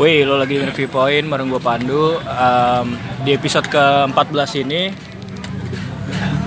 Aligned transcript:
Wih, 0.00 0.24
lo 0.24 0.40
lagi 0.40 0.56
denger 0.56 0.72
Viewpoint 0.72 1.26
bareng 1.28 1.52
gue 1.52 1.60
Pandu. 1.60 2.16
Em, 2.24 2.96
di 3.28 3.36
episode 3.36 3.68
ke-14 3.68 4.64
ini 4.64 4.88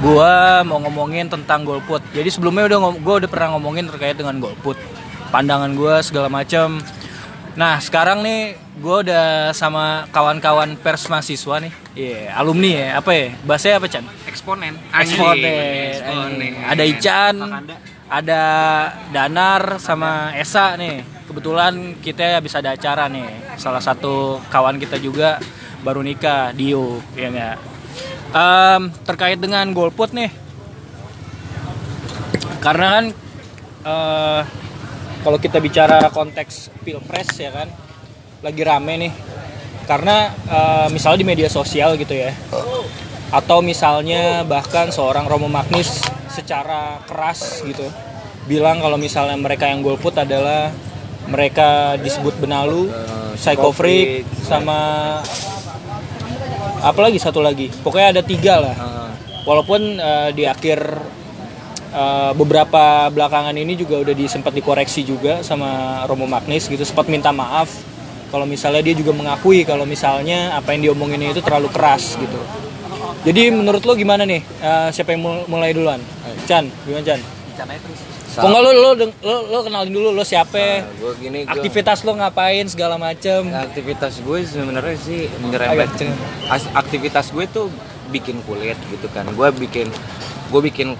gue 0.01 0.33
mau 0.65 0.81
ngomongin 0.81 1.29
tentang 1.29 1.61
golput. 1.61 2.01
Jadi 2.09 2.29
sebelumnya 2.33 2.65
udah 2.65 2.79
gue 2.97 3.15
udah 3.21 3.29
pernah 3.29 3.53
ngomongin 3.53 3.85
terkait 3.85 4.17
dengan 4.17 4.41
golput, 4.41 4.77
pandangan 5.29 5.77
gue 5.77 5.93
segala 6.01 6.25
macam. 6.25 6.81
Nah 7.53 7.77
sekarang 7.77 8.25
nih 8.25 8.57
gue 8.81 8.97
udah 9.05 9.53
sama 9.53 10.09
kawan-kawan 10.09 10.73
pers 10.81 11.05
mahasiswa 11.07 11.61
nih, 11.63 11.73
Iya, 11.95 12.35
alumni 12.35 12.71
ya, 12.75 12.87
apa 12.99 13.11
ya? 13.15 13.27
Bahasanya 13.47 13.75
apa 13.79 13.87
Chan? 13.87 14.03
eksponen 14.27 14.73
Eksponen. 14.91 15.47
Eksponen. 15.95 16.53
Ada 16.67 16.83
Ican, 16.83 17.35
ada 18.09 18.41
Danar 19.13 19.79
sama 19.79 20.33
Esa 20.35 20.75
nih. 20.75 21.14
Kebetulan 21.25 21.97
kita 21.99 22.37
bisa 22.39 22.61
ada 22.61 22.77
acara 22.77 23.09
nih. 23.09 23.57
Salah 23.57 23.81
satu 23.81 24.37
kawan 24.53 24.77
kita 24.77 25.01
juga 25.01 25.41
baru 25.81 26.05
nikah, 26.05 26.53
Dio, 26.53 27.01
ya 27.17 27.29
enggak. 27.33 27.57
Em, 28.35 28.81
terkait 29.05 29.39
dengan 29.41 29.65
golput 29.73 30.13
nih. 30.13 30.29
Karena 32.61 32.87
kan 32.97 33.05
eh, 33.85 34.41
kalau 35.25 35.37
kita 35.41 35.57
bicara 35.57 36.09
konteks 36.13 36.69
pilpres 36.85 37.29
ya 37.37 37.49
kan, 37.53 37.67
lagi 38.45 38.61
rame 38.61 38.93
nih. 39.09 39.13
Karena 39.89 40.29
eh, 40.29 40.87
misalnya 40.93 41.21
di 41.21 41.27
media 41.27 41.49
sosial 41.49 41.97
gitu 41.97 42.13
ya, 42.13 42.33
atau 43.33 43.65
misalnya 43.65 44.45
bahkan 44.45 44.93
seorang 44.93 45.25
Romo 45.25 45.49
Magnis 45.49 46.01
secara 46.29 47.01
keras 47.09 47.65
gitu 47.65 47.87
bilang 48.45 48.77
kalau 48.77 48.95
misalnya 48.99 49.33
mereka 49.39 49.65
yang 49.65 49.81
golput 49.81 50.13
adalah 50.13 50.69
mereka 51.25 51.69
disebut 51.97 52.37
benalu, 52.37 52.89
psycho 53.35 53.69
freak, 53.71 54.07
sama 54.41 54.77
apa 56.81 56.99
lagi 57.01 57.17
satu 57.17 57.41
lagi. 57.41 57.73
Pokoknya 57.81 58.19
ada 58.19 58.21
tiga 58.21 58.61
lah. 58.61 58.75
Walaupun 59.45 59.81
eh, 59.95 60.29
di 60.33 60.43
akhir 60.45 60.79
eh, 61.93 62.31
beberapa 62.33 63.09
belakangan 63.09 63.53
ini 63.53 63.73
juga 63.73 64.01
udah 64.01 64.13
disempat 64.13 64.53
dikoreksi 64.53 65.05
juga 65.05 65.41
sama 65.41 66.01
Romo 66.05 66.25
Magnis 66.25 66.65
gitu 66.65 66.81
sempat 66.81 67.05
minta 67.05 67.29
maaf 67.29 67.69
kalau 68.33 68.49
misalnya 68.49 68.81
dia 68.81 68.97
juga 68.97 69.13
mengakui 69.13 69.61
kalau 69.63 69.85
misalnya 69.85 70.57
apa 70.57 70.73
yang 70.73 70.89
diomongin 70.89 71.29
itu 71.29 71.45
terlalu 71.45 71.69
keras 71.69 72.17
gitu. 72.17 72.39
Jadi 73.25 73.49
menurut 73.49 73.81
lo 73.81 73.93
gimana 73.93 74.25
nih? 74.25 74.41
Eh, 74.41 74.89
siapa 74.93 75.13
yang 75.13 75.21
mul- 75.25 75.45
mulai 75.45 75.73
duluan? 75.73 76.01
Chan, 76.45 76.65
gimana 76.85 77.01
Chan? 77.05 77.19
Lo, 78.37 78.71
lo, 78.73 78.89
deng- 78.93 79.17
lo, 79.21 79.35
lo 79.47 79.59
kenalin 79.61 79.89
dulu 79.89 80.09
lo 80.11 80.23
siapa? 80.23 80.83
gue 80.91 81.11
gini 81.17 81.43
gua, 81.43 81.55
Aktivitas 81.55 82.03
lo 82.03 82.11
ngapain 82.13 82.67
segala 82.67 82.95
macem? 82.95 83.47
aktivitas 83.47 84.19
gue 84.19 84.43
sebenarnya 84.43 84.97
sih 84.97 85.31
nyerempet 85.41 85.89
aktivitas 86.73 87.31
gue 87.31 87.45
tuh 87.47 87.71
bikin 88.07 88.43
kulit 88.43 88.75
gitu 88.91 89.07
kan. 89.09 89.23
Gue 89.31 89.49
bikin 89.51 89.87
gue 90.51 90.61
bikin 90.61 90.99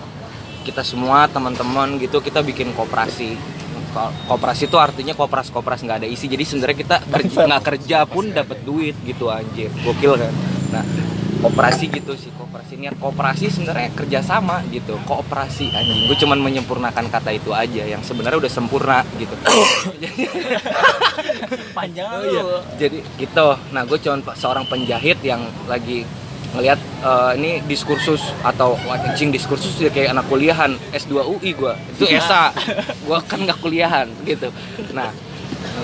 kita 0.64 0.82
semua 0.82 1.28
teman-teman 1.28 2.00
gitu 2.00 2.20
kita 2.20 2.40
bikin 2.40 2.72
koperasi. 2.72 3.36
Ko- 3.92 4.12
koperasi 4.28 4.68
itu 4.68 4.76
artinya 4.76 5.12
koperas 5.12 5.48
koperas 5.50 5.84
nggak 5.84 6.04
ada 6.04 6.08
isi. 6.08 6.28
Jadi 6.28 6.44
sebenarnya 6.44 6.78
kita 6.78 6.96
kerja 7.04 7.40
nggak 7.46 7.64
kerja 7.66 7.98
pun 8.06 8.32
dapat 8.32 8.64
duit 8.64 8.96
gitu 9.04 9.28
anjir. 9.28 9.72
Gokil 9.84 10.16
kan? 10.16 10.34
Nah 10.72 10.84
koperasi 11.46 11.86
gitu 11.94 12.18
sih 12.18 12.34
koperasi 12.34 12.74
niat 12.82 12.98
koperasi 12.98 13.54
sebenarnya 13.54 13.94
kerjasama 13.94 14.66
gitu 14.74 14.98
kooperasi 15.06 15.70
anjing 15.70 16.10
gue 16.10 16.18
cuman 16.26 16.42
menyempurnakan 16.42 17.06
kata 17.14 17.38
itu 17.38 17.54
aja 17.54 17.86
yang 17.86 18.02
sebenarnya 18.02 18.42
udah 18.42 18.52
sempurna 18.52 19.06
gitu 19.22 19.38
Panjang 21.78 22.08
Oh 22.08 22.24
iya. 22.24 22.44
Jadi 22.80 23.00
gitu. 23.20 23.48
Nah, 23.76 23.82
gue 23.84 23.98
cuma 24.00 24.34
seorang 24.34 24.66
penjahit 24.68 25.20
yang 25.22 25.44
lagi 25.68 26.08
ngelihat 26.56 26.80
eh, 27.04 27.32
ini 27.36 27.52
diskursus 27.68 28.32
atau 28.40 28.80
wah, 28.88 28.96
anjing 28.96 29.28
diskursus 29.28 29.76
ya 29.76 29.92
kayak 29.92 30.16
anak 30.16 30.26
kuliahan 30.32 30.80
S2 30.96 31.20
UI 31.20 31.52
gue. 31.52 31.74
Itu 32.00 32.08
ESA. 32.08 32.56
gue 33.06 33.18
kan 33.28 33.44
nggak 33.44 33.60
kuliahan 33.60 34.08
gitu. 34.24 34.50
Nah, 34.96 35.12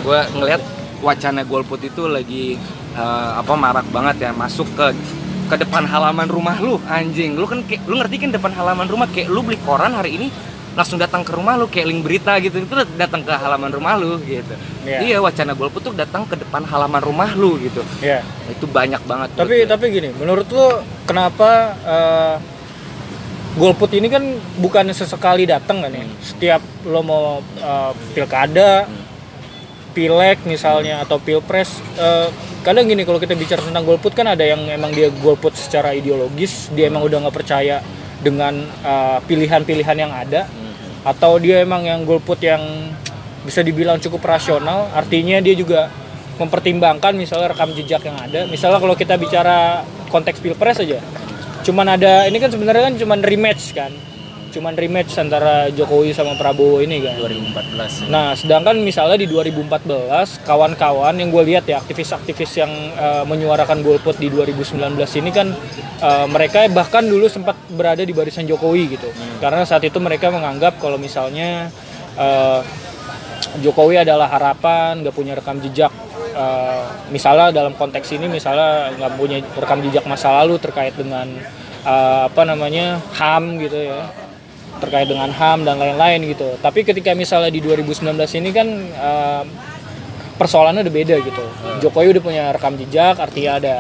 gue 0.02 0.20
ngelihat 0.40 0.64
wacana 1.04 1.44
golput 1.44 1.84
itu 1.84 2.08
lagi 2.08 2.56
eh, 2.96 3.32
apa 3.36 3.54
marak 3.60 3.88
banget 3.92 4.30
ya 4.30 4.32
masuk 4.32 4.68
ke 4.80 4.96
ke 5.52 5.60
depan 5.60 5.84
halaman 5.84 6.32
rumah 6.32 6.56
lu 6.64 6.80
anjing. 6.88 7.36
Lu 7.36 7.44
kan 7.44 7.60
kayak 7.68 7.84
lu 7.84 8.00
ngerti 8.00 8.16
kan 8.24 8.32
depan 8.32 8.56
halaman 8.56 8.88
rumah 8.88 9.12
kayak 9.12 9.28
lu 9.28 9.44
beli 9.44 9.60
koran 9.68 9.92
hari 9.92 10.16
ini 10.16 10.28
langsung 10.72 10.96
datang 10.96 11.28
ke 11.28 11.36
rumah 11.36 11.60
lu 11.60 11.68
kayak 11.68 11.92
link 11.92 12.08
berita 12.08 12.40
gitu. 12.40 12.64
Itu 12.64 12.80
datang 12.96 13.28
ke 13.28 13.36
halaman 13.36 13.68
rumah 13.68 14.00
lu 14.00 14.16
gitu. 14.24 14.56
Iya. 14.88 15.00
iya 15.04 15.18
wacana 15.20 15.52
golput 15.52 15.84
tuh 15.84 15.92
datang 15.92 16.24
ke 16.24 16.40
depan 16.40 16.64
halaman 16.64 17.04
rumah 17.04 17.36
lu 17.36 17.60
gitu. 17.60 17.84
Ya. 18.00 18.24
itu 18.48 18.64
banyak 18.64 19.04
banget 19.04 19.36
Tapi 19.36 19.68
tapi 19.68 19.92
gini, 19.92 20.16
menurut 20.16 20.48
lo 20.48 20.80
kenapa 21.04 21.76
eh, 21.84 22.36
golput 23.60 23.92
ini 23.92 24.08
kan 24.08 24.24
bukan 24.64 24.96
sesekali 24.96 25.44
datang 25.44 25.84
kan 25.84 25.92
ya? 25.92 26.08
Setiap 26.24 26.64
lo 26.88 27.04
mau 27.04 27.44
eh, 27.60 27.92
pilkada, 28.16 28.88
pileg 29.92 30.42
misalnya 30.48 31.04
atau 31.04 31.20
pilpres, 31.20 31.84
eh, 32.00 32.28
kadang 32.64 32.88
gini 32.88 33.04
kalau 33.04 33.20
kita 33.20 33.36
bicara 33.36 33.62
tentang 33.62 33.84
golput 33.84 34.16
kan 34.16 34.32
ada 34.32 34.42
yang 34.42 34.64
emang 34.72 34.96
dia 34.96 35.12
golput 35.22 35.54
secara 35.54 35.92
ideologis, 35.92 36.72
dia 36.72 36.88
emang 36.88 37.04
udah 37.04 37.28
nggak 37.28 37.36
percaya 37.36 37.84
dengan 38.24 38.64
eh, 38.64 39.20
pilihan-pilihan 39.28 39.98
yang 39.98 40.14
ada, 40.14 40.48
atau 41.02 41.42
dia 41.42 41.62
emang 41.66 41.84
yang 41.84 42.06
golput 42.06 42.38
yang 42.42 42.62
bisa 43.42 43.66
dibilang 43.66 43.98
cukup 43.98 44.22
rasional, 44.22 44.86
artinya 44.94 45.42
dia 45.42 45.58
juga 45.58 45.90
mempertimbangkan 46.38 47.14
misalnya 47.18 47.54
rekam 47.54 47.74
jejak 47.74 48.02
yang 48.06 48.18
ada. 48.18 48.46
Misalnya 48.50 48.78
kalau 48.82 48.94
kita 48.94 49.18
bicara 49.18 49.82
konteks 50.14 50.42
pilpres 50.42 50.82
aja, 50.82 51.02
cuman 51.66 51.98
ada 51.98 52.26
ini 52.30 52.38
kan 52.38 52.50
sebenarnya 52.54 52.90
kan 52.90 52.96
cuman 52.98 53.20
rematch 53.26 53.74
kan, 53.74 53.90
cuman 54.52 54.76
rematch 54.76 55.16
antara 55.16 55.72
Jokowi 55.72 56.12
sama 56.12 56.36
Prabowo 56.36 56.84
ini 56.84 57.00
kan. 57.00 57.16
2014 57.16 58.12
Nah, 58.12 58.36
sedangkan 58.36 58.76
misalnya 58.78 59.18
di 59.18 59.26
2014 59.26 60.44
kawan-kawan 60.44 61.16
yang 61.16 61.32
gue 61.32 61.44
lihat 61.48 61.64
ya 61.66 61.80
aktivis-aktivis 61.80 62.52
yang 62.60 62.70
eh, 62.94 63.24
menyuarakan 63.24 63.80
golput 63.82 64.20
di 64.20 64.28
2019 64.28 64.78
ini 65.18 65.32
kan 65.32 65.48
eh, 65.98 66.26
mereka 66.28 66.68
bahkan 66.70 67.02
dulu 67.02 67.26
sempat 67.26 67.56
berada 67.72 68.04
di 68.04 68.12
barisan 68.12 68.44
Jokowi 68.44 68.94
gitu. 68.94 69.08
Karena 69.40 69.64
saat 69.64 69.82
itu 69.82 69.98
mereka 69.98 70.28
menganggap 70.30 70.78
kalau 70.78 71.00
misalnya 71.00 71.72
eh, 72.16 72.62
Jokowi 73.60 74.00
adalah 74.00 74.30
harapan, 74.30 75.02
nggak 75.02 75.16
punya 75.16 75.34
rekam 75.34 75.60
jejak. 75.60 75.92
eh, 76.32 76.84
misalnya 77.12 77.52
dalam 77.52 77.76
konteks 77.76 78.08
ini 78.16 78.32
misalnya 78.32 78.96
nggak 78.96 79.14
punya 79.20 79.38
rekam 79.52 79.84
jejak 79.84 80.08
masa 80.08 80.32
lalu 80.40 80.56
terkait 80.58 80.96
dengan 80.96 81.28
eh, 81.84 82.22
apa 82.32 82.42
namanya 82.48 83.04
HAM 83.12 83.60
gitu 83.60 83.76
ya 83.76 84.08
terkait 84.82 85.06
dengan 85.06 85.30
HAM 85.30 85.64
dan 85.64 85.78
lain-lain 85.78 86.34
gitu. 86.34 86.58
Tapi 86.58 86.82
ketika 86.82 87.14
misalnya 87.14 87.54
di 87.54 87.62
2019 87.62 88.18
ini 88.42 88.50
kan 88.50 88.68
eh, 88.90 89.44
persoalannya 90.42 90.82
udah 90.82 90.96
beda 90.98 91.16
gitu. 91.22 91.46
Jokowi 91.86 92.18
udah 92.18 92.24
punya 92.26 92.44
rekam 92.50 92.74
jejak, 92.82 93.22
artinya 93.22 93.62
ada 93.62 93.76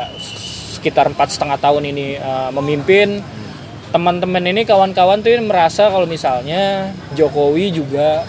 sekitar 0.78 1.09
empat 1.09 1.34
setengah 1.34 1.57
tahun 1.57 1.89
ini 1.89 2.22
eh, 2.22 2.50
memimpin. 2.53 3.25
Teman-teman 3.91 4.45
ini 4.47 4.63
kawan-kawan 4.63 5.19
tuh 5.19 5.35
merasa 5.44 5.91
kalau 5.91 6.07
misalnya 6.07 6.95
Jokowi 7.18 7.75
juga 7.75 8.23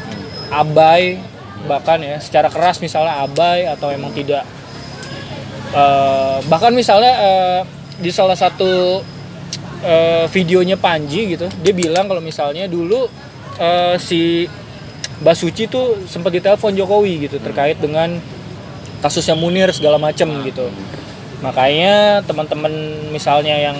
abai 0.50 1.22
bahkan 1.62 2.02
ya 2.02 2.18
secara 2.18 2.50
keras 2.50 2.82
misalnya 2.82 3.22
abai 3.22 3.70
atau 3.70 3.94
emang 3.94 4.10
tidak 4.10 4.42
eh, 5.70 6.38
bahkan 6.50 6.74
misalnya 6.74 7.12
eh, 7.22 7.60
di 8.02 8.10
salah 8.10 8.34
satu 8.34 8.98
eh, 9.82 10.24
videonya 10.30 10.78
Panji 10.78 11.36
gitu. 11.36 11.46
Dia 11.60 11.74
bilang 11.74 12.06
kalau 12.08 12.22
misalnya 12.22 12.70
dulu 12.70 13.10
eh, 13.58 13.96
si 13.98 14.46
Mbak 15.22 15.36
Suci 15.38 15.70
tuh 15.70 16.02
sempat 16.10 16.34
ditelepon 16.34 16.74
Jokowi 16.74 17.30
gitu 17.30 17.38
terkait 17.38 17.78
dengan 17.78 18.18
kasusnya 19.02 19.38
Munir 19.38 19.70
segala 19.70 19.98
macam 19.98 20.30
gitu. 20.42 20.66
Makanya 21.42 22.22
teman-teman 22.22 22.70
misalnya 23.10 23.58
yang 23.58 23.78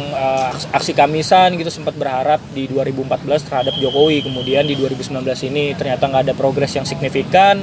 aks- 0.50 0.66
aksi 0.74 0.92
kamisan 0.98 1.54
gitu 1.54 1.70
sempat 1.70 1.94
berharap 1.94 2.42
di 2.50 2.66
2014 2.66 3.46
terhadap 3.46 3.74
Jokowi. 3.78 4.26
Kemudian 4.26 4.66
di 4.66 4.74
2019 4.74 5.22
ini 5.50 5.74
ternyata 5.78 6.10
nggak 6.10 6.22
ada 6.30 6.34
progres 6.34 6.74
yang 6.74 6.86
signifikan. 6.86 7.62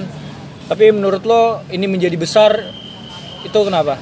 Tapi 0.71 0.91
menurut 0.95 1.23
lo 1.27 1.63
ini 1.71 1.87
menjadi 1.87 2.15
besar 2.15 2.51
itu 3.43 3.59
kenapa? 3.63 3.99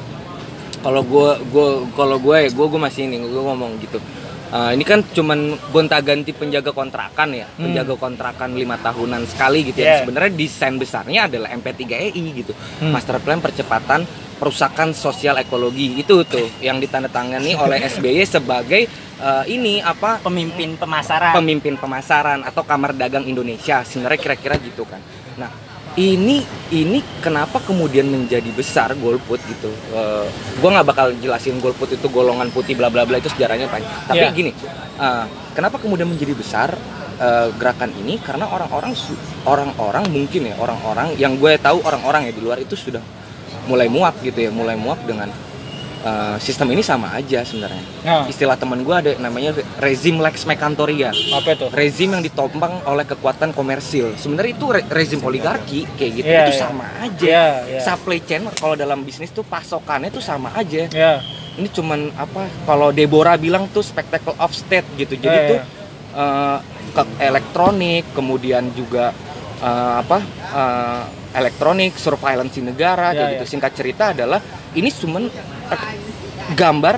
kalau 0.87 1.01
gue 1.03 1.29
gue 1.51 1.67
kalau 1.97 2.17
gue 2.21 2.37
gue 2.47 2.65
gue 2.71 2.81
masih 2.81 3.09
ini 3.09 3.19
gue 3.19 3.43
ngomong 3.43 3.75
gitu 3.81 3.99
Eh, 4.47 4.71
ini 4.79 4.83
kan 4.87 5.03
cuman 5.03 5.59
gonta-ganti 5.75 6.31
penjaga 6.31 6.71
kontrakan 6.71 7.35
ya. 7.35 7.47
Penjaga 7.59 7.99
kontrakan 7.99 8.55
lima 8.55 8.79
tahunan 8.79 9.27
sekali 9.27 9.67
gitu 9.67 9.83
Yeah. 9.83 9.99
ya 9.99 10.07
sebenarnya 10.07 10.31
desain 10.33 10.75
besarnya 10.79 11.27
adalah 11.27 11.51
MP3EI 11.51 12.23
gitu. 12.31 12.55
Hmm. 12.79 12.95
master 12.95 13.19
plan 13.19 13.43
percepatan 13.43 14.07
perusakan 14.39 14.95
sosial 14.95 15.35
ekologi. 15.43 15.99
Itu 15.99 16.23
tuh 16.23 16.47
yang 16.63 16.79
ditandatangani 16.79 17.59
oleh 17.59 17.83
SBY 17.91 18.23
sebagai 18.23 18.87
eh, 19.19 19.43
ini 19.51 19.83
apa? 19.83 20.23
Pemimpin 20.23 20.79
pemasaran. 20.79 21.35
Pemimpin 21.35 21.75
pemasaran 21.75 22.39
atau 22.47 22.63
kamar 22.63 22.95
dagang 22.95 23.27
Indonesia. 23.27 23.83
Sebenarnya 23.83 24.19
kira-kira 24.31 24.55
gitu 24.63 24.87
kan. 24.87 25.03
Nah 25.35 25.66
ini 25.97 26.45
ini 26.69 27.01
kenapa 27.25 27.57
kemudian 27.65 28.05
menjadi 28.05 28.45
besar 28.53 28.93
golput 28.93 29.41
gitu? 29.49 29.73
Uh, 29.89 30.29
gue 30.61 30.69
nggak 30.69 30.85
bakal 30.85 31.09
jelasin 31.17 31.57
golput 31.57 31.89
itu 31.89 32.05
golongan 32.13 32.53
putih 32.53 32.77
bla 32.77 32.93
bla 32.93 33.01
bla 33.01 33.17
itu 33.17 33.33
sejarahnya 33.33 33.65
panjang 33.65 33.89
tapi 34.05 34.21
Iya. 34.21 34.29
gini 34.29 34.51
uh, 35.01 35.25
kenapa 35.57 35.81
kemudian 35.81 36.05
menjadi 36.05 36.37
besar 36.37 36.77
uh, 37.17 37.49
gerakan 37.57 37.89
ini? 37.97 38.21
Karena 38.21 38.45
orang-orang 38.45 38.93
orang-orang 39.49 40.05
mungkin 40.13 40.53
ya 40.53 40.55
orang-orang 40.61 41.17
yang 41.17 41.33
gue 41.41 41.57
tahu 41.57 41.81
orang-orang 41.81 42.29
ya 42.29 42.31
di 42.37 42.41
luar 42.45 42.61
itu 42.61 42.77
sudah 42.77 43.01
mulai 43.65 43.89
muak 43.89 44.21
gitu 44.21 44.37
ya 44.37 44.51
mulai 44.53 44.77
muak 44.77 45.01
dengan 45.01 45.33
uh, 46.07 46.35
sistem 46.39 46.71
ini 46.71 46.79
sama 46.81 47.11
aja 47.11 47.43
sebenarnya 47.43 47.83
Nah, 47.99 48.23
istilah 48.25 48.55
teman 48.55 48.79
gue 48.81 48.95
ada 48.95 49.11
namanya 49.17 49.51
rezim 49.77 50.15
lex 50.17 50.47
mekantoria 50.47 51.11
apa 51.11 51.49
itu? 51.51 51.67
rezim 51.69 52.09
yang 52.09 52.23
ditopang 52.23 52.79
oleh 52.83 53.03
kekuatan 53.03 53.51
komersil. 53.51 54.15
Sebenarnya 54.15 54.51
itu 54.53 54.65
re- 54.69 54.87
rezim 54.87 55.19
oligarki 55.19 55.83
kayak 55.93 56.11
gitu 56.15 56.25
Iya, 56.25 56.41
itu 56.41 56.53
iya. 56.53 56.61
sama 56.61 56.85
aja. 56.97 57.25
Iya, 57.25 57.47
iya. 57.67 57.79
Supply 57.83 58.19
chain 58.21 58.47
kalau 58.53 58.73
dalam 58.73 59.03
bisnis 59.03 59.27
tuh 59.29 59.43
pasokannya 59.43 60.07
tuh 60.07 60.23
sama 60.23 60.55
aja. 60.55 60.87
Ya, 60.87 61.19
Ini 61.53 61.67
cuman 61.67 62.15
apa 62.15 62.47
kalau 62.63 62.89
Deborah 62.89 63.35
bilang 63.35 63.67
tuh 63.67 63.83
spectacle 63.83 64.37
of 64.37 64.53
state 64.53 64.87
gitu. 64.95 65.17
Jadi 65.17 65.35
Iya, 65.35 65.49
tuh 65.49 65.59
eh, 66.15 66.57
ke 66.93 67.03
elektronik, 67.19 68.07
kemudian 68.13 68.71
juga 68.71 69.11
eh, 69.59 69.93
apa? 69.99 70.23
eh, 70.47 71.03
elektronik, 71.35 71.93
surveillance 71.95 72.55
negara 72.57 73.11
Iya, 73.11 73.17
kayak 73.17 73.29
gitu. 73.33 73.43
iya. 73.43 73.51
Singkat 73.51 73.71
cerita 73.75 74.03
adalah 74.15 74.39
ini 74.73 74.87
cuman 74.87 75.27
eh, 75.27 75.56
gambar 76.53 76.95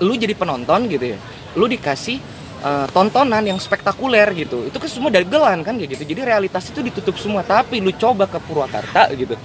lu 0.00 0.12
jadi 0.14 0.32
penonton 0.32 0.88
gitu 0.88 1.16
ya. 1.16 1.18
Lu 1.56 1.64
dikasih 1.64 2.20
eh, 2.56 2.86
tontonan 2.90 3.44
yang 3.44 3.56
spektakuler 3.56 4.32
gitu. 4.32 4.64
Itu 4.64 4.76
kan 4.76 4.88
semua 4.88 5.08
dagelan 5.08 5.60
kan 5.60 5.76
kayak 5.76 5.96
gitu. 5.96 6.04
Jadi 6.16 6.20
realitas 6.24 6.68
itu 6.68 6.80
ditutup 6.80 7.16
semua. 7.16 7.40
Tapi 7.40 7.80
lu 7.80 7.92
coba 7.92 8.28
ke 8.28 8.36
Purwakarta 8.38 9.08
gitu. 9.12 9.36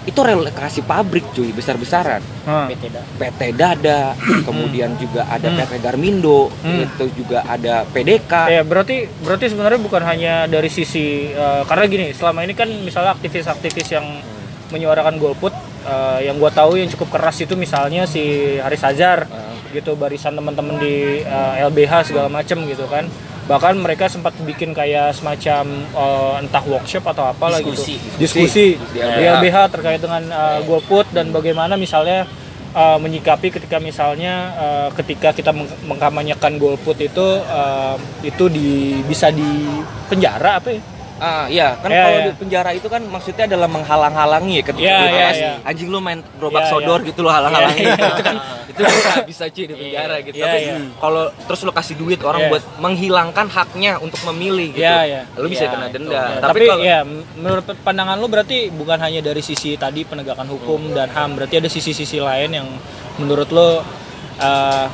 Itu 0.00 0.24
relokasi 0.24 0.80
pabrik 0.80 1.28
cuy, 1.30 1.52
besar-besaran. 1.52 2.24
Hah. 2.48 2.72
PT 3.20 3.52
Dada, 3.52 4.16
kemudian 4.48 4.96
juga 4.96 5.28
ada 5.28 5.52
Hmm. 5.52 5.60
PT 5.60 5.72
Garmindo, 5.76 6.48
Hmm. 6.64 6.88
itu 6.88 7.04
juga 7.20 7.44
ada 7.44 7.84
PDK. 7.84 8.32
Ya 8.48 8.62
berarti 8.64 9.04
berarti 9.20 9.52
sebenarnya 9.52 9.76
bukan 9.76 10.02
hanya 10.02 10.34
dari 10.48 10.72
sisi 10.72 11.28
eh, 11.30 11.62
karena 11.68 11.84
gini 11.84 12.06
selama 12.16 12.42
ini 12.42 12.56
kan 12.56 12.66
misalnya 12.80 13.12
aktivis-aktivis 13.12 13.92
yang 13.92 14.06
menyuarakan 14.72 15.20
golput 15.20 15.52
eh, 15.82 16.18
yang 16.24 16.36
gua 16.36 16.48
tahu 16.48 16.74
yang 16.74 16.88
cukup 16.88 17.08
keras 17.12 17.38
itu 17.38 17.54
misalnya 17.54 18.04
si 18.04 18.22
Haris 18.56 18.82
Azhar 18.82 19.24
Eh, 19.26 19.48
gitu 19.70 19.94
barisan 19.94 20.34
teman-teman 20.34 20.76
di 20.76 21.22
eh, 21.22 21.62
LBH 21.62 22.10
segala 22.10 22.26
macem 22.26 22.58
gitu 22.64 22.84
kan. 22.84 23.06
Bahkan 23.46 23.78
mereka 23.78 24.06
sempat 24.06 24.34
bikin 24.40 24.70
kayak 24.70 25.10
semacam 25.12 25.64
eh, 25.90 26.32
entah 26.40 26.64
workshop 26.64 27.06
atau 27.06 27.24
apa 27.24 27.58
gitu. 27.58 27.70
Diskusi. 27.72 27.94
diskusi. 28.18 28.66
Di 28.90 28.98
di 28.98 28.98
LBH. 28.98 29.30
LBH 29.36 29.56
terkait 29.70 30.00
dengan 30.00 30.22
eh, 30.22 30.58
golput 30.64 31.06
dan 31.10 31.30
bagaimana 31.30 31.74
misalnya 31.74 32.26
eh, 32.70 32.98
menyikapi 32.98 33.50
ketika 33.50 33.78
misalnya 33.78 34.34
eh, 34.54 34.88
ketika 34.94 35.30
kita 35.30 35.50
meng- 35.50 35.70
mengkampanyekan 35.86 36.58
golput 36.58 36.98
itu 36.98 37.26
eh, 37.40 37.96
itu 38.22 38.44
di 38.46 38.70
bisa 39.02 39.30
di 39.30 39.70
penjara 40.06 40.58
apa 40.58 40.70
ya 40.70 40.82
Ah 41.20 41.44
iya, 41.46 41.76
kan 41.76 41.92
Iya, 41.92 42.00
kalau 42.00 42.16
iya. 42.16 42.24
di 42.24 42.32
penjara 42.34 42.70
itu 42.72 42.88
kan 42.88 43.02
maksudnya 43.04 43.44
adalah 43.44 43.68
menghalang-halangi 43.68 44.54
ya 44.56 44.64
ketika 44.64 44.88
Iya, 44.88 44.98
iya, 45.04 45.28
tes, 45.28 45.36
iya. 45.36 45.52
anjing 45.62 45.88
lu 45.88 46.00
main 46.00 46.24
gerobak 46.34 46.64
Iya, 46.64 46.70
sodor 46.70 46.98
iya. 46.98 47.08
gitu 47.12 47.20
lo 47.20 47.28
halang-halangi 47.28 47.76
Iya, 47.78 47.92
iya. 47.92 48.08
itu 48.08 48.22
kan 48.22 48.36
itu 48.66 48.80
bisa 48.80 49.10
bisa 49.28 49.44
cuy 49.46 49.64
di 49.64 49.74
penjara 49.74 50.16
gitu. 50.20 50.34
Iya, 50.34 50.44
Tapi 50.46 50.58
iya. 50.58 50.74
kalau 50.96 51.22
terus 51.44 51.60
lu 51.60 51.70
kasih 51.70 51.94
duit 51.94 52.20
orang 52.20 52.40
Iya. 52.40 52.50
buat 52.50 52.62
menghilangkan 52.78 53.46
haknya 53.46 53.92
untuk 53.98 54.20
memilih 54.26 54.72
gitu. 54.72 54.80
Iya, 54.80 54.98
iya. 55.04 55.20
Lu 55.36 55.46
bisa 55.46 55.68
Iya, 55.68 55.70
kena 55.70 55.86
itu. 55.86 55.94
denda. 55.94 56.10
Ya, 56.10 56.24
Tapi, 56.24 56.40
tapi, 56.40 56.60
kalau 56.66 56.82
ya 56.82 56.98
m- 57.04 57.24
menurut 57.36 57.64
pandangan 57.78 58.16
lu 58.16 58.26
berarti 58.26 58.58
bukan 58.70 58.98
hanya 58.98 59.20
dari 59.20 59.40
sisi 59.40 59.76
tadi 59.76 60.00
penegakan 60.02 60.48
hukum 60.48 60.90
dan 60.90 61.12
HAM, 61.12 61.36
berarti 61.36 61.60
ada 61.60 61.68
sisi-sisi 61.68 62.16
lain 62.16 62.50
yang 62.54 62.68
menurut 63.16 63.52
lo 63.52 63.84
eh, 64.38 64.86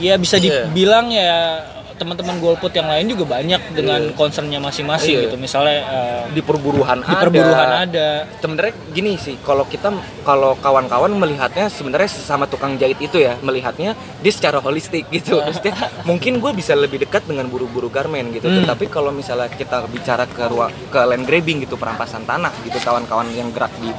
ya 0.00 0.14
bisa 0.14 0.36
Iya. 0.36 0.66
dibilang 0.66 1.06
ya 1.08 1.62
teman-teman 1.98 2.38
golput 2.38 2.70
yang 2.70 2.86
lain 2.86 3.06
juga 3.08 3.24
banyak 3.28 3.60
dengan 3.72 4.00
Iya. 4.00 4.14
concernnya 4.14 4.58
masing-masing 4.58 5.14
Iya. 5.14 5.22
gitu. 5.26 5.36
Misalnya 5.36 5.78
eh, 5.82 6.22
di 6.30 6.40
perburuhan 6.40 6.98
di 7.00 7.14
perburuhan 7.16 7.68
ada. 7.84 8.08
sebenarnya 8.38 8.74
gini 8.90 9.14
sih 9.16 9.36
kalau 9.40 9.64
kita 9.64 9.90
kalau 10.22 10.54
kawan-kawan 10.56 11.10
melihatnya 11.12 11.66
sebenarnya 11.68 12.08
sesama 12.08 12.46
tukang 12.46 12.76
jahit 12.76 12.96
itu 12.98 13.18
ya 13.18 13.34
melihatnya 13.38 13.92
dia 14.18 14.32
secara 14.32 14.58
holistik 14.58 15.10
gitu 15.10 15.36
Maksudnya, 15.48 15.74
mungkin 16.04 16.38
gue 16.38 16.52
bisa 16.52 16.72
lebih 16.72 17.00
dekat 17.00 17.24
dengan 17.24 17.46
buru-buru 17.46 17.88
garmen 17.88 18.30
gitu 18.30 18.46
Hmm. 18.46 18.64
tapi 18.64 18.86
kalau 18.86 19.10
misalnya 19.10 19.50
kita 19.50 19.82
bicara 19.86 20.24
ke 20.24 20.44
ruang 20.44 20.70
ke 20.86 21.00
land 21.00 21.24
grabbing 21.24 21.60
gitu 21.60 21.74
perampasan 21.74 22.22
tanah 22.22 22.54
gitu 22.62 22.78
kawan-kawan 22.78 23.26
yang 23.30 23.50
gerak 23.50 23.72
di 23.76 23.90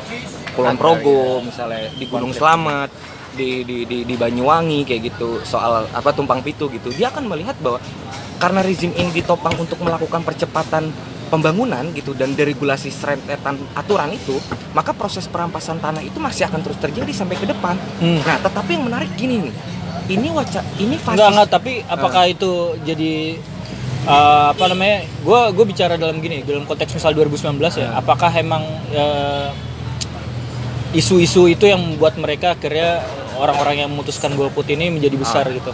Kulon 0.51 0.75
Progo 0.75 1.41
misalnya 1.41 1.91
di 1.91 2.05
Gunung 2.05 2.31
Slamet 2.31 2.89
di, 3.33 3.63
di, 3.63 3.77
di, 3.83 3.97
di 4.03 4.15
Banyuwangi 4.15 4.85
kayak 4.85 5.01
gitu 5.13 5.41
soal 5.43 5.85
apa 5.89 6.09
tumpang 6.11 6.41
pitu 6.41 6.69
gitu 6.69 6.89
dia 6.89 7.09
akan 7.09 7.27
melihat 7.27 7.57
bahwa 7.59 7.77
karena 8.37 8.59
rezim 8.61 8.91
ini 8.93 9.11
ditopang 9.11 9.53
untuk 9.57 9.77
melakukan 9.79 10.23
percepatan 10.23 10.89
pembangunan 11.29 11.85
gitu 11.93 12.17
dan 12.17 12.33
deregulasi 12.33 12.89
serentetan 12.89 13.59
aturan 13.73 14.09
itu 14.09 14.41
maka 14.73 14.95
proses 14.95 15.29
perampasan 15.29 15.77
tanah 15.77 16.01
itu 16.01 16.17
masih 16.17 16.49
akan 16.49 16.63
terus 16.65 16.79
terjadi 16.81 17.11
sampai 17.13 17.37
ke 17.37 17.45
depan 17.45 17.77
Hmm. 17.99 18.23
nah 18.25 18.41
tetapi 18.41 18.79
yang 18.79 18.85
menarik 18.89 19.11
gini 19.13 19.45
nih 19.45 19.53
ini 20.09 20.27
waca 20.33 20.65
ini 20.81 20.97
fasis 20.97 21.13
Enggak 21.15 21.29
enggak, 21.29 21.49
tapi 21.53 21.73
apakah 21.85 22.23
itu 22.25 22.51
jadi 22.81 23.37
eh, 24.09 24.45
apa 24.49 24.65
namanya? 24.65 25.05
Gue 25.21 25.41
gue 25.53 25.65
bicara 25.69 26.01
dalam 26.01 26.17
gini, 26.17 26.41
dalam 26.41 26.65
konteks 26.65 26.97
misal 26.97 27.13
2019 27.13 27.61
ya. 27.77 27.93
Apakah 27.93 28.33
emang 28.33 28.63
eh, 28.89 29.53
isu-isu 30.93 31.45
itu 31.45 31.69
yang 31.69 31.81
membuat 31.81 32.17
mereka 32.17 32.57
akhirnya 32.57 33.05
orang-orang 33.37 33.85
yang 33.85 33.89
memutuskan 33.93 34.33
golput 34.33 34.65
ini 34.69 34.89
menjadi 34.89 35.15
besar 35.15 35.45
gitu? 35.49 35.71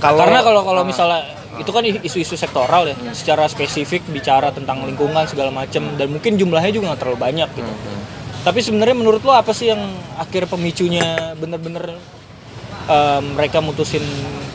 Kalau- 0.00 0.20
Karena 0.24 0.40
kalau 0.40 0.62
kalau 0.64 0.82
ah. 0.84 0.86
misalnya 0.86 1.20
itu 1.60 1.70
kan 1.76 1.84
isu-isu 1.84 2.40
sektoral 2.40 2.88
ya, 2.88 2.96
secara 3.12 3.44
spesifik 3.44 4.00
bicara 4.08 4.48
tentang 4.48 4.80
lingkungan 4.88 5.28
segala 5.28 5.52
macam 5.52 5.92
dan 6.00 6.08
mungkin 6.08 6.40
jumlahnya 6.40 6.72
juga 6.72 6.92
nggak 6.92 7.00
terlalu 7.04 7.18
banyak 7.20 7.48
gitu. 7.52 7.68
Hmm. 7.68 8.02
Tapi 8.40 8.64
sebenarnya 8.64 8.96
menurut 8.96 9.20
lo 9.20 9.36
apa 9.36 9.52
sih 9.52 9.68
yang 9.68 9.84
akhir 10.16 10.48
pemicunya 10.48 11.36
bener-bener 11.36 12.00
eh, 12.88 13.20
mereka 13.20 13.60
mutusin 13.60 14.00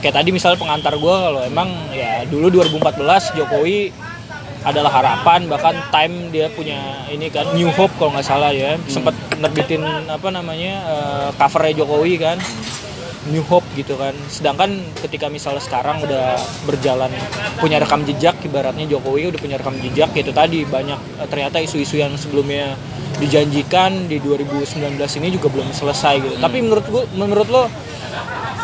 kayak 0.01 0.21
tadi 0.21 0.29
misalnya 0.33 0.57
pengantar 0.57 0.97
gue 0.97 1.15
kalau 1.17 1.41
emang 1.45 1.69
ya 1.93 2.25
dulu 2.25 2.49
2014 2.61 3.37
Jokowi 3.37 3.93
adalah 4.65 4.91
harapan 4.91 5.45
bahkan 5.45 5.77
Time 5.93 6.33
dia 6.33 6.49
punya 6.49 7.05
ini 7.13 7.29
kan 7.29 7.53
New 7.53 7.69
Hope 7.69 7.93
kalau 8.01 8.17
nggak 8.17 8.25
salah 8.25 8.51
ya. 8.51 8.75
Sempat 8.89 9.13
nerbitin 9.37 9.85
apa 10.09 10.27
namanya 10.33 10.73
eh, 10.83 11.27
covernya 11.37 11.85
Jokowi 11.85 12.13
kan. 12.17 12.37
New 13.25 13.41
Hope 13.45 13.65
gitu 13.73 13.97
kan. 13.97 14.13
Sedangkan 14.29 14.81
ketika 15.01 15.29
misalnya 15.29 15.61
sekarang 15.61 16.01
udah 16.05 16.37
berjalan 16.69 17.09
punya 17.57 17.81
rekam 17.81 18.05
jejak 18.05 18.37
ibaratnya 18.45 18.85
Jokowi 18.85 19.33
udah 19.33 19.39
punya 19.41 19.57
rekam 19.57 19.77
jejak 19.81 20.13
itu 20.17 20.33
tadi 20.33 20.65
banyak 20.65 20.97
eh, 21.21 21.27
ternyata 21.29 21.61
isu-isu 21.61 22.01
yang 22.01 22.13
sebelumnya 22.17 22.73
dijanjikan 23.15 24.11
di 24.11 24.19
2019 24.19 24.99
ini 25.23 25.27
juga 25.33 25.47
belum 25.53 25.69
selesai 25.71 26.15
gitu. 26.21 26.35
Tapi 26.41 26.57
menurut 26.59 26.85
gua 26.89 27.03
menurut 27.13 27.47
lo 27.47 27.63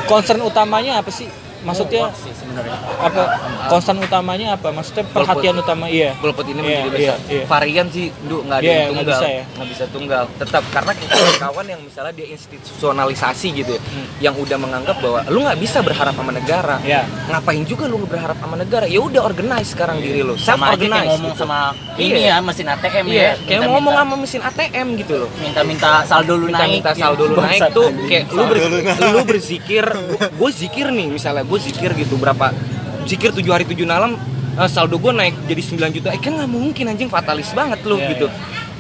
concern 0.10 0.42
utamanya 0.42 1.00
apa 1.00 1.14
sih? 1.14 1.30
Maksudnya 1.62 2.10
sebenarnya 2.52 2.76
apa 3.02 3.22
concern 3.68 3.98
utamanya 3.98 4.48
apa 4.54 4.68
maksudnya 4.70 5.04
perhatian 5.08 5.56
utama 5.58 5.86
iya 5.88 6.12
golput 6.18 6.46
ini 6.46 6.60
Iya, 6.62 6.68
menjadi 6.84 6.90
besar. 6.92 7.18
iya, 7.20 7.34
iya. 7.34 7.44
Varian 7.48 7.88
sih, 7.90 8.06
du 8.22 8.36
nggak 8.42 8.58
ada 8.58 8.64
Iya, 8.64 8.72
yang 8.72 8.82
nggak 8.86 9.02
tunggal, 9.02 9.18
bisa 9.18 9.28
ya. 9.28 9.44
nggak 9.50 9.68
bisa 9.68 9.86
tunggal. 9.90 10.24
Tetap 10.38 10.64
karena 10.70 10.92
kita 10.94 11.16
kawan 11.42 11.66
yang 11.68 11.82
misalnya 11.82 12.14
dia 12.14 12.28
institusionalisasi 12.30 13.48
gitu, 13.54 13.72
ya, 13.72 13.82
Hmm. 13.82 14.06
yang 14.20 14.36
udah 14.36 14.58
menganggap 14.58 14.98
bahwa 14.98 15.20
lu 15.28 15.40
nggak 15.42 15.60
bisa 15.60 15.80
berharap 15.80 16.14
sama 16.14 16.32
negara. 16.32 16.76
ya 16.82 17.02
Ngapain 17.28 17.64
juga 17.64 17.86
lu 17.86 18.04
berharap 18.04 18.38
sama 18.38 18.56
negara? 18.56 18.86
Ya 18.86 19.00
udah 19.00 19.22
organize 19.22 19.70
sekarang 19.70 20.00
diri 20.00 20.22
lu, 20.22 20.36
self 20.36 20.56
sama 20.56 20.66
aja 20.70 20.78
kayak 20.78 20.86
organize. 20.86 21.10
ngomong 21.12 21.34
sama 21.36 21.58
ini 21.98 22.20
Iya. 22.20 22.30
ya 22.30 22.42
mesin 22.42 22.68
ATM 22.68 23.06
Iya, 23.06 23.22
ya 23.22 23.32
kayak 23.42 23.62
ngomong 23.66 23.94
sama 23.96 24.14
mesin 24.18 24.42
ATM 24.42 24.88
gitu 24.98 25.14
loh. 25.18 25.30
minta-minta 25.36 25.90
saldo 26.04 26.34
lu 26.36 26.48
naik 26.48 26.72
minta 26.78 26.92
gitu. 26.92 27.02
saldo 27.02 27.24
lu 27.26 27.36
naik 27.38 27.62
tuh 27.72 27.88
kayak 28.06 28.24
lu 28.30 28.44
ber, 28.44 28.58
lu 29.12 29.20
berzikir 29.24 29.86
gue 30.32 30.50
zikir 30.52 30.88
nih 30.90 31.08
misalnya 31.10 31.44
gue 31.44 31.60
zikir 31.60 31.92
gitu 31.94 32.16
berapa 32.16 32.41
zikir 33.04 33.30
tujuh 33.32 33.52
hari 33.52 33.64
tujuh 33.64 33.84
malam 33.84 34.18
eh, 34.54 34.68
saldo 34.68 34.98
gue 34.98 35.12
naik 35.12 35.36
jadi 35.46 35.62
9 35.62 35.94
juta. 35.94 36.08
Eh 36.10 36.18
kan 36.18 36.34
nggak 36.34 36.50
mungkin 36.50 36.86
anjing 36.88 37.08
fatalis 37.08 37.52
banget 37.52 37.80
lu 37.84 37.96
Iya, 37.96 38.10
gitu. 38.12 38.28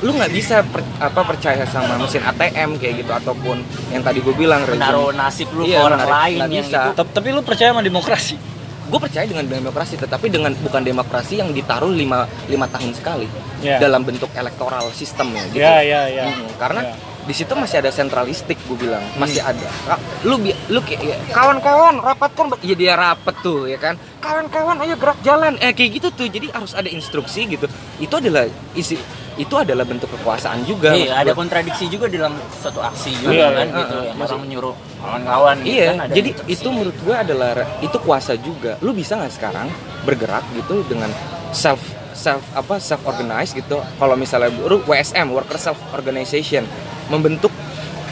lu 0.01 0.11
nggak 0.11 0.31
bisa 0.31 0.55
per- 0.63 0.81
apa 0.97 1.21
percaya 1.21 1.61
sama 1.65 1.93
mesin 1.95 2.21
ATM 2.21 2.73
kayak 2.75 2.93
gitu 2.99 3.11
ataupun 3.11 3.61
yang 3.89 4.01
tadi 4.01 4.17
gue 4.17 4.33
bilang 4.33 4.63
menaruh 4.63 5.13
nasib 5.13 5.45
lu 5.51 5.61
Iya, 5.63 5.77
ke 5.77 5.85
orang 5.85 5.99
menarik- 5.99 6.15
lain 6.15 6.37
nggak 6.37 6.49
yang 6.51 6.65
bisa. 6.65 6.79
itu 6.89 7.01
tapi 7.07 7.27
lu 7.29 7.41
percaya 7.41 7.69
sama 7.69 7.83
demokrasi? 7.83 8.35
Gue 8.83 8.99
percaya 8.99 9.23
dengan 9.23 9.45
demokrasi 9.45 9.95
tetapi 9.95 10.27
dengan 10.27 10.51
bukan 10.57 10.81
demokrasi 10.81 11.37
yang 11.37 11.53
ditaruh 11.53 11.87
lima, 11.87 12.25
lima 12.45 12.65
tahun 12.65 12.91
sekali 12.91 13.23
Ya. 13.61 13.77
dalam 13.77 14.01
bentuk 14.01 14.27
elektoral 14.33 14.89
sistem 14.91 15.31
ya 15.31 15.43
gitu. 15.47 15.61
Ya 15.61 15.75
ya 15.79 16.01
ya 16.09 16.23
Mhm, 16.27 16.57
karena 16.57 16.81
Ya. 16.83 16.93
Di 17.21 17.33
situ 17.33 17.53
masih 17.53 17.85
ada 17.85 17.89
sentralistik 17.89 18.57
gue 18.65 18.77
bilang. 18.77 19.03
Masih 19.15 19.41
ada. 19.41 19.67
Ka- 19.85 20.01
lu 20.25 20.41
lu 20.41 20.79
ya, 20.85 21.15
kawan-kawan 21.29 22.01
rapatkan 22.01 22.49
ya 22.61 22.73
dia 22.73 22.93
rapet 22.97 23.35
tuh 23.39 23.69
ya 23.69 23.77
kan? 23.77 23.93
Kawan-kawan 24.17 24.81
ayo 24.81 24.97
gerak 24.97 25.21
jalan. 25.21 25.53
Eh 25.61 25.73
kayak 25.73 26.01
gitu 26.01 26.07
tuh. 26.11 26.25
Jadi 26.25 26.49
harus 26.49 26.73
ada 26.73 26.89
instruksi 26.89 27.45
gitu. 27.45 27.65
Itu 27.97 28.17
adalah 28.17 28.45
isi 28.73 28.97
itu 29.39 29.55
adalah 29.55 29.87
bentuk 29.87 30.11
kekuasaan 30.11 30.67
juga. 30.67 30.91
Iya, 30.91 31.23
ada 31.23 31.31
kontradiksi 31.31 31.87
juga 31.87 32.11
dalam 32.11 32.35
suatu 32.51 32.83
aksi 32.83 33.15
juga 33.15 33.31
Iya, 33.31 33.47
kan 33.49 33.65
iya. 33.65 33.77
gitu. 33.79 33.95
Yang 33.95 34.17
maksud- 34.17 34.33
orang 34.35 34.41
menyuruh 34.43 34.75
kawan-kawan 34.99 35.55
gitu 35.61 35.71
Iya, 35.71 35.85
kan 35.87 35.97
ada 36.01 36.13
jadi 36.13 36.29
instruksi. 36.35 36.53
itu 36.53 36.67
menurut 36.67 36.97
gue 36.99 37.15
adalah 37.15 37.51
itu 37.79 37.97
kuasa 38.03 38.33
juga. 38.35 38.71
Lu 38.83 38.91
bisa 38.91 39.15
nggak 39.15 39.33
sekarang 39.33 39.67
bergerak 40.03 40.43
gitu 40.53 40.83
dengan 40.85 41.09
self 41.51 41.79
self 42.13 42.43
apa 42.53 42.77
self 42.77 43.01
organize 43.05 43.51
gitu. 43.51 43.79
Kalau 43.97 44.15
misalnya 44.15 44.51
lu 44.51 44.83
WSM 44.83 45.31
worker 45.31 45.57
self 45.57 45.79
organization 45.93 46.63
membentuk 47.09 47.51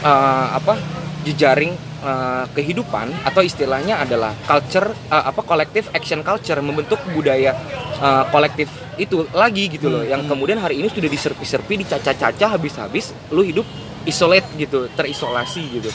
eh, 0.02 0.46
apa 0.54 0.76
jejaring 1.22 1.72
eh, 2.00 2.44
kehidupan 2.52 3.12
atau 3.24 3.44
istilahnya 3.44 4.00
adalah 4.00 4.32
culture 4.44 4.88
eh, 5.08 5.24
apa 5.30 5.40
collective 5.44 5.92
action 5.92 6.24
culture 6.24 6.58
membentuk 6.60 7.00
budaya 7.12 7.52
eh, 8.00 8.24
kolektif 8.32 8.68
itu 8.96 9.24
lagi 9.32 9.72
gitu 9.72 9.88
loh 9.88 10.04
yang 10.04 10.28
kemudian 10.28 10.60
hari 10.60 10.76
ini 10.76 10.92
sudah 10.92 11.08
diserpi-serpi 11.08 11.80
dicaca-caca 11.80 12.52
habis-habis 12.52 13.16
lu 13.32 13.40
hidup 13.40 13.64
isolate 14.04 14.44
gitu 14.56 14.88
terisolasi 14.92 15.80
gitu 15.80 15.88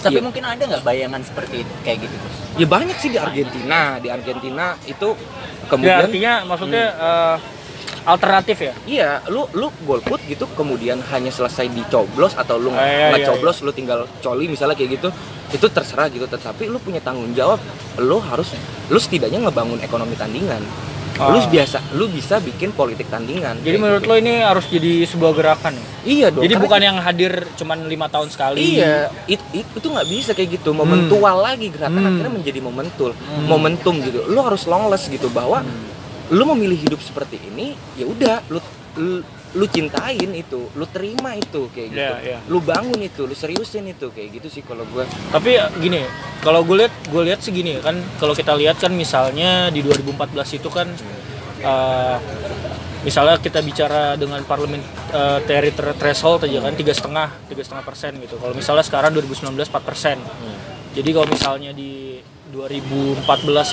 Tapi 0.00 0.16
Iya. 0.16 0.24
mungkin 0.24 0.44
ada 0.48 0.62
nggak 0.64 0.80
bayangan 0.80 1.20
seperti 1.20 1.60
itu 1.60 1.72
kayak 1.84 1.98
gitu? 2.08 2.16
Ya 2.56 2.64
banyak 2.64 2.96
sih 2.96 3.10
di 3.12 3.18
Argentina. 3.20 4.00
Di 4.00 4.08
Argentina 4.08 4.78
itu 4.88 5.12
Ya, 5.64 5.70
kemudian 5.72 5.98
artinya 6.04 6.32
maksudnya 6.44 6.84
eh, 6.92 7.36
alternatif 8.04 8.56
ya. 8.60 8.74
iya, 8.84 9.10
lu 9.32 9.48
lu 9.56 9.72
golput 9.88 10.20
gitu 10.28 10.44
kemudian 10.52 11.00
hanya 11.08 11.32
selesai 11.32 11.72
dicoblos 11.72 12.36
atau 12.36 12.60
lu 12.60 12.68
Ah, 12.76 12.84
iya, 12.84 13.08
nggak 13.10 13.20
iya, 13.24 13.28
coblos 13.32 13.64
lu 13.64 13.72
tinggal 13.72 14.04
coli 14.20 14.44
misalnya 14.44 14.76
kayak 14.76 15.00
gitu. 15.00 15.08
Itu 15.52 15.66
terserah 15.72 16.12
gitu, 16.12 16.28
tetapi 16.28 16.68
lu 16.68 16.76
punya 16.82 17.00
tanggung 17.00 17.32
jawab. 17.32 17.56
Lu 17.96 18.20
harus 18.20 18.52
lu 18.92 18.98
setidaknya 19.00 19.48
ngebangun 19.48 19.80
ekonomi 19.80 20.12
tandingan. 20.20 20.60
Lu 21.14 21.38
Ah. 21.38 21.46
biasa 21.46 21.78
lu 21.94 22.10
bisa 22.10 22.42
bikin 22.42 22.74
politik 22.74 23.06
tandingan. 23.06 23.62
Jadi 23.62 23.76
menurut 23.78 24.02
gitu. 24.02 24.10
lo 24.10 24.18
ini 24.18 24.42
harus 24.42 24.66
jadi 24.66 25.06
sebuah 25.06 25.32
gerakan. 25.32 25.72
ya? 25.72 25.86
Iya 26.04 26.26
dong. 26.28 26.42
Jadi 26.42 26.54
bukan 26.58 26.80
yang 26.80 26.98
hadir 26.98 27.32
cuman 27.54 27.86
lima 27.86 28.10
tahun 28.10 28.28
sekali. 28.28 28.76
Iya, 28.76 29.14
it- 29.24 29.46
it- 29.52 29.72
itu 29.72 29.86
nggak 29.86 30.08
bisa 30.10 30.30
kayak 30.32 30.58
gitu. 30.58 30.74
Momentual 30.74 31.38
lagi 31.40 31.70
gerakan 31.70 31.96
Hmm. 31.98 32.10
akhirnya 32.10 32.32
menjadi 32.34 32.60
momentul, 32.60 33.10
momentum 33.46 33.94
gitu. 34.02 34.26
Lu 34.26 34.42
harus 34.42 34.66
longless 34.66 35.06
gitu 35.06 35.30
bahwa 35.30 35.62
lu 36.26 36.44
memilih 36.50 36.82
hidup 36.82 36.98
seperti 36.98 37.38
ini, 37.38 37.78
ya 37.94 38.04
udah, 38.04 38.42
lu, 38.48 38.58
lu 38.96 39.22
lu 39.54 39.70
cintain 39.70 40.30
itu, 40.34 40.66
lu 40.74 40.86
terima 40.90 41.38
itu 41.38 41.70
kayak 41.70 41.88
gitu. 41.94 42.02
Iya, 42.02 42.18
iya. 42.26 42.38
Lu 42.50 42.58
bangun 42.58 42.98
itu, 42.98 43.22
lu 43.22 43.34
seriusin 43.38 43.86
itu 43.86 44.10
kayak 44.10 44.42
gitu 44.42 44.48
sih 44.50 44.62
kalau 44.66 44.82
gue. 44.90 45.06
Tapi 45.30 45.50
eh, 45.54 45.70
gini, 45.78 46.02
kalau 46.42 46.66
gue 46.66 46.82
lihat 46.82 46.94
gue 47.06 47.22
lihat 47.22 47.38
sih 47.38 47.54
gini 47.54 47.78
kan, 47.78 47.94
kalau 48.18 48.34
kita 48.34 48.50
lihat 48.58 48.82
kan 48.82 48.90
misalnya 48.90 49.70
di 49.70 49.78
2014 49.86 50.58
itu 50.58 50.68
kan 50.74 50.90
eh, 51.62 52.16
misalnya 53.06 53.38
kita 53.38 53.62
bicara 53.62 54.16
dengan 54.18 54.42
parlemen 54.42 54.80
thre- 55.44 55.94
threshold 56.00 56.48
aja 56.48 56.58
kan 56.64 56.72
tiga 56.72 56.90
setengah 56.96 57.28
tiga 57.46 57.62
setengah 57.62 57.84
persen 57.86 58.16
gitu. 58.18 58.34
Kalau 58.42 58.56
misalnya 58.56 58.82
sekarang 58.82 59.14
2019 59.14 59.54
4 59.54 59.84
persen. 59.86 60.18
Jadi 60.94 61.10
kalau 61.10 61.26
misalnya 61.26 61.70
di 61.74 62.22
2014 62.54 63.26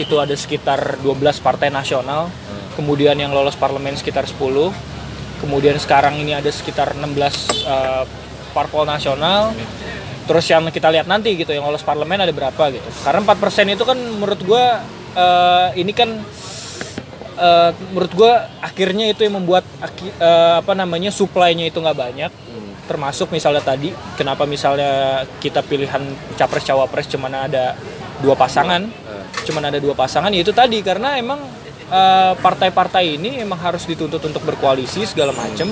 itu 0.10 0.16
ada 0.18 0.34
sekitar 0.34 0.98
12 1.06 1.38
partai 1.38 1.70
nasional, 1.70 2.34
kemudian 2.74 3.14
yang 3.14 3.30
lolos 3.30 3.54
parlemen 3.54 3.94
sekitar 3.94 4.26
10, 4.26 4.74
kemudian 5.42 5.76
sekarang 5.82 6.22
ini 6.22 6.38
ada 6.38 6.48
sekitar 6.54 6.94
16 6.94 7.02
eh, 7.66 8.04
parpol 8.54 8.86
nasional, 8.86 9.52
terus 10.30 10.46
yang 10.48 10.64
kita 10.70 10.94
lihat 10.94 11.10
nanti 11.10 11.34
gitu 11.34 11.52
yang 11.52 11.66
lolos 11.66 11.82
parlemen 11.82 12.22
ada 12.22 12.32
berapa 12.32 12.70
gitu. 12.70 12.86
Karena 13.02 13.26
4% 13.26 13.76
itu 13.76 13.84
kan 13.84 13.98
menurut 13.98 14.42
gua 14.46 14.86
eh, 15.18 15.68
ini 15.82 15.92
kan 15.92 16.10
eh, 17.42 17.72
menurut 17.92 18.12
gua 18.14 18.32
akhirnya 18.62 19.10
itu 19.10 19.26
yang 19.26 19.42
membuat 19.42 19.66
eh, 19.82 20.56
apa 20.62 20.74
namanya 20.78 21.10
supply-nya 21.10 21.68
itu 21.68 21.82
nggak 21.82 21.98
banyak. 21.98 22.32
Termasuk 22.86 23.32
misalnya 23.32 23.64
tadi 23.64 23.96
kenapa 24.20 24.44
misalnya 24.44 25.24
kita 25.40 25.64
pilihan 25.64 26.04
capres 26.36 26.68
cawapres 26.68 27.08
cuman 27.08 27.48
ada 27.48 27.80
dua 28.20 28.36
pasangan? 28.36 28.84
Cuman 29.48 29.64
ada 29.64 29.80
dua 29.80 29.96
pasangan 29.96 30.28
ya 30.28 30.44
itu 30.44 30.52
tadi. 30.52 30.84
Karena 30.84 31.16
emang 31.16 31.40
eh, 31.92 32.34
partai-partai 32.40 33.20
ini 33.20 33.44
emang 33.44 33.60
harus 33.60 33.84
dituntut 33.84 34.24
untuk 34.24 34.42
berkoalisi 34.48 35.04
segala 35.04 35.36
macam 35.36 35.68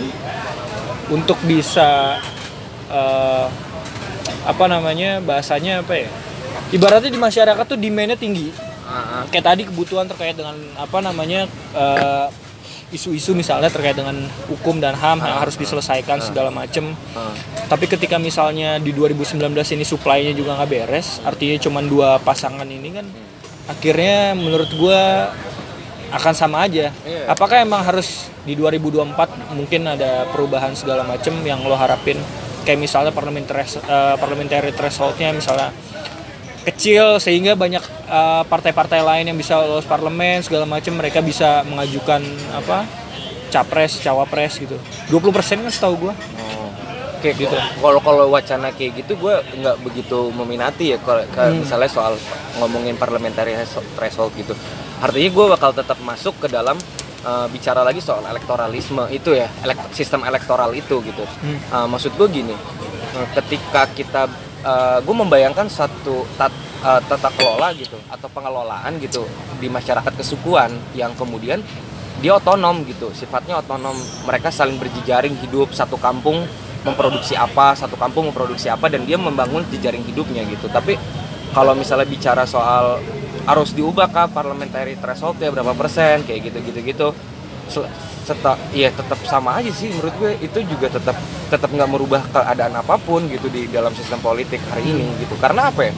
untuk 1.10 1.40
bisa 1.48 2.20
eh, 2.92 3.48
apa 4.46 4.66
namanya 4.68 5.20
bahasanya 5.24 5.82
apa 5.84 5.94
ya 6.06 6.10
ibaratnya 6.76 7.12
di 7.12 7.20
masyarakat 7.20 7.66
tuh 7.66 7.80
demandnya 7.80 8.20
tinggi. 8.20 8.52
Kayak 9.30 9.46
tadi 9.54 9.62
kebutuhan 9.70 10.10
terkait 10.10 10.34
dengan 10.34 10.58
apa 10.74 10.98
namanya 10.98 11.46
eh, 11.78 12.28
isu-isu 12.90 13.38
misalnya 13.38 13.70
terkait 13.70 13.94
dengan 13.94 14.18
hukum 14.50 14.82
dan 14.82 14.98
ham 14.98 15.22
yang 15.22 15.38
harus 15.38 15.54
diselesaikan 15.62 16.26
segala 16.26 16.50
macem. 16.50 16.98
Tapi 17.70 17.86
ketika 17.86 18.18
misalnya 18.18 18.82
di 18.82 18.90
2019 18.90 19.38
ini 19.78 19.86
supply-nya 19.86 20.34
juga 20.34 20.58
nggak 20.58 20.70
beres 20.70 21.22
artinya 21.22 21.58
cuma 21.62 21.86
dua 21.86 22.18
pasangan 22.18 22.66
ini 22.66 22.90
kan 22.90 23.06
akhirnya 23.70 24.34
menurut 24.34 24.74
gua 24.74 25.30
akan 26.10 26.34
sama 26.34 26.66
aja 26.66 26.90
Iya. 27.06 27.30
apakah 27.30 27.62
emang 27.62 27.82
harus 27.86 28.30
di 28.44 28.58
2024 28.58 29.14
mungkin 29.54 29.86
ada 29.86 30.26
perubahan 30.30 30.74
segala 30.74 31.06
macem 31.06 31.34
yang 31.46 31.62
lo 31.66 31.78
harapin 31.78 32.18
kayak 32.66 32.80
misalnya 32.82 33.14
parliamentary 33.14 33.66
eh, 33.66 34.16
parliamentary 34.18 34.72
threshold-nya 34.74 35.34
misalnya 35.34 35.70
kecil 36.60 37.18
sehingga 37.24 37.56
banyak 37.56 37.82
uh, 38.12 38.44
partai-partai 38.46 39.00
lain 39.02 39.32
yang 39.32 39.38
bisa 39.40 39.58
lolos 39.58 39.88
parlemen 39.88 40.44
segala 40.44 40.68
macam 40.68 40.92
mereka 41.00 41.24
bisa 41.24 41.64
mengajukan 41.66 42.20
apa 42.52 42.84
capres 43.50 43.98
cawapres 44.04 44.60
gitu 44.60 44.76
20% 45.10 45.66
kan 45.66 45.72
setahu 45.72 45.96
gua 46.10 46.14
Kayak 47.20 47.36
gitu. 47.36 47.58
Kalau 47.84 48.00
kalau 48.00 48.32
wacana 48.32 48.72
kayak 48.72 49.04
gitu 49.04 49.20
gue 49.20 49.36
nggak 49.60 49.84
begitu 49.84 50.32
meminati 50.32 50.96
ya 50.96 50.98
kalau 51.04 51.20
kalau 51.36 51.52
misalnya 51.52 51.92
soal 51.92 52.16
ngomongin 52.64 52.96
parliamentary 52.96 53.60
threshold 54.00 54.32
gitu. 54.40 54.56
Artinya 55.00 55.30
gue 55.32 55.46
bakal 55.56 55.72
tetap 55.72 55.98
masuk 56.04 56.36
ke 56.44 56.48
dalam 56.52 56.76
uh, 57.24 57.48
bicara 57.48 57.88
lagi 57.88 58.04
soal 58.04 58.24
elektoralisme 58.28 59.08
itu 59.12 59.32
ya, 59.32 59.48
elek- 59.64 59.96
sistem 59.96 60.28
elektoral 60.28 60.76
itu 60.76 61.00
gitu. 61.04 61.24
Uh, 61.72 61.88
maksud 61.88 62.12
gue 62.20 62.28
gini, 62.28 62.56
uh, 63.16 63.28
ketika 63.36 63.88
kita 63.96 64.24
gue 65.08 65.16
membayangkan 65.16 65.72
satu 65.72 66.28
tat, 66.36 66.52
uh, 66.84 67.00
tata 67.08 67.32
kelola 67.32 67.72
gitu 67.72 67.96
atau 68.12 68.28
pengelolaan 68.28 69.00
gitu 69.00 69.24
di 69.56 69.72
masyarakat 69.72 70.12
kesukuan 70.20 70.76
yang 70.92 71.16
kemudian 71.16 71.64
dia 72.20 72.36
otonom 72.36 72.84
gitu 72.84 73.08
sifatnya 73.16 73.64
otonom. 73.64 73.96
Mereka 74.28 74.52
saling 74.52 74.76
berjejaring 74.76 75.40
hidup 75.40 75.72
satu 75.72 75.96
kampung 75.96 76.44
memproduksi 76.84 77.40
apa 77.40 77.72
satu 77.72 77.96
kampung 77.96 78.36
memproduksi 78.36 78.68
apa 78.68 78.92
dan 78.92 79.08
dia 79.08 79.16
membangun 79.16 79.64
jejaring 79.72 80.04
hidupnya 80.04 80.44
gitu. 80.52 80.68
Tapi 80.68 81.00
kalau 81.56 81.72
misalnya 81.72 82.12
bicara 82.12 82.44
soal 82.44 83.00
harus 83.48 83.72
diubah 83.76 84.08
kah 84.12 84.28
parliamentary 84.28 84.98
threshold 85.00 85.40
ya 85.40 85.52
berapa 85.54 85.76
persen 85.76 86.24
kayak 86.28 86.52
gitu 86.52 86.58
gitu 86.72 86.80
gitu. 86.84 87.08
Sel- 87.70 87.92
seta, 88.26 88.58
ya 88.78 88.94
tetap 88.94 89.18
sama 89.26 89.58
aja 89.58 89.74
sih 89.74 89.90
menurut 89.90 90.14
gue. 90.22 90.32
Itu 90.42 90.62
juga 90.66 90.90
tetap 90.90 91.18
tetap 91.50 91.70
nggak 91.70 91.90
merubah 91.90 92.22
keadaan 92.30 92.78
apa 92.78 92.98
pun 93.02 93.26
gitu 93.26 93.50
di 93.50 93.66
dalam 93.70 93.94
sistem 93.94 94.22
politik 94.22 94.62
hari 94.70 94.86
ini 94.86 95.06
gitu. 95.22 95.34
Karena 95.38 95.70
apa 95.74 95.90
ya? 95.90 95.94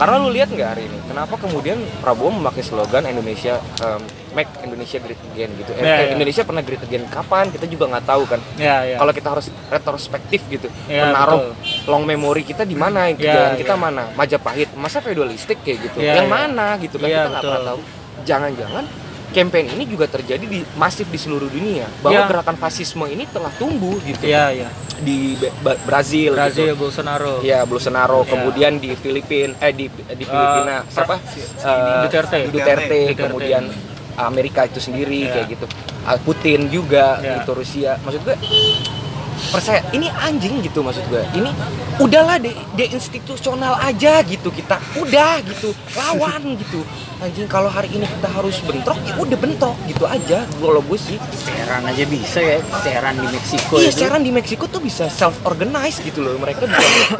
Karena 0.00 0.16
lu 0.16 0.32
lihat 0.32 0.48
nggak 0.48 0.68
hari 0.76 0.88
ini? 0.88 0.98
Kenapa 1.08 1.36
kemudian 1.36 1.76
Prabowo 2.00 2.32
memakai 2.32 2.64
slogan 2.64 3.04
Indonesia 3.04 3.60
um, 3.84 4.00
make 4.32 4.50
Indonesia 4.60 4.98
great 4.98 5.20
again 5.28 5.50
gitu 5.54 5.70
Eh, 5.72 5.80
Ya, 5.80 5.92
eh, 5.92 5.98
ya. 6.00 6.12
Indonesia 6.14 6.42
pernah 6.42 6.60
great 6.60 6.80
again 6.80 7.04
kapan 7.06 7.48
kita 7.48 7.66
juga 7.66 7.84
nggak 7.88 8.04
tahu 8.04 8.22
kan 8.24 8.40
ya 8.56 8.76
ya 8.84 8.96
kalau 8.96 9.10
kita 9.10 9.28
harus 9.28 9.46
retrospektif 9.66 10.40
gitu 10.46 10.68
Ya, 10.86 11.06
menaruh 11.06 11.54
long 11.84 12.04
memory 12.04 12.42
kita 12.42 12.62
di 12.62 12.74
mana 12.74 13.08
Ya, 13.08 13.14
kejayaan 13.14 13.54
kita 13.56 13.74
ya. 13.74 13.80
mana 13.80 14.02
Majapahit 14.12 14.68
masa 14.74 14.98
feudalistik 14.98 15.58
kayak 15.60 15.78
gitu 15.84 15.98
Ya, 15.98 16.16
yang 16.16 16.26
ya. 16.26 16.32
mana 16.32 16.66
gitu 16.76 16.96
kan 16.96 17.06
Ya, 17.06 17.16
kita 17.16 17.28
nggak 17.28 17.42
pernah 17.42 17.58
betul. 17.58 17.68
tahu 17.68 17.80
jangan-jangan 18.20 18.84
campaign 19.30 19.66
ini 19.70 19.86
juga 19.86 20.06
terjadi 20.06 20.42
di 20.42 20.66
masif 20.74 21.06
di 21.06 21.14
seluruh 21.14 21.46
dunia 21.46 21.86
bahwa 22.00 22.18
Ya. 22.18 22.26
gerakan 22.26 22.56
fasisme 22.56 23.06
ini 23.06 23.24
telah 23.24 23.50
tumbuh 23.54 23.94
gitu 24.00 24.26
ya 24.26 24.50
ya 24.50 24.66
di 25.00 25.32
Be- 25.32 25.54
Ba- 25.64 25.80
Brazil, 25.80 26.34
Brazil 26.34 26.74
gitu. 26.74 26.82
Bolsonaro 26.82 27.40
Ya 27.40 27.62
Bolsonaro, 27.62 28.20
Ya. 28.20 28.28
kemudian 28.28 28.76
di 28.76 28.92
Filipina, 28.92 29.54
eh 29.58 29.72
di 29.72 29.86
di 29.88 30.24
Filipina, 30.24 30.84
siapa? 30.84 31.16
Eh, 31.16 32.02
Duterte. 32.04 32.38
Duterte, 32.44 32.50
Duterte. 32.50 32.98
kemudian 33.16 33.62
Amerika 34.16 34.64
itu 34.64 34.78
sendiri 34.78 35.24
Ya. 35.24 35.32
kayak 35.36 35.46
gitu. 35.50 35.66
Putin 36.20 36.66
juga 36.66 37.18
Ya. 37.18 37.38
gitu 37.38 37.52
Rusia. 37.52 37.98
Maksud 38.00 38.20
gue 38.22 38.36
percaya 39.40 39.80
ini 39.90 40.04
anjing 40.12 40.60
gitu 40.60 40.84
maksud 40.84 41.00
gue 41.08 41.24
ini 41.32 41.48
udahlah 41.96 42.36
de, 42.36 42.52
deinstitusional 42.76 43.72
aja 43.80 44.20
gitu 44.22 44.52
kita 44.52 44.76
udah 44.94 45.40
gitu 45.40 45.72
lawan 45.96 46.44
gitu 46.60 46.84
anjing 47.18 47.48
kalau 47.48 47.72
hari 47.72 47.88
ini 47.88 48.04
kita 48.04 48.28
harus 48.28 48.60
bentrok 48.60 49.00
ya 49.00 49.16
udah 49.16 49.38
bentrok 49.40 49.76
gitu 49.88 50.04
aja 50.04 50.44
kalau 50.44 50.84
gue 50.84 50.98
sih 51.00 51.16
Seran 51.32 51.88
aja 51.88 52.04
bisa 52.04 52.36
ya. 52.38 52.60
Seran 52.84 53.16
di 53.16 53.26
Meksiko 53.32 53.74
iya 53.76 53.88
itu. 53.88 53.96
sekarang 53.96 54.20
di 54.20 54.30
Meksiko 54.30 54.64
tuh 54.68 54.82
bisa 54.84 55.08
self 55.08 55.40
organize 55.42 56.04
gitu 56.04 56.20
loh 56.20 56.36
mereka 56.36 56.68
bisa 56.68 57.16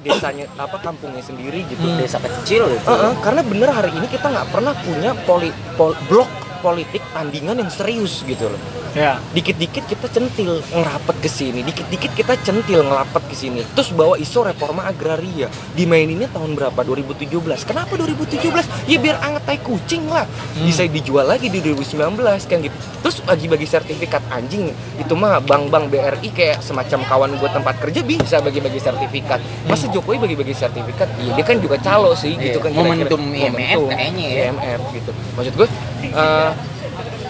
desanya 0.00 0.48
apa 0.56 0.80
kampungnya 0.80 1.20
sendiri 1.20 1.64
gitu 1.68 1.84
Desa 2.00 2.16
kecil 2.18 2.64
itu. 2.72 2.88
Heeh, 2.88 3.12
karena 3.20 3.44
bener 3.44 3.68
hari 3.68 3.92
ini 3.92 4.08
kita 4.08 4.32
nggak 4.32 4.48
pernah 4.48 4.72
punya 4.80 5.12
poli, 5.28 5.52
pol- 5.76 5.96
blok 6.08 6.28
politik 6.60 7.00
tandingan 7.12 7.56
yang 7.60 7.70
serius 7.72 8.20
gitu 8.24 8.48
loh 8.48 8.60
Ya. 8.90 9.22
dikit-dikit 9.30 9.86
kita 9.86 10.06
centil 10.10 10.58
ngerapet 10.74 11.16
ke 11.22 11.30
sini, 11.30 11.62
dikit-dikit 11.62 12.10
kita 12.18 12.34
centil 12.42 12.82
ngelapet 12.82 13.22
ke 13.30 13.36
sini. 13.38 13.62
Terus 13.74 13.94
bawa 13.94 14.18
isu 14.18 14.42
reforma 14.42 14.86
agraria. 14.86 15.46
Dimaininnya 15.78 16.26
tahun 16.34 16.58
berapa? 16.58 16.82
2017. 16.82 17.62
Kenapa 17.62 17.94
2017? 17.94 18.66
Ya 18.90 18.98
biar 18.98 19.22
anget 19.22 19.42
tai 19.46 19.58
kucing 19.62 20.10
lah. 20.10 20.26
Bisa 20.58 20.82
dijual 20.90 21.30
lagi 21.30 21.46
di 21.46 21.62
2019 21.62 22.18
kan 22.50 22.58
gitu. 22.58 22.76
Terus 23.00 23.16
bagi-bagi 23.22 23.66
sertifikat 23.66 24.22
anjing 24.28 24.74
itu 24.98 25.12
mah 25.14 25.38
bank-bank 25.38 25.86
BRI 25.88 26.28
kayak 26.34 26.58
semacam 26.60 27.00
kawan 27.06 27.30
gue 27.38 27.50
tempat 27.50 27.74
kerja 27.78 28.00
bisa 28.02 28.36
bagi-bagi 28.42 28.82
sertifikat. 28.82 29.38
Masa 29.70 29.86
Jokowi 29.88 30.18
bagi-bagi 30.18 30.52
sertifikat? 30.52 31.06
Iya 31.22 31.38
dia 31.38 31.44
kan 31.46 31.56
juga 31.62 31.76
calo 31.78 32.12
sih 32.18 32.34
gitu 32.34 32.58
Iya, 32.58 32.64
kan 32.66 32.70
momentum 32.74 33.20
IMF 33.30 33.80
kayaknya 33.88 34.26
ya. 34.26 34.42
IMF 34.50 34.82
gitu. 34.92 35.10
Maksud 35.38 35.52
gue 35.54 35.68
eh, 36.10 36.50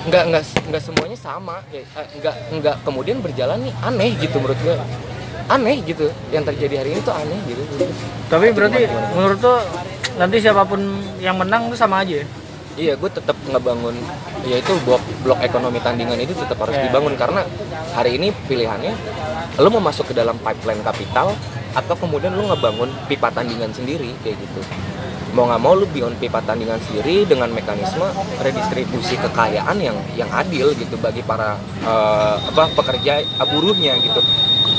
nggak 0.09 0.23
nggak 0.33 0.43
nggak 0.71 0.83
semuanya 0.83 1.19
sama. 1.19 1.61
Eh, 1.73 1.85
nggak 2.21 2.35
nggak 2.61 2.77
kemudian 2.87 3.21
berjalan 3.21 3.61
nih 3.61 3.73
aneh 3.85 4.11
gitu 4.17 4.37
menurut 4.41 4.59
gue 4.65 4.77
aneh 5.47 5.77
gitu. 5.85 6.09
Yang 6.31 6.45
terjadi 6.55 6.75
hari 6.85 6.91
ini 6.97 7.01
tuh 7.03 7.15
aneh 7.15 7.39
gitu. 7.45 7.63
Tapi 8.31 8.47
berarti 8.55 8.81
menurut 9.13 9.39
tuh 9.39 9.59
nanti 10.17 10.37
siapa 10.41 10.65
pun 10.65 10.81
yang 11.19 11.37
menang 11.37 11.69
itu 11.69 11.77
sama 11.77 12.05
aja 12.05 12.21
ya? 12.21 12.27
iya 12.79 12.95
gue 12.97 13.11
tetap 13.13 13.35
ngebangun 13.51 13.93
ya 14.47 14.57
itu 14.57 14.73
blok 14.89 15.03
blok 15.27 15.37
ekonomi 15.43 15.83
tandingan 15.83 16.17
itu 16.17 16.33
tetap 16.33 16.57
harus 16.65 16.81
Ya. 16.81 16.89
dibangun. 16.89 17.13
Karena 17.19 17.45
hari 17.93 18.17
ini 18.17 18.33
pilihannya 18.49 18.95
lo 19.59 19.69
mau 19.69 19.83
masuk 19.83 20.09
ke 20.09 20.15
dalam 20.17 20.39
pipeline 20.41 20.81
kapital 20.81 21.35
atau 21.77 21.95
kemudian 21.99 22.33
lo 22.33 22.49
ngebangun 22.49 22.89
pipa 23.05 23.29
tandingan 23.29 23.69
sendiri 23.75 24.15
kayak 24.25 24.39
gitu 24.39 24.63
mau 25.31 25.47
nggak 25.47 25.63
mau 25.63 25.75
lu 25.79 25.87
bangun 25.87 26.15
pipa 26.19 26.43
tandingan 26.43 26.83
sendiri 26.83 27.23
dengan 27.27 27.51
mekanisme 27.55 28.03
redistribusi 28.43 29.15
kekayaan 29.19 29.77
yang 29.79 29.97
yang 30.19 30.31
adil 30.35 30.75
gitu 30.75 30.99
bagi 30.99 31.23
para 31.23 31.55
eh, 31.83 32.37
apa 32.51 32.71
pekerja 32.75 33.23
eh, 33.23 33.47
buruhnya 33.47 33.95
gitu 34.03 34.21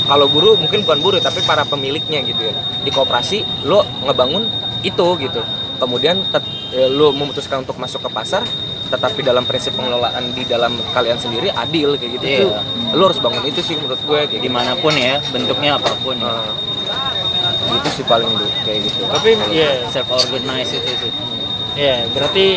kalau 0.07 0.27
buruh 0.27 0.59
mungkin 0.59 0.83
bukan 0.83 0.99
buruh 0.99 1.19
tapi 1.23 1.39
para 1.47 1.63
pemiliknya 1.63 2.19
gitu 2.27 2.51
ya 2.51 2.53
di 2.83 2.91
koperasi 2.91 3.67
lo 3.67 3.87
ngebangun 4.03 4.43
itu 4.83 5.07
gitu 5.23 5.41
kemudian 5.79 6.19
tet- 6.29 6.47
eh, 6.75 6.89
lo 6.91 7.15
memutuskan 7.15 7.63
untuk 7.63 7.79
masuk 7.79 8.03
ke 8.05 8.09
pasar 8.11 8.43
tetapi 8.91 9.23
dalam 9.23 9.47
prinsip 9.47 9.71
pengelolaan 9.79 10.35
di 10.35 10.43
dalam 10.43 10.75
kalian 10.91 11.15
sendiri 11.15 11.47
adil 11.55 11.95
kayak 11.95 12.11
gitu. 12.19 12.25
Itu, 12.27 12.47
lo 12.91 13.07
harus 13.07 13.23
bangun 13.23 13.47
itu 13.47 13.63
sih 13.63 13.79
menurut 13.79 14.03
gue 14.03 14.19
kayak 14.27 14.35
gitu. 14.35 14.43
Di 14.43 14.51
mana 14.51 14.75
pun 14.75 14.91
ya, 14.91 15.23
bentuknya 15.31 15.79
apa 15.79 15.95
pun 16.03 16.19
ya. 16.19 16.27
Eh, 16.27 16.51
itu 17.73 17.89
sih 17.91 18.05
paling 18.05 18.27
dulu 18.27 18.49
kayak 18.61 18.79
gitu 18.83 19.01
Tapi 19.05 19.29
ya, 19.49 19.69
Self 19.87 20.09
organize 20.09 20.71
itu 20.73 20.91
sih. 20.99 21.11
ya 21.73 22.03
berarti 22.07 22.47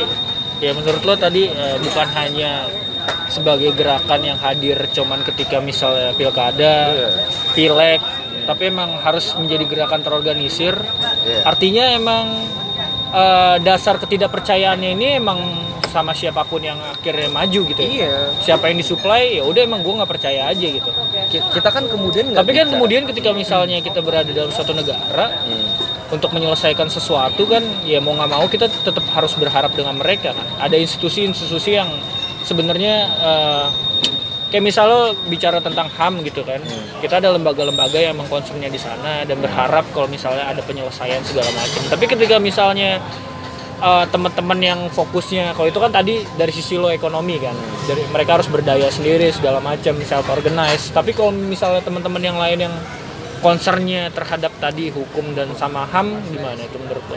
ya 0.59 0.71
menurut 0.73 1.02
lo 1.02 1.14
tadi 1.14 1.47
eh, 1.47 1.76
bukan 1.78 2.09
hanya 2.12 2.66
sebagai 3.26 3.75
gerakan 3.75 4.21
yang 4.23 4.38
hadir 4.38 4.88
cuman 4.88 5.21
ketika 5.23 5.59
misalnya 5.59 6.14
pilkada, 6.14 6.75
Iya. 6.88 7.09
pileg, 7.52 8.00
tapi 8.44 8.68
emang 8.68 8.97
harus 8.99 9.33
menjadi 9.35 9.64
gerakan 9.64 10.00
terorganisir. 10.00 10.73
Iya. 11.21 11.42
Artinya 11.42 11.85
emang 11.92 12.25
eh, 13.14 13.56
dasar 13.61 13.94
ketidakpercayaannya 13.97 14.90
ini 14.92 15.06
emang 15.16 15.38
sama 15.87 16.11
siapa 16.11 16.42
pun 16.42 16.59
yang 16.59 16.75
akhirnya 16.83 17.30
maju 17.30 17.61
gitu. 17.64 17.78
ya. 17.78 17.87
iya 17.87 18.12
Siapa 18.37 18.66
yang 18.66 18.76
disuplai 18.76 19.38
ya 19.38 19.42
udah 19.42 19.62
emang 19.62 19.78
gue 19.80 19.94
nggak 19.94 20.11
percaya 20.11 20.47
aja 20.47 20.66
gitu. 20.68 20.90
Ki- 21.30 21.47
kita 21.52 21.71
kan 21.71 21.87
kemudian 21.87 22.28
Tapi 22.28 22.50
kan 22.50 22.66
bicara- 22.66 22.73
kemudian 22.73 23.02
ketika 23.06 23.30
misalnya 23.30 23.78
kita 23.78 24.02
berada 24.02 24.26
dalam 24.28 24.50
suatu 24.50 24.75
negara 24.75 25.30
Hmm. 25.38 25.71
untuk 26.11 26.35
menyelesaikan 26.35 26.87
sesuatu 26.88 27.47
kan 27.47 27.62
ya 27.83 27.99
mau 27.99 28.11
nggak 28.12 28.26
mau 28.28 28.42
kita 28.47 28.66
tetap 28.66 29.06
harus 29.09 29.33
berharap 29.35 29.71
dengan 29.71 29.94
mereka 29.94 30.35
kan. 30.35 30.47
Ada 30.61 30.75
institusi-institusi 30.76 31.71
yang 31.73 31.94
sebenarnya 32.42 32.94
eh, 33.16 33.66
kayak 34.48 34.64
misalnya 34.64 35.12
bicara 35.28 35.58
tentang 35.60 35.88
HAM 35.92 36.24
gitu 36.24 36.44
kan. 36.44 36.60
Kita 37.00 37.20
ada 37.20 37.32
lembaga-lembaga 37.36 37.98
yang 38.00 38.16
emang 38.16 38.28
concernnya 38.28 38.68
di 38.68 38.80
sana 38.80 39.24
dan 39.24 39.40
berharap 39.40 39.84
kalau 39.92 40.08
misalnya 40.08 40.48
ada 40.48 40.60
penyelesaian 40.64 41.20
segala 41.24 41.48
macam. 41.52 41.80
Tapi 41.88 42.04
ketika 42.08 42.36
misalnya 42.40 43.00
eh, 43.80 44.04
teman-teman 44.08 44.58
yang 44.60 44.80
fokusnya 44.92 45.52
kalau 45.52 45.69
itu 45.69 45.78
kan 45.80 45.92
tadi 45.92 46.25
dari 46.36 46.52
sisi 46.54 46.80
lo 46.80 46.88
ekonomi 46.88 47.36
kan 47.40 47.56
dari 47.84 48.02
mereka 48.08 48.40
harus 48.40 48.49
berdaya 48.49 48.88
sendiri 48.88 49.28
segala 49.34 49.60
macam 49.60 49.99
self 50.00 50.26
organize 50.30 50.88
tapi 50.95 51.12
kalau 51.12 51.34
misalnya 51.34 51.82
teman-teman 51.84 52.23
yang 52.23 52.38
lain 52.38 52.71
yang 52.71 52.75
concernnya 53.45 54.08
terhadap 54.08 54.56
tadi 54.56 54.88
hukum 54.88 55.36
dan 55.36 55.52
sama 55.52 55.84
ham 55.92 56.16
gimana 56.32 56.64
itu 56.64 56.80
menurut 56.80 57.04
lo 57.12 57.16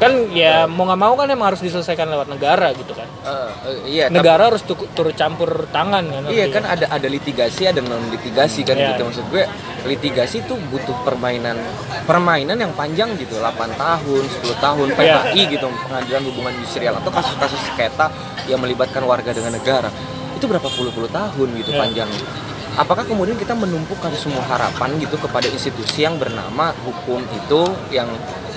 kan 0.00 0.32
ya 0.32 0.64
mau 0.64 0.88
nggak 0.88 0.96
mau 0.98 1.12
kan 1.12 1.28
emang 1.28 1.52
harus 1.52 1.60
diselesaikan 1.60 2.08
lewat 2.08 2.26
negara 2.26 2.72
gitu 2.72 2.90
kan 2.90 3.04
Eh, 3.20 3.28
eh, 3.28 3.76
iya 3.86 4.04
tapi- 4.08 4.16
negara 4.16 4.48
harus 4.48 4.64
tu- 4.64 4.88
turut 4.90 5.12
campur 5.12 5.68
tangan 5.68 6.00
kan 6.02 6.22
Iya 6.24 6.48
artinya. 6.48 6.54
kan 6.56 6.64
ada 6.66 6.86
ada 6.88 7.04
litigasi 7.06 7.68
ada 7.68 7.78
non 7.78 8.08
litigasi 8.08 8.64
kan 8.64 8.74
Iya. 8.74 8.88
gitu 8.90 9.04
maksud 9.04 9.24
gue 9.28 9.44
litigasi 9.84 10.40
itu 10.40 10.56
butuh 10.66 10.96
permainan 11.04 11.60
permainan 12.02 12.56
yang 12.56 12.72
panjang 12.72 13.12
gitu 13.14 13.36
8 13.36 13.76
tahun 13.76 14.24
10 14.24 14.56
tahun 14.56 14.86
Iya. 14.88 14.96
PKI 14.96 15.42
gitu 15.52 15.64
pengadilan 15.84 16.22
hubungan 16.24 16.52
industrial 16.54 16.96
atau 16.96 17.10
kasus-kasus 17.10 17.60
sengketa 17.62 18.08
yang 18.46 18.58
melibatkan 18.58 19.04
warga 19.04 19.30
dengan 19.30 19.52
negara 19.52 19.92
itu 20.32 20.48
berapa 20.48 20.64
puluh-puluh 20.66 21.12
tahun 21.12 21.48
gitu 21.60 21.70
Iya. 21.70 21.78
panjangnya 21.78 22.24
apakah 22.72 23.04
kemudian 23.04 23.36
kita 23.36 23.52
menumpukan 23.52 24.16
semua 24.16 24.40
harapan 24.46 24.96
gitu 24.96 25.20
kepada 25.20 25.44
institusi 25.44 26.02
yang 26.02 26.16
bernama 26.16 26.72
hukum 26.80 27.20
itu 27.30 27.62
yang 27.90 28.08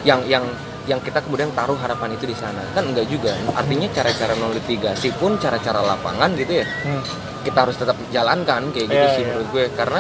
yang 0.04 0.24
yang 0.26 0.48
yang 0.84 1.00
kita 1.00 1.24
kemudian 1.24 1.48
taruh 1.52 1.80
harapan 1.80 2.12
itu 2.14 2.26
di 2.26 2.36
sana. 2.36 2.60
Kan 2.76 2.92
enggak 2.92 3.08
juga. 3.08 3.32
Artinya 3.56 3.88
cara-cara 3.90 4.36
non 4.36 4.52
litigasi 4.52 5.16
pun 5.16 5.40
cara-cara 5.40 5.80
lapangan 5.80 6.36
gitu 6.36 6.60
ya 6.60 6.66
Hmm. 6.84 7.00
kita 7.44 7.68
harus 7.68 7.76
tetap 7.76 7.96
jalankan 8.10 8.72
kayak 8.72 8.88
gitu 8.88 9.04
Iya, 9.04 9.16
sih 9.16 9.24
iya. 9.24 9.30
menurut 9.32 9.48
gue. 9.52 9.66
Karena 9.72 10.00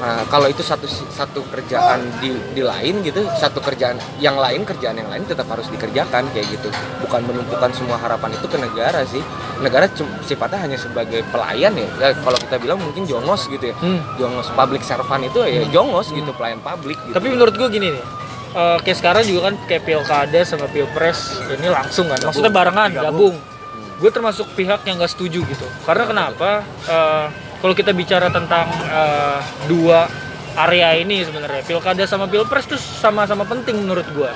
uh, 0.00 0.24
kalau 0.28 0.48
itu 0.48 0.60
satu 0.60 0.84
satu 0.88 1.40
kerjaan 1.48 2.00
di 2.20 2.32
di 2.52 2.60
lain 2.60 3.00
gitu 3.00 3.20
satu 3.36 3.60
kerjaan 3.60 3.96
yang 4.16 4.36
lain 4.36 4.64
kerjaan 4.64 4.96
yang 4.96 5.08
lain 5.08 5.24
tetap 5.24 5.44
harus 5.48 5.68
dikerjakan 5.68 6.28
kayak 6.32 6.48
gitu. 6.48 6.68
Bukan 7.00 7.20
menumpukan 7.24 7.68
semua 7.72 7.96
harapan 7.96 8.32
itu 8.32 8.44
ke 8.48 8.56
negara 8.56 9.00
sih. 9.04 9.20
Negara 9.60 9.88
sifatnya 10.24 10.56
hanya 10.64 10.76
sebagai 10.76 11.20
pelayan 11.28 11.76
ya, 11.76 11.88
Ya, 12.00 12.08
kalau 12.16 12.36
kita 12.36 12.56
bilang 12.56 12.80
mungkin 12.80 13.04
jongos 13.04 13.44
gitu 13.46 13.72
ya. 13.72 13.76
Hmm. 13.76 14.00
jongos 14.16 14.48
public 14.52 14.80
servant 14.80 15.20
itu 15.20 15.36
ya 15.44 15.64
jongos 15.68 16.08
gitu 16.08 16.32
pelayan 16.32 16.60
publik 16.60 16.96
gitu. 17.04 17.12
Tapi 17.12 17.26
menurut 17.28 17.52
gue 17.52 17.68
gini 17.68 17.88
nih 17.92 18.04
eh, 18.54 18.78
kayak 18.82 18.98
sekarang 18.98 19.22
juga 19.26 19.40
kan 19.50 19.54
kayak 19.66 19.82
pilkada 19.86 20.40
sama 20.46 20.66
pilpres 20.70 21.38
ini 21.54 21.68
langsung 21.70 22.10
kan 22.10 22.18
maksudnya 22.22 22.52
barengan 22.52 22.90
gabung, 22.92 23.36
gue 24.00 24.10
termasuk 24.10 24.46
pihak 24.58 24.82
yang 24.86 24.98
gak 24.98 25.12
setuju 25.12 25.44
gitu. 25.46 25.66
Karena 25.86 26.04
kenapa? 26.06 26.64
Eh, 26.88 27.26
kalau 27.60 27.74
kita 27.76 27.92
bicara 27.92 28.32
tentang 28.32 28.66
eh, 28.88 29.38
dua 29.68 30.08
area 30.56 30.98
ini 30.98 31.22
sebenarnya 31.22 31.62
pilkada 31.62 32.02
sama 32.10 32.26
pilpres 32.26 32.66
tuh 32.66 32.80
sama-sama 32.80 33.46
penting 33.46 33.86
menurut 33.86 34.04
gue 34.10 34.32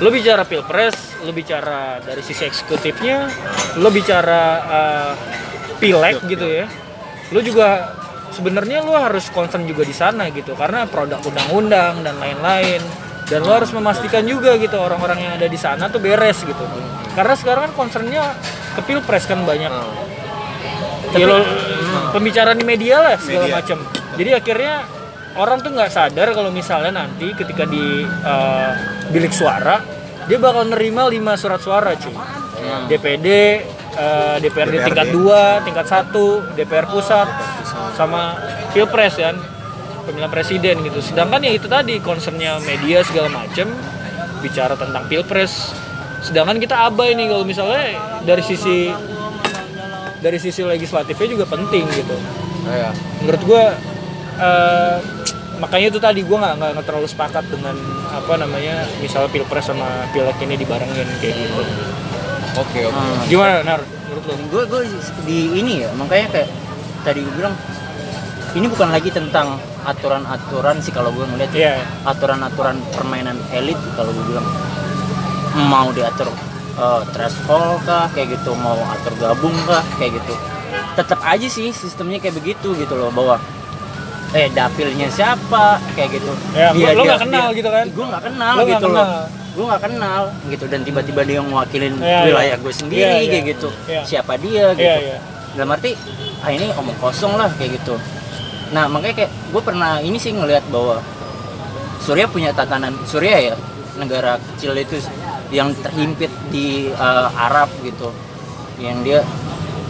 lo 0.00 0.08
bicara 0.08 0.48
pilpres 0.48 1.20
lo 1.22 1.30
bicara 1.30 2.00
dari 2.00 2.24
sisi 2.24 2.48
eksekutifnya 2.48 3.28
lo 3.76 3.92
bicara 3.92 4.42
eh, 4.64 5.12
pileg 5.76 6.24
gitu 6.24 6.46
ya 6.48 6.64
lo 7.32 7.40
juga 7.44 8.00
sebenarnya 8.32 8.80
lo 8.80 8.96
harus 8.96 9.28
concern 9.28 9.68
juga 9.68 9.84
di 9.84 9.92
sana 9.92 10.32
gitu. 10.32 10.56
Karena 10.56 10.88
produk 10.88 11.20
undang-undang 11.20 12.00
dan 12.00 12.16
lain-lain 12.16 12.80
dan 13.28 13.40
lo 13.42 13.52
harus 13.54 13.70
memastikan 13.72 14.22
juga 14.26 14.56
gitu 14.58 14.76
orang-orang 14.76 15.18
yang 15.22 15.32
ada 15.38 15.46
di 15.48 15.58
sana 15.58 15.88
tuh 15.88 16.02
beres 16.02 16.42
gitu. 16.42 16.64
Karena 17.12 17.34
sekarang 17.36 17.70
kan 17.70 17.72
concernnya 17.76 18.34
ke 18.76 18.80
pilpres 18.84 19.24
kan 19.28 19.44
banyak. 19.44 19.72
Ya 21.12 21.26
lo 21.28 21.44
pembicaraan 22.16 22.56
di 22.56 22.64
media 22.64 23.00
lah 23.04 23.16
segala 23.20 23.48
Media. 23.48 23.56
macam. 23.60 23.78
Jadi 24.16 24.30
akhirnya 24.32 24.74
orang 25.36 25.58
tuh 25.60 25.70
nggak 25.72 25.90
sadar 25.92 26.28
kalau 26.32 26.50
misalnya 26.52 27.04
nanti 27.04 27.32
ketika 27.36 27.64
di 27.68 28.04
eh, 28.04 28.70
bilik 29.12 29.32
suara 29.32 29.80
dia 30.30 30.38
bakal 30.38 30.70
nerima 30.70 31.10
5 31.10 31.40
surat 31.40 31.60
suara 31.60 31.90
cuy. 31.98 32.14
DPD 32.88 33.26
eh, 33.28 34.36
DPRD 34.40 34.74
DPRD. 34.80 34.86
tingkat 34.88 35.08
2 35.12 35.66
tingkat 35.66 35.86
1 35.88 36.56
DPR 36.56 36.86
pusat. 36.88 37.28
sama 37.92 38.36
pilpres 38.72 39.20
kan 39.20 39.36
pemilihan 40.04 40.30
presiden 40.30 40.82
gitu. 40.82 40.98
Sedangkan 41.00 41.40
ya 41.42 41.52
itu 41.54 41.66
tadi 41.70 41.98
concernnya 42.02 42.58
media 42.62 43.02
segala 43.06 43.30
macam 43.30 43.70
bicara 44.42 44.74
tentang 44.74 45.06
pilpres. 45.06 45.72
Sedangkan 46.22 46.58
kita 46.58 46.86
abai 46.86 47.14
nih 47.18 47.30
kalau 47.30 47.46
misalnya 47.46 47.98
dari 48.22 48.42
sisi 48.42 48.90
dari 50.22 50.38
sisi 50.38 50.62
legislatifnya 50.62 51.28
juga 51.28 51.44
penting 51.50 51.84
gitu. 51.90 52.16
Iya. 52.62 52.94
menurut 53.26 53.42
gua 53.42 53.74
eh, 54.38 54.96
makanya 55.58 55.94
itu 55.94 55.98
tadi 56.02 56.20
gue 56.26 56.38
nggak 56.38 56.54
nggak 56.58 56.86
terlalu 56.86 57.06
sepakat 57.06 57.46
dengan 57.46 57.74
apa 58.10 58.34
namanya 58.34 58.86
misalnya 58.98 59.30
pilpres 59.30 59.66
sama 59.70 59.86
pileg 60.10 60.34
ini 60.42 60.54
dibarengin 60.58 61.06
kayak 61.22 61.34
gitu. 61.38 61.62
Oke 62.58 62.80
oke. 62.86 62.94
Hmm. 62.94 63.22
gimana 63.30 63.62
nar? 63.62 63.80
Menurut 63.82 64.24
lo 64.26 64.34
gue 64.50 64.62
gue 64.66 64.82
di 65.26 65.38
ini 65.58 65.86
ya 65.86 65.90
makanya 65.94 66.34
kayak 66.34 66.48
tadi 67.06 67.22
gue 67.22 67.34
bilang 67.38 67.54
ini 68.58 68.66
bukan 68.66 68.88
lagi 68.90 69.10
tentang 69.14 69.58
aturan-aturan 69.84 70.76
sih 70.78 70.90
kalau 70.90 71.10
gue 71.10 71.24
ngeliat 71.24 71.50
Iya. 71.50 71.74
aturan-aturan 72.04 72.76
permainan 72.90 73.36
elit 73.50 73.76
kalau 73.92 74.10
gue 74.10 74.24
bilang 74.26 74.46
mau 75.64 75.90
diatur 75.90 76.30
eh, 76.74 77.02
threshold 77.10 77.82
kah 77.82 78.08
kayak 78.10 78.32
gitu 78.32 78.54
mau 78.54 78.78
atur 78.88 79.12
gabung 79.16 79.54
kah 79.62 79.84
kayak 79.96 80.16
gitu 80.16 80.34
tetap 80.92 81.20
aja 81.22 81.44
sih 81.46 81.68
sistemnya 81.70 82.16
kayak 82.16 82.34
begitu 82.34 82.72
gitu 82.74 82.94
loh 82.94 83.10
bahwa 83.10 83.36
eh 84.32 84.48
dapilnya 84.48 85.08
siapa 85.08 85.76
kayak 85.92 86.10
gitu 86.14 86.32
Ya, 86.52 86.72
lo- 86.72 86.94
lo 86.94 87.02
nggak 87.04 87.20
kenal 87.22 87.48
gitu 87.52 87.68
kan? 87.68 87.84
gue 87.86 88.04
nggak 88.06 88.24
kenal 88.24 88.54
Lo 88.54 88.62
gitu 88.64 88.86
kenal. 88.86 88.96
loh 88.96 89.08
gue 89.52 89.64
nggak 89.66 89.82
kenal 89.82 90.22
gitu 90.48 90.64
dan 90.66 90.80
tiba-tiba 90.80 91.20
dia 91.22 91.36
yang 91.36 91.46
mewakilin 91.46 91.94
Iya, 91.94 92.20
wilayah 92.24 92.48
iya. 92.50 92.64
gue 92.64 92.72
sendiri 92.72 93.04
Iya, 93.04 93.12
iya. 93.14 93.28
kayak 93.28 93.44
gitu 93.50 93.68
Iya. 93.84 94.02
siapa 94.02 94.32
dia 94.36 94.64
gitu 94.72 95.00
dalam 95.52 95.68
arti 95.70 95.92
ah 96.40 96.48
ini 96.48 96.72
omong 96.72 96.96
kosong 96.96 97.36
lah 97.36 97.52
kayak 97.52 97.76
gitu 97.76 98.00
nah 98.72 98.88
makanya 98.88 99.14
kayak 99.18 99.32
gue 99.48 99.62
pernah 99.62 100.00
ini 100.00 100.16
sih 100.16 100.32
ngelihat 100.32 100.64
bahwa 100.66 101.04
Surya 101.98 102.26
punya 102.26 102.50
tatanan 102.50 102.96
Surya 103.04 103.36
ya 103.38 103.54
negara 103.94 104.34
kecil 104.42 104.74
itu 104.74 104.98
yang 105.50 105.70
terhimpit 105.76 106.32
di 106.48 106.88
eh, 106.88 107.28
Arab 107.38 107.68
gitu 107.80 108.08
yang 108.76 109.00
dia 109.00 109.20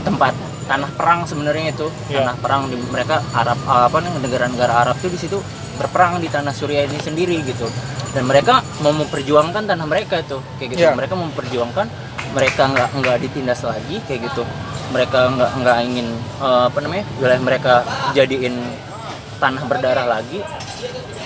tempat 0.03 0.35
tanah 0.63 0.91
perang 0.93 1.23
sebenarnya 1.23 1.71
itu 1.71 1.87
Iya. 2.07 2.23
tanah 2.23 2.37
perang 2.37 2.63
di 2.67 2.77
mereka 2.85 3.23
Arab 3.33 3.59
eh, 3.61 3.83
apa 3.87 3.97
nih 3.99 4.13
negara-negara 4.19 4.73
Arab 4.83 4.97
tuh 4.99 5.09
di 5.09 5.17
situ 5.17 5.39
berperang 5.73 6.19
di 6.19 6.27
tanah 6.27 6.51
Surya 6.51 6.85
ini 6.85 6.99
sendiri 6.99 7.39
gitu 7.43 7.65
dan 8.13 8.27
mereka 8.27 8.61
mau 8.83 8.93
memperjuangkan 8.93 9.65
tanah 9.65 9.87
mereka 9.87 10.21
itu 10.21 10.37
kayak 10.59 10.69
gitu 10.71 10.83
Iya. 10.83 10.93
mereka 10.93 11.15
mau 11.15 11.25
memperjuangkan 11.25 11.87
mereka 12.33 12.63
nggak 12.67 12.89
nggak 12.99 13.17
ditindas 13.21 13.63
lagi 13.63 13.97
kayak 14.05 14.27
gitu 14.27 14.43
mereka 14.93 15.27
nggak 15.29 15.51
nggak 15.59 15.77
ingin 15.83 16.07
eh, 16.39 16.63
apa 16.69 16.79
namanya 16.79 17.05
wilayah 17.17 17.41
mereka 17.41 17.73
jadiin 18.13 18.55
tanah 19.41 19.65
berdarah 19.65 20.07
lagi 20.07 20.39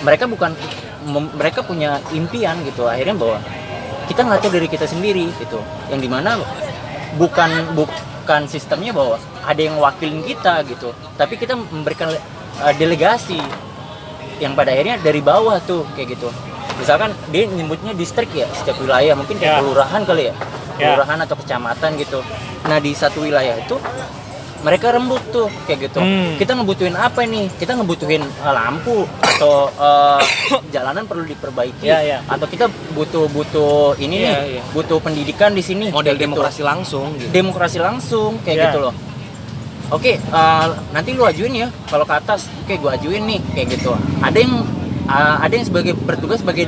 mereka 0.01 0.25
bukan 0.25 0.55
mem- 1.05 1.35
mereka 1.35 1.61
punya 1.61 1.99
impian 2.11 2.57
gitu 2.63 2.87
akhirnya 2.87 3.13
bahwa 3.13 3.39
kita 4.07 4.23
nggak 4.23 4.41
tahu 4.41 4.53
dari 4.55 4.69
kita 4.69 4.87
sendiri 4.87 5.27
gitu 5.37 5.59
yang 5.91 5.99
di 5.99 6.07
mana 6.07 6.39
bukan 7.17 7.51
bukan 7.75 8.47
sistemnya 8.47 8.91
bahwa 8.91 9.17
ada 9.43 9.61
yang 9.61 9.77
wakilin 9.77 10.23
kita 10.23 10.63
gitu 10.65 10.91
tapi 11.15 11.35
kita 11.35 11.55
memberikan 11.55 12.11
uh, 12.59 12.75
delegasi 12.75 13.39
yang 14.39 14.53
pada 14.53 14.71
akhirnya 14.71 14.97
dari 14.99 15.19
bawah 15.19 15.57
tuh 15.61 15.83
kayak 15.93 16.15
gitu 16.15 16.29
misalkan 16.77 17.11
dia 17.31 17.49
nyebutnya 17.49 17.93
distrik 17.93 18.29
ya 18.31 18.45
setiap 18.53 18.77
wilayah 18.79 19.17
mungkin 19.17 19.37
kayak 19.37 19.53
Ya. 19.53 19.61
kelurahan 19.61 20.03
kali 20.05 20.25
Ya. 20.29 20.35
Kelurahan 20.79 21.19
atau 21.21 21.37
kecamatan 21.37 21.91
gitu 21.97 22.21
nah 22.63 22.79
di 22.79 22.93
satu 22.93 23.23
wilayah 23.23 23.57
itu 23.57 23.77
mereka 24.57 24.91
rembut 24.91 25.21
tuh 25.31 25.47
kayak 25.65 25.87
gitu 25.87 26.01
Hmm. 26.01 26.35
kita 26.37 26.53
ngebutuhin 26.53 26.97
apa 26.97 27.23
nih 27.23 27.47
kita 27.55 27.77
ngebutuhin 27.77 28.25
uh, 28.41 28.51
lampu 28.51 29.05
atau 29.21 29.69
uh, 29.71 30.19
jalanan 30.75 31.05
perlu 31.05 31.23
diperbaiki 31.23 31.85
Ya, 31.85 32.01
ya. 32.01 32.19
atau 32.27 32.45
kita 32.45 32.67
butuh 32.91 33.29
butuh 33.29 33.95
ini 33.97 34.25
Iya, 34.25 34.33
nih 34.33 34.37
iya. 34.59 34.63
butuh 34.73 34.99
pendidikan 34.99 35.53
di 35.53 35.63
sini 35.63 35.93
model 35.93 36.17
gitu. 36.17 36.25
demokrasi 36.25 36.61
langsung 36.63 37.15
gitu 37.15 37.31
demokrasi 37.31 37.79
langsung 37.79 38.41
kayak 38.43 38.57
Ya. 38.57 38.65
gitu 38.67 38.79
loh 38.81 38.95
oke 39.87 40.13
uh, 40.33 40.67
nanti 40.91 41.15
lu 41.15 41.23
ajuin 41.23 41.55
ya 41.55 41.69
kalau 41.87 42.03
ke 42.03 42.15
atas 42.17 42.51
oke 42.59 42.75
gua 42.77 42.97
ajuin 42.97 43.23
nih 43.23 43.39
kayak 43.55 43.69
gitu 43.71 43.95
ada 44.19 44.35
yang 44.35 44.67
uh, 45.07 45.37
ada 45.39 45.53
yang 45.53 45.63
sebagai 45.63 45.95
bertugas 45.95 46.43
sebagai 46.43 46.67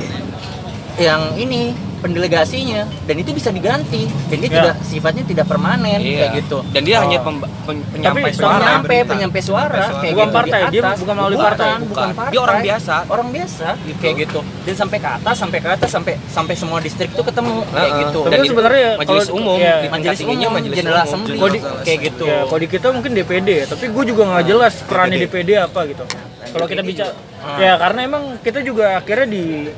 yang 0.95 1.35
ini 1.35 1.73
pendelegasinya 1.99 2.81
dan 3.03 3.15
itu 3.15 3.31
bisa 3.31 3.49
diganti 3.49 4.03
dan 4.27 4.37
dia 4.37 4.49
Ya. 4.49 4.55
tidak 4.57 4.75
sifatnya 4.81 5.23
tidak 5.23 5.45
permanen 5.45 5.99
Iya. 5.99 6.17
kayak 6.17 6.31
gitu 6.39 6.57
dan 6.67 6.81
dia 6.81 6.95
Oh. 6.95 7.03
hanya 7.03 7.19
pem- 7.19 7.43
pen- 7.63 7.85
penyampai 7.89 8.21
Tapi 8.25 8.33
suara 8.33 8.59
penyampai 8.59 8.97
penyampai 9.05 9.41
suara 9.41 9.77
kayak 9.93 9.93
Bukan 10.09 10.25
gitu 10.25 10.35
partai, 10.35 10.59
di 10.59 10.71
dia 10.71 10.81
bukan 10.93 11.13
melalui 11.13 11.35
Bukan, 11.35 11.47
partai. 11.47 11.69
bukan 11.69 11.83
Bukan. 11.85 12.07
partai 12.09 12.31
Dia 12.31 12.39
orang 12.39 12.59
biasa. 12.61 12.95
orang 13.07 13.29
biasa 13.29 13.67
kayak 13.99 14.15
gitu 14.19 14.39
dan 14.63 14.75
sampai 14.75 14.97
ke 14.97 15.09
atas 15.11 15.35
sampai 15.37 15.57
ke 15.59 15.69
atas 15.69 15.89
sampai 15.89 16.13
sampai 16.27 16.53
semua 16.55 16.79
distrik 16.79 17.09
itu 17.09 17.21
ketemu 17.21 17.53
kayak 17.67 17.79
Heeh. 17.85 18.01
gitu 18.01 18.19
Tapi 18.21 18.31
Dan 18.31 18.47
sebenarnya 18.47 18.87
majelis 18.97 19.25
kalau- 19.25 19.37
umum 19.37 19.57
iya. 19.57 19.75
di 19.77 19.87
majelis 19.89 20.17
tingginya 20.17 20.47
umum 20.49 20.59
majelis 20.59 20.85
assembly 20.99 21.35
Kalau 21.35 21.49
di- 21.49 21.63
kayak 21.83 21.99
gitu 22.03 22.25
Ya, 22.25 22.39
kalau 22.43 22.59
di 22.59 22.67
kita 22.69 22.87
mungkin 22.89 23.11
DPD 23.11 23.49
ya, 23.49 23.65
tapi 23.65 23.85
gue 23.87 24.03
juga 24.05 24.21
nggak 24.25 24.45
jelas 24.45 24.73
perannya 24.83 25.17
DPD 25.19 25.49
apa 25.57 25.79
gitu. 25.85 26.03
Kalau 26.49 26.65
kita 26.65 26.81
bicara, 26.81 27.13
ya 27.57 27.77
karena 27.77 27.99
emang 28.03 28.23
kita 28.39 28.59
juga 28.59 28.97
akhirnya 28.97 29.27
di, 29.27 29.69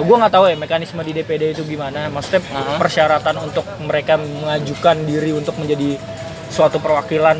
gue 0.00 0.16
nggak 0.16 0.32
tahu 0.32 0.44
ya 0.48 0.56
mekanisme 0.56 1.00
di 1.02 1.12
DPD 1.12 1.54
itu 1.54 1.62
gimana. 1.64 2.06
Maksudnya 2.08 2.40
Aha. 2.50 2.78
persyaratan 2.78 3.36
untuk 3.40 3.64
mereka 3.82 4.16
mengajukan 4.16 4.96
diri 5.04 5.30
untuk 5.32 5.56
menjadi 5.56 5.98
suatu 6.50 6.78
perwakilan 6.78 7.38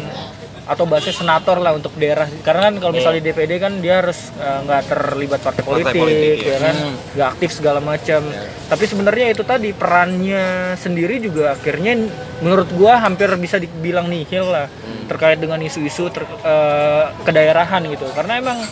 atau 0.71 0.87
bahasa 0.87 1.11
senator 1.11 1.59
lah 1.59 1.75
untuk 1.75 1.91
daerah. 1.99 2.31
Karena 2.47 2.71
kan 2.71 2.79
kalau 2.79 2.95
misalnya 2.95 3.19
di 3.19 3.35
DPD 3.35 3.53
kan 3.59 3.83
dia 3.83 3.99
harus 3.99 4.31
eh, 4.39 4.59
nggak 4.63 4.83
terlibat 4.87 5.41
partai 5.43 5.63
politik, 5.67 5.99
politik, 5.99 6.39
ya 6.47 6.59
kan, 6.63 6.75
Hmm. 6.79 6.95
nggak 7.19 7.29
aktif 7.35 7.51
segala 7.51 7.83
macam. 7.83 8.23
Tapi 8.71 8.85
sebenarnya 8.87 9.27
itu 9.35 9.43
tadi 9.43 9.75
perannya 9.75 10.79
sendiri 10.79 11.19
juga 11.19 11.59
akhirnya 11.59 11.99
menurut 12.39 12.71
gua 12.79 13.03
hampir 13.03 13.27
bisa 13.35 13.59
dibilang 13.59 14.07
nihil 14.07 14.47
lah 14.47 14.71
terkait 15.11 15.43
dengan 15.43 15.59
isu-isu 15.59 16.07
ter- 16.15 16.39
eh, 16.47 17.05
kedaerahan 17.27 17.83
gitu. 17.91 18.07
Karena 18.15 18.39
emang 18.39 18.63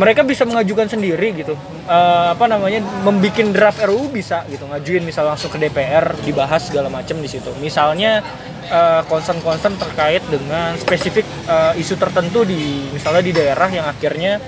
mereka 0.00 0.24
bisa 0.24 0.48
mengajukan 0.48 0.88
sendiri 0.88 1.36
gitu. 1.36 1.52
Eh, 1.84 2.26
apa 2.32 2.48
namanya 2.48 2.80
membikin 3.04 3.52
draft 3.52 3.82
RUU 3.84 4.08
bisa 4.08 4.44
gitu. 4.48 4.64
Ngajuin 4.64 5.04
misal 5.04 5.28
langsung 5.28 5.52
ke 5.52 5.58
DPR 5.60 6.16
dibahas 6.24 6.72
segala 6.72 6.88
macam 6.88 7.20
di 7.20 7.28
situ. 7.28 7.52
Misalnya 7.60 8.24
eh, 8.68 9.02
concern-concern 9.04 9.76
terkait 9.76 10.24
dengan 10.32 10.72
spesifik 10.80 11.28
eh, 11.44 11.80
isu 11.82 12.00
tertentu 12.00 12.48
di 12.48 12.88
misalnya 12.94 13.22
di 13.22 13.32
daerah 13.36 13.68
yang 13.68 13.84
akhirnya 13.84 14.40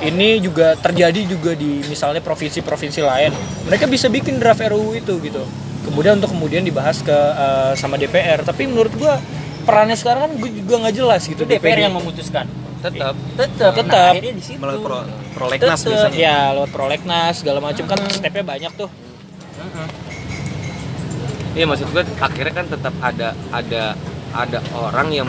ini 0.00 0.40
juga 0.40 0.74
terjadi 0.80 1.28
juga 1.28 1.52
di 1.54 1.84
misalnya 1.86 2.18
provinsi-provinsi 2.24 3.00
lain. 3.04 3.30
Mereka 3.70 3.86
bisa 3.86 4.10
bikin 4.10 4.42
draft 4.42 4.64
RUU 4.64 4.98
itu 4.98 5.22
gitu. 5.22 5.44
Kemudian 5.86 6.18
untuk 6.18 6.34
kemudian 6.34 6.66
dibahas 6.66 6.98
ke 7.06 7.14
eh, 7.14 7.72
sama 7.78 7.94
DPR 7.94 8.42
tapi 8.42 8.66
menurut 8.66 8.90
gua 8.98 9.22
perannya 9.70 9.94
sekarang 9.94 10.26
kan 10.26 10.32
gue 10.40 10.50
juga 10.50 10.74
nggak 10.82 10.94
jelas 10.96 11.22
gitu 11.28 11.44
itu 11.44 11.52
DPR 11.56 11.86
yang 11.86 11.94
memutuskan 11.94 12.48
tetap 12.80 13.14
tetap 13.36 13.72
Tetap. 13.76 14.12
nah, 14.16 14.32
di 14.32 14.42
situ. 14.42 14.58
Melalui 14.60 14.80
pro, 14.80 14.98
prolegnas 15.36 15.80
Tetep. 15.84 15.90
biasanya. 15.92 16.16
Ya 16.16 16.38
lewat 16.56 16.70
prolegnas 16.72 17.34
segala 17.40 17.58
macam 17.60 17.84
kan 17.84 17.98
stepnya 18.08 18.44
banyak 18.44 18.72
tuh. 18.74 18.88
Iya 21.50 21.64
maksud 21.66 21.86
gue 21.90 22.02
akhirnya 22.22 22.54
kan 22.54 22.66
tetap 22.70 22.94
ada 23.02 23.28
ada 23.50 23.82
ada 24.30 24.58
orang 24.70 25.08
yang 25.10 25.26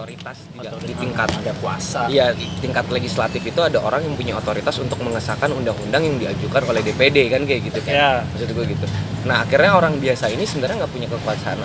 mempunyai 0.00 0.16
otoritas 0.16 0.36
di, 0.50 0.86
di 0.86 0.94
tingkat 0.96 1.28
ada 1.30 1.52
kuasa 1.54 2.00
Iya, 2.08 2.32
di 2.32 2.46
tingkat 2.58 2.86
legislatif 2.88 3.42
itu 3.42 3.60
ada 3.60 3.78
orang 3.78 4.02
yang 4.02 4.14
punya 4.16 4.34
otoritas 4.34 4.76
untuk 4.78 4.98
mengesahkan 5.00 5.52
undang-undang 5.52 6.02
yang 6.02 6.16
diajukan 6.18 6.62
oleh 6.66 6.80
DPD 6.82 7.28
kan 7.28 7.42
kayak 7.44 7.60
gitu 7.64 7.78
kan. 7.84 7.92
Ya. 7.92 8.10
Maksud 8.26 8.48
gue 8.50 8.64
gitu. 8.66 8.86
Nah, 9.20 9.44
akhirnya 9.44 9.76
orang 9.76 10.00
biasa 10.00 10.24
ini 10.28 10.44
sebenarnya 10.44 10.76
nggak 10.80 10.92
punya 10.92 11.08
kekuasaan, 11.10 11.58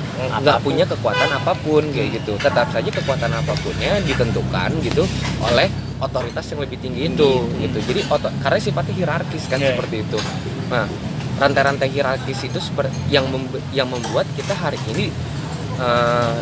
nggak 0.44 0.60
punya 0.62 0.86
kekuatan 0.86 1.30
apa 1.32 1.54
pun 1.58 1.84
kayak 1.90 2.10
gitu. 2.14 2.34
Tetap 2.38 2.68
saja 2.70 2.90
kekuatan 2.92 3.32
apapunnya 3.32 4.04
ditentukan 4.04 4.70
gitu 4.84 5.04
oleh 5.42 5.68
otoritas 5.96 6.44
yang 6.52 6.60
lebih 6.60 6.78
tinggi 6.78 7.08
itu 7.08 7.32
gitu. 7.58 7.78
Jadi 7.82 8.02
oto- 8.06 8.34
karena 8.44 8.60
sifatnya 8.60 8.94
hierarkis 8.94 9.48
kan 9.48 9.58
Iya. 9.58 9.74
seperti 9.74 10.04
itu. 10.04 10.20
Nah, 10.68 10.86
rantai-rantai 11.36 11.88
hierarkis 11.88 12.44
itu 12.44 12.60
seperti 12.60 12.92
yang 13.08 13.28
membu- 13.28 13.64
yang 13.72 13.88
membuat 13.88 14.28
kita 14.36 14.52
hari 14.54 14.80
ini 14.90 15.08
eh, 15.76 16.36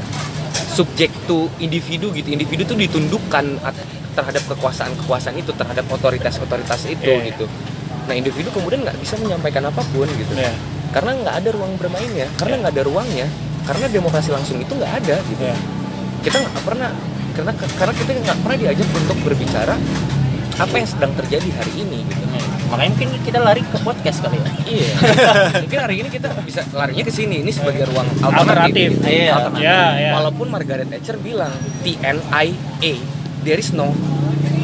subjek 0.54 1.10
to 1.26 1.50
individu 1.58 2.10
gitu 2.14 2.30
individu 2.30 2.66
tuh 2.66 2.78
ditundukkan 2.78 3.46
terhadap 4.14 4.44
kekuasaan-kekuasaan 4.50 5.36
itu 5.38 5.52
terhadap 5.54 5.86
otoritas-otoritas 5.90 6.86
itu 6.86 7.10
Iya. 7.10 7.34
gitu 7.34 7.46
nah 8.04 8.14
individu 8.14 8.52
kemudian 8.52 8.84
nggak 8.84 8.98
bisa 9.00 9.16
menyampaikan 9.18 9.64
apa 9.70 9.82
pun 9.94 10.06
gitu 10.06 10.34
Iya. 10.36 10.54
karena 10.94 11.12
nggak 11.18 11.36
ada 11.42 11.50
ruang 11.54 11.74
bermainnya 11.78 12.28
karena 12.38 12.56
nggak 12.62 12.74
ada 12.78 12.84
ruangnya 12.86 13.28
karena 13.64 13.86
demokrasi 13.88 14.30
langsung 14.30 14.60
itu 14.60 14.74
nggak 14.76 14.94
ada 15.04 15.16
gitu 15.26 15.42
Iya. 15.42 15.56
kita 16.22 16.38
nggak 16.42 16.56
pernah 16.62 16.90
karena 17.34 17.52
karena 17.58 17.94
kita 17.98 18.10
nggak 18.22 18.38
pernah 18.46 18.58
diajak 18.62 18.88
untuk 18.94 19.18
berbicara 19.26 19.76
apa 20.56 20.76
yang 20.76 20.86
sedang 20.86 21.12
terjadi 21.14 21.50
hari 21.52 21.74
ini 21.78 22.06
gitu 22.06 22.24
makanya 22.66 22.90
mungkin 22.92 23.10
kita 23.22 23.40
lari 23.40 23.62
ke 23.62 23.78
podcast 23.80 24.18
kali 24.20 24.38
ya 24.38 24.50
iya 24.66 24.90
mungkin 25.64 25.80
hari 25.80 25.96
ini 26.00 26.10
kita 26.10 26.28
bisa 26.42 26.62
larinya 26.72 27.04
ke 27.04 27.12
sini 27.12 27.42
ini 27.42 27.52
sebagai 27.52 27.86
ruang 27.86 28.08
Alternatif. 28.18 28.34
alternatif, 28.34 28.90
Iya, 29.04 29.32
Alternatif. 29.32 29.62
Ya, 29.62 29.82
ya. 29.94 30.12
walaupun 30.14 30.48
Margaret 30.50 30.88
Thatcher 30.88 31.18
bilang 31.18 31.54
TNIA 31.84 32.94
there 33.44 33.60
is 33.60 33.70
no 33.72 33.94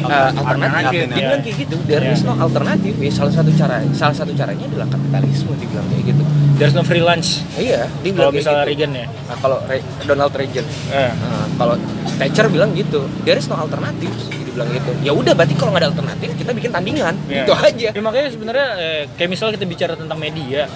uh, 0.02 0.30
alternatif. 0.32 1.06
Dia 1.06 1.20
bilang 1.22 1.42
kayak 1.44 1.56
gitu, 1.60 1.76
there 1.84 2.00
Ya. 2.02 2.10
is 2.10 2.24
no 2.24 2.32
alternatif. 2.34 2.96
Ya, 2.96 3.12
salah 3.12 3.28
satu 3.30 3.52
cara, 3.52 3.84
salah 3.92 4.16
satu 4.16 4.32
caranya 4.32 4.64
adalah 4.64 4.88
kapitalisme. 4.88 5.52
Dia 5.54 5.68
bilang 5.68 5.86
kayak 5.86 6.04
gitu. 6.08 6.22
There's 6.56 6.72
no 6.72 6.82
free 6.82 7.00
lunch 7.00 7.44
Iya, 7.54 7.84
dia 8.00 8.10
kalau 8.10 8.32
bilang 8.32 8.32
kayak 8.32 8.34
misalnya 8.34 8.58
gitu. 8.58 8.70
Reagan 8.72 8.90
ya. 8.90 9.06
Nah, 9.06 9.36
kalau 9.38 9.58
Re- 9.62 9.86
Donald 10.02 10.32
Reagan, 10.34 10.66
Eh. 10.90 11.10
Nah, 11.12 11.44
kalau 11.54 11.74
Thatcher 12.16 12.46
bilang 12.48 12.72
gitu, 12.72 13.00
there 13.22 13.36
is 13.36 13.46
no 13.46 13.56
alternatif. 13.56 14.08
Dibilang 14.50 14.68
gitu 14.68 14.90
ya 15.00 15.12
udah 15.12 15.32
berarti 15.32 15.54
kalau 15.54 15.70
nggak 15.70 15.82
ada 15.82 15.90
alternatif 15.90 16.28
kita 16.34 16.50
bikin 16.50 16.70
tandingan 16.70 17.14
Iya. 17.24 17.46
itu 17.46 17.52
aja 17.54 17.88
Ya 17.90 18.02
makanya 18.02 18.28
sebenarnya 18.28 18.68
eh, 18.76 19.00
kayak 19.14 19.30
misalnya 19.30 19.52
kita 19.54 19.66
bicara 19.66 19.94
tentang 19.94 20.18
media, 20.18 20.66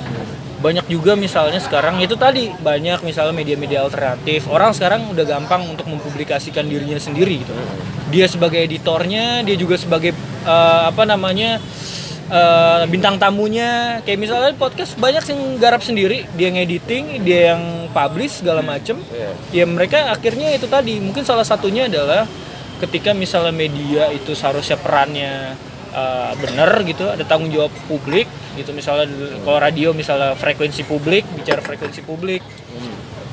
banyak 0.59 0.87
juga 0.87 1.13
misalnya 1.15 1.59
sekarang 1.59 2.01
itu 2.01 2.15
tadi 2.15 2.49
banyak 2.55 3.03
misalnya 3.03 3.35
media-media 3.35 3.83
alternatif. 3.83 4.47
Orang 4.47 4.73
sekarang 4.73 5.11
udah 5.11 5.25
gampang 5.25 5.61
untuk 5.67 5.85
mempublikasikan 5.85 6.65
dirinya 6.65 6.97
sendiri 6.97 7.43
gitu. 7.43 7.53
Dia 8.09 8.25
sebagai 8.25 8.57
editornya, 8.59 9.43
dia 9.43 9.55
juga 9.55 9.77
sebagai 9.77 10.17
eh, 10.45 10.83
apa 10.87 11.05
namanya 11.05 11.61
eh, 12.29 12.83
bintang 12.87 13.19
tamunya. 13.19 14.01
Kayak 14.03 14.19
misalnya 14.19 14.51
podcast 14.55 14.97
banyak 14.97 15.25
yang 15.27 15.41
garap 15.59 15.83
sendiri, 15.83 16.25
dia 16.33 16.49
yang 16.49 16.59
editing, 16.59 17.05
dia 17.21 17.53
yang 17.53 17.63
publish 17.91 18.41
segala 18.41 18.61
macem. 18.61 18.97
Ya 19.51 19.65
mereka 19.67 20.11
akhirnya 20.11 20.49
itu 20.51 20.65
tadi 20.65 20.97
mungkin 20.97 21.23
salah 21.23 21.45
satunya 21.45 21.87
adalah 21.87 22.25
ketika 22.83 23.15
misalnya 23.15 23.55
media 23.55 24.11
itu 24.11 24.35
seharusnya 24.35 24.79
perannya 24.81 25.55
uh, 25.95 26.33
benar 26.39 26.83
gitu 26.83 27.07
ada 27.07 27.23
tanggung 27.23 27.51
jawab 27.55 27.71
publik 27.87 28.27
gitu 28.55 28.71
misalnya 28.71 29.11
kalau 29.43 29.59
radio 29.59 29.91
misalnya 29.91 30.39
frekuensi 30.39 30.87
publik 30.87 31.27
bicara 31.35 31.63
frekuensi 31.63 32.03
publik 32.07 32.43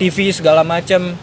TV 0.01 0.33
segala 0.33 0.65
macam. 0.65 1.13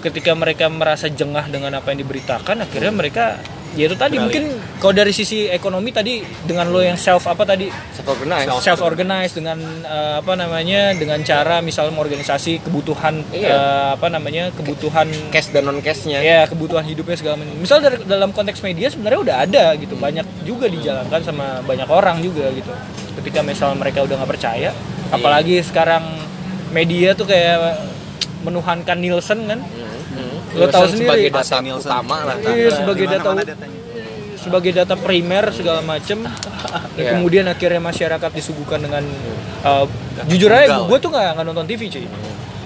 Ketika 0.00 0.32
mereka 0.32 0.72
merasa 0.72 1.12
jengah 1.12 1.44
dengan 1.52 1.76
apa 1.76 1.92
yang 1.92 2.00
diberitakan 2.00 2.64
akhirnya 2.64 2.88
mereka 2.88 3.36
ya 3.78 3.86
itu 3.86 3.94
tadi 3.94 4.18
mungkin 4.18 4.50
kalau 4.82 4.90
dari 4.90 5.14
sisi 5.14 5.46
ekonomi 5.46 5.94
tadi 5.94 6.22
dengan 6.42 6.66
lo 6.70 6.82
yang 6.82 6.98
self 6.98 7.30
apa 7.30 7.46
tadi 7.46 7.70
self 7.94 8.08
organize 8.10 8.48
self 8.62 8.80
organize 8.82 9.32
dengan 9.32 9.58
uh, 9.86 10.18
apa 10.18 10.34
namanya 10.34 10.90
dengan 10.98 11.22
cara 11.22 11.62
misalnya 11.62 11.94
mengorganisasi 11.94 12.66
kebutuhan 12.66 13.22
Iya. 13.30 13.48
uh, 13.54 13.88
apa 13.94 14.10
namanya 14.10 14.50
kebutuhan 14.52 15.06
cash 15.30 15.54
dan 15.54 15.70
non 15.70 15.78
cashnya 15.78 16.18
ya 16.18 16.44
kebutuhan 16.50 16.82
hidupnya 16.82 17.14
segala 17.14 17.38
macam. 17.38 17.54
Misal 17.56 17.78
dari 17.78 17.96
dalam 18.04 18.34
konteks 18.34 18.58
media 18.60 18.90
sebenarnya 18.90 19.20
udah 19.22 19.36
ada 19.46 19.64
gitu, 19.78 19.94
banyak 19.94 20.26
juga 20.42 20.66
dijalankan 20.66 21.20
sama 21.22 21.62
banyak 21.62 21.86
orang 21.86 22.18
juga 22.20 22.50
gitu. 22.50 22.72
Ketika 23.22 23.40
misal 23.46 23.78
mereka 23.78 24.02
udah 24.02 24.18
nggak 24.18 24.30
percaya, 24.30 24.70
apalagi 25.14 25.62
sekarang 25.62 26.02
media 26.74 27.14
tuh 27.14 27.26
kayak 27.28 27.78
menuhankan 28.40 28.96
Nielsen 28.98 29.44
kan, 29.46 29.60
Lo 30.52 30.66
tahu 30.66 30.84
sendiri. 30.86 31.04
sebagai 31.04 31.28
data 31.30 31.56
Nielsen. 31.58 31.86
utama 31.86 32.16
lah. 32.24 32.36
Iya 32.40 32.70
sebagai 32.72 33.04
Di 33.04 33.12
data 33.12 33.30
datanya. 33.36 33.78
sebagai 34.36 34.70
data 34.72 34.94
primer 34.96 35.44
segala 35.50 35.80
macem. 35.80 36.18
Dan 36.90 36.96
Iya. 36.96 37.10
kemudian 37.12 37.44
akhirnya 37.46 37.80
masyarakat 37.80 38.30
disuguhkan 38.30 38.78
dengan 38.78 39.02
uh, 39.62 39.84
jujur 40.26 40.48
aja 40.48 40.80
gue 40.80 40.98
tuh 40.98 41.08
nggak 41.08 41.26
nggak 41.34 41.46
nonton 41.46 41.66
TV 41.66 41.82
cuy. 41.88 42.06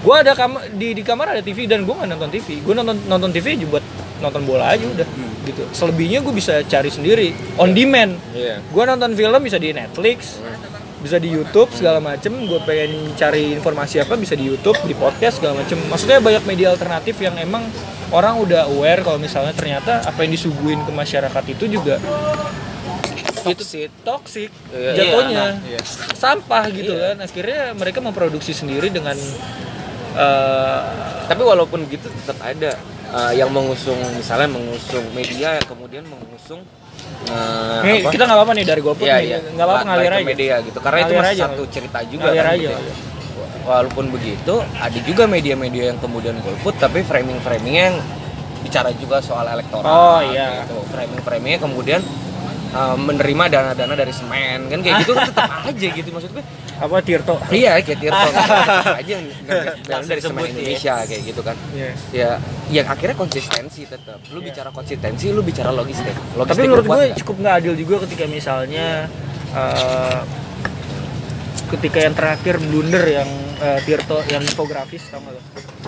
Gue 0.01 0.15
ada 0.15 0.31
kam 0.31 0.55
di 0.71 0.93
di 0.93 1.01
kamar 1.01 1.31
ada 1.31 1.41
TV 1.41 1.65
dan 1.65 1.81
gue 1.81 1.91
nggak 1.91 2.09
nonton 2.11 2.29
TV 2.29 2.61
gue 2.61 2.73
nonton 2.73 2.95
nonton 3.05 3.29
TV 3.29 3.55
aja 3.55 3.65
buat 3.67 3.83
nonton 4.17 4.41
bola 4.43 4.69
aja 4.69 4.85
udah 4.85 5.07
gitu. 5.43 5.63
Selebihnya 5.71 6.21
gue 6.21 6.31
bisa 6.31 6.61
cari 6.63 6.87
sendiri 6.87 7.29
on 7.55 7.71
demand. 7.71 8.13
Iya. 8.31 8.61
gue 8.61 8.83
nonton 8.83 9.11
film 9.13 9.39
bisa 9.39 9.57
di 9.57 9.71
Netflix 9.71 10.37
bisa 11.05 11.21
di 11.21 11.29
YouTube 11.29 11.69
segala 11.69 12.01
macem 12.01 12.33
gue 12.33 12.59
pengen 12.65 13.13
cari 13.13 13.53
informasi 13.53 14.01
apa 14.01 14.17
bisa 14.17 14.33
di 14.33 14.49
YouTube 14.49 14.73
di 14.89 14.97
podcast 14.97 15.37
segala 15.37 15.61
macem 15.61 15.77
maksudnya 15.85 16.17
banyak 16.17 16.43
media 16.49 16.73
alternatif 16.73 17.21
yang 17.21 17.37
emang 17.37 17.61
orang 18.09 18.41
udah 18.41 18.65
aware 18.65 19.05
kalau 19.05 19.21
misalnya 19.21 19.53
ternyata 19.53 20.01
apa 20.01 20.25
yang 20.25 20.33
disuguhin 20.33 20.81
ke 20.81 20.89
masyarakat 20.89 21.43
itu 21.53 21.69
juga 21.69 22.01
Toxic. 23.45 23.93
toxic 24.01 24.49
Iya. 24.73 24.91
jatuhnya 24.97 25.45
Iya. 25.61 25.79
sampah 26.17 26.65
gitu 26.73 26.97
kan 26.97 27.21
akhirnya 27.21 27.77
mereka 27.77 28.01
memproduksi 28.01 28.57
sendiri 28.57 28.89
dengan 28.89 29.13
eh, 30.17 30.81
tapi 31.29 31.41
walaupun 31.45 31.85
gitu 31.85 32.09
tetap 32.09 32.41
ada 32.41 32.73
uh, 33.11 33.33
yang 33.35 33.51
mengusung 33.53 33.97
misalnya 34.17 34.49
mengusung 34.49 35.05
media 35.13 35.59
yang 35.59 35.67
kemudian 35.67 36.03
mengusung 36.07 36.63
uh, 37.27 37.81
Nih, 37.81 37.99
apa? 37.99 38.09
kita 38.09 38.23
nggak 38.23 38.37
apa-apa 38.37 38.53
nih 38.53 38.65
dari 38.65 38.81
golput 38.81 39.03
Iya, 39.03 39.15
nih 39.15 39.25
iya. 39.25 39.37
nggak 39.45 39.65
apa-apa 39.65 39.79
Balik 39.79 39.89
ngalir 39.91 40.11
aja 40.11 40.25
media 40.25 40.55
gitu 40.61 40.77
karena 40.79 40.99
itu 40.99 41.05
Ngalir 41.07 41.21
masih 41.21 41.31
aja. 41.31 41.45
satu 41.47 41.63
cerita 41.67 41.99
juga 42.03 42.27
Ngalir 42.27 42.41
kan 42.41 42.53
aja, 42.53 42.69
gitu. 42.71 42.93
walaupun 43.63 44.05
begitu 44.09 44.53
ada 44.75 44.99
juga 45.01 45.23
media-media 45.25 45.83
yang 45.89 45.99
kemudian 45.99 46.35
golput 46.39 46.75
tapi 46.75 47.01
framing-framingnya 47.01 47.83
yang 47.89 47.97
bicara 48.61 48.89
juga 48.93 49.17
soal 49.19 49.45
elektoral 49.47 49.85
Oh, 49.85 50.19
iya. 50.23 50.63
gitu. 50.63 50.77
framing-framingnya 50.87 51.59
kemudian 51.59 52.01
uh, 52.71 52.95
menerima 52.95 53.43
dana-dana 53.47 53.93
dari 53.93 54.09
semen 54.09 54.65
kan 54.65 54.79
kayak 54.79 54.95
gitu 55.01 55.13
tetap 55.13 55.49
aja 55.63 55.87
gitu 55.91 56.09
maksud 56.09 56.31
gue 56.31 56.43
apa 56.75 56.99
Tirto 56.99 57.35
iya 57.49 57.79
kayak 57.79 57.99
Tirto 58.03 58.27
aja 58.99 59.11
yang 59.15 59.25
dari 60.09 60.19
ya. 60.19 60.29
Indonesia 60.51 60.93
kayak 61.07 61.21
gitu 61.23 61.41
kan 61.41 61.55
Iya. 61.71 61.91
ya 62.11 62.31
ya 62.67 62.81
akhirnya 62.83 63.15
konsistensi 63.15 63.87
tetap 63.87 64.19
lu 64.31 64.39
bicara 64.41 64.69
konsistensi 64.71 65.31
lu 65.31 65.39
bicara 65.39 65.71
logistik 65.71 66.11
tapi 66.11 66.35
logistik 66.35 66.63
menurut 66.65 66.83
lu 66.83 66.89
kuat 66.89 66.97
gue 66.97 67.05
nggak? 67.07 67.17
cukup 67.23 67.35
nggak 67.39 67.55
adil 67.61 67.73
juga 67.77 67.95
ketika 68.03 68.25
misalnya 68.27 68.87
eh, 69.53 70.19
ketika 71.65 71.97
yang 72.01 72.13
terakhir 72.13 72.55
blunder 72.59 73.05
yang 73.07 73.29
eh, 73.57 73.79
Tirto 73.81 74.19
yang 74.27 74.41
infografis 74.41 75.03
tau 75.07 75.19
nggak 75.19 75.33
lo? 75.33 75.41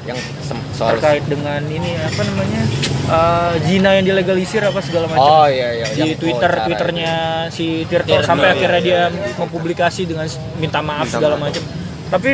yang 0.06 0.16
soal 0.72 0.96
terkait 0.96 1.26
dengan 1.28 1.60
ini 1.68 2.00
apa 2.00 2.22
namanya 2.24 2.62
eh, 3.12 3.54
zina 3.68 3.90
yang 3.98 4.06
dilegalisir 4.08 4.64
apa 4.64 4.80
segala 4.80 5.12
macam. 5.12 5.28
Oh 5.44 5.48
iya 5.48 5.74
iya 5.76 5.86
di 5.92 6.00
yang- 6.16 6.20
Twitter 6.20 6.52
oh, 6.54 6.64
Twitternya 6.64 7.14
si 7.50 7.84
Tirto 7.86 8.16
Tirto, 8.16 8.24
sampai 8.24 8.48
iya, 8.48 8.56
akhirnya 8.56 8.82
iya, 8.82 8.88
dia 9.12 9.34
mempublikasi 9.36 10.08
dengan 10.08 10.28
minta 10.56 10.80
maaf 10.80 11.08
Minta 11.08 11.16
segala 11.20 11.36
macam. 11.36 11.60
Tapi 12.08 12.32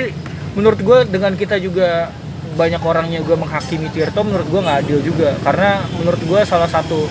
menurut 0.53 0.79
gue 0.79 0.97
dengan 1.09 1.33
kita 1.33 1.57
juga 1.57 2.13
banyak 2.53 2.81
orangnya 2.85 3.19
gue 3.25 3.33
menghakimi 3.33 3.89
Tirto 3.89 4.21
menurut 4.21 4.45
gue 4.45 4.61
nggak 4.61 4.77
adil 4.85 4.99
juga. 5.01 5.33
Karena 5.41 5.81
menurut 5.97 6.21
gue 6.21 6.39
salah 6.45 6.69
satu 6.69 7.09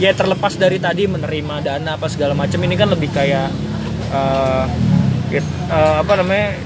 ya 0.00 0.16
terlepas 0.16 0.56
dari 0.56 0.80
tadi 0.80 1.04
menerima 1.04 1.60
dana 1.60 2.00
apa 2.00 2.08
segala 2.08 2.32
macam 2.32 2.56
ini 2.58 2.74
kan 2.74 2.88
lebih 2.88 3.12
kayak 3.12 3.52
eh, 4.08 4.64
it- 5.36 5.58
eh, 5.68 5.94
apa 6.00 6.12
namanya 6.16 6.56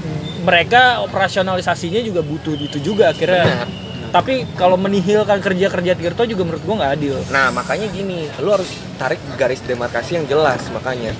mereka 0.47 1.03
operasionalisasinya 1.03 1.99
juga 1.99 2.23
butuh 2.23 2.55
itu 2.55 2.79
juga 2.79 3.11
akhirnya. 3.11 3.43
Benar. 3.43 3.85
tapi 4.07 4.47
kalau 4.55 4.79
menihilkan 4.79 5.43
kerja-kerja 5.43 5.99
Tirto 5.99 6.23
juga 6.23 6.47
menurut 6.47 6.63
gue 6.63 6.75
nggak 6.79 6.93
adil. 6.95 7.15
Nah 7.27 7.51
makanya 7.51 7.91
gini, 7.91 8.31
lu 8.39 8.55
harus 8.55 8.71
tarik 8.95 9.19
garis 9.35 9.59
demarkasi 9.67 10.15
yang 10.15 10.25
jelas 10.31 10.63
makanya. 10.71 11.11